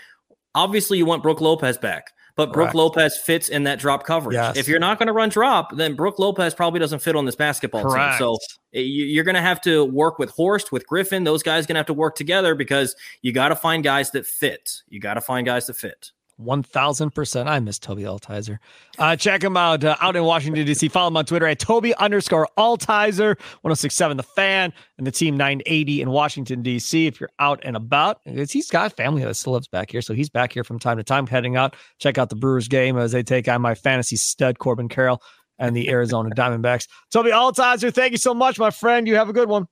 Obviously, 0.55 0.99
you 0.99 1.07
want 1.07 1.23
Brook 1.23 1.41
Lopez 1.41 1.79
back, 1.79 2.13
but 2.37 2.53
Brook 2.53 2.75
Lopez 2.75 3.17
fits 3.17 3.49
in 3.49 3.65
that 3.65 3.79
drop 3.79 4.05
coverage. 4.05 4.35
Yes. 4.35 4.57
If 4.57 4.69
you're 4.69 4.79
not 4.79 4.99
going 4.99 5.07
to 5.07 5.13
run 5.13 5.29
drop, 5.29 5.77
then 5.77 5.95
Brook 5.95 6.19
Lopez 6.19 6.55
probably 6.55 6.81
doesn't 6.81 7.01
fit 7.01 7.17
on 7.17 7.25
this 7.25 7.37
basketball 7.37 7.83
Correct. 7.83 8.19
team. 8.19 8.19
So 8.19 8.39
eh, 8.73 8.81
you're 8.81 9.25
going 9.25 9.35
to 9.37 9.41
have 9.41 9.61
to 9.63 9.85
work 9.85 10.19
with 10.19 10.31
Horst, 10.31 10.73
with 10.73 10.87
Griffin. 10.87 11.25
Those 11.25 11.43
guys 11.43 11.67
going 11.67 11.75
to 11.75 11.81
have 11.81 11.87
to 11.87 11.95
work 11.95 12.17
together 12.17 12.55
because 12.55 12.97
you 13.23 13.33
got 13.33 13.49
to 13.49 13.57
find 13.57 13.85
guys 13.85 14.11
that 14.13 14.27
fit. 14.27 14.83
You 14.89 15.01
got 15.01 15.15
to 15.15 15.21
find 15.21 15.47
guys 15.47 15.67
that 15.67 15.75
fit. 15.75 16.13
1000%. 16.41 17.47
I 17.47 17.61
miss 17.61 17.79
Tobi 17.79 18.03
Altizer. 18.03 18.59
Uh, 18.99 19.17
check 19.17 19.43
him 19.43 19.57
out 19.57 19.85
uh, 19.85 19.97
out 20.01 20.17
in 20.17 20.25
Washington, 20.25 20.67
D.C. 20.67 20.89
Follow 20.89 21.09
him 21.09 21.17
on 21.17 21.25
Twitter 21.25 21.47
at 21.47 21.59
Tobi 21.59 21.95
underscore 21.97 22.49
Altizer, 22.59 23.39
1067 23.63 24.17
The 24.17 24.23
Fan, 24.23 24.73
and 24.99 25.07
the 25.07 25.11
Team 25.11 25.37
980 25.37 26.03
in 26.03 26.11
Washington, 26.11 26.63
D.C. 26.63 27.07
If 27.07 27.21
you're 27.21 27.31
out 27.39 27.61
and 27.63 27.77
about, 27.77 28.21
he's 28.25 28.71
got 28.71 28.97
family 28.97 29.25
that 29.25 29.35
still 29.35 29.53
lives 29.53 29.69
back 29.69 29.91
here. 29.91 30.03
So 30.03 30.15
he's 30.15 30.31
back 30.31 30.53
here 30.53 30.65
from 30.65 30.79
time 30.79 30.97
to 30.97 31.05
time 31.05 31.27
heading 31.27 31.57
out. 31.57 31.77
Check 31.99 32.19
out 32.19 32.31
the 32.31 32.37
Brewers 32.37 32.69
game 32.69 32.97
as 32.97 33.13
they 33.13 33.23
take 33.23 33.49
on 33.49 33.63
my 33.63 33.75
fantasy 33.75 34.17
stud, 34.17 34.59
Corbin 34.59 34.89
Carroll, 34.89 35.23
and 35.59 35.77
the 35.77 35.89
Arizona 35.89 36.31
Diamondbacks. 36.31 36.89
Tobi 37.15 37.31
Altizer, 37.33 37.93
thank 37.93 38.13
you 38.13 38.19
so 38.19 38.35
much, 38.35 38.59
my 38.59 38.71
friend. 38.71 39.07
You 39.07 39.15
have 39.17 39.29
a 39.29 39.33
good 39.33 39.49
one. 39.49 39.67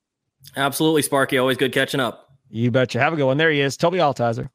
Absolutely, 0.57 1.03
Sparky. 1.03 1.39
Always 1.39 1.57
good 1.57 1.73
catching 1.73 2.01
up. 2.01 2.29
You 2.51 2.71
betcha. 2.71 2.99
Have 3.01 3.15
a 3.15 3.17
good 3.17 3.25
one. 3.25 3.39
There 3.39 3.51
he 3.51 3.61
is, 3.61 3.77
Tobi 3.77 3.97
Altizer. 3.97 4.49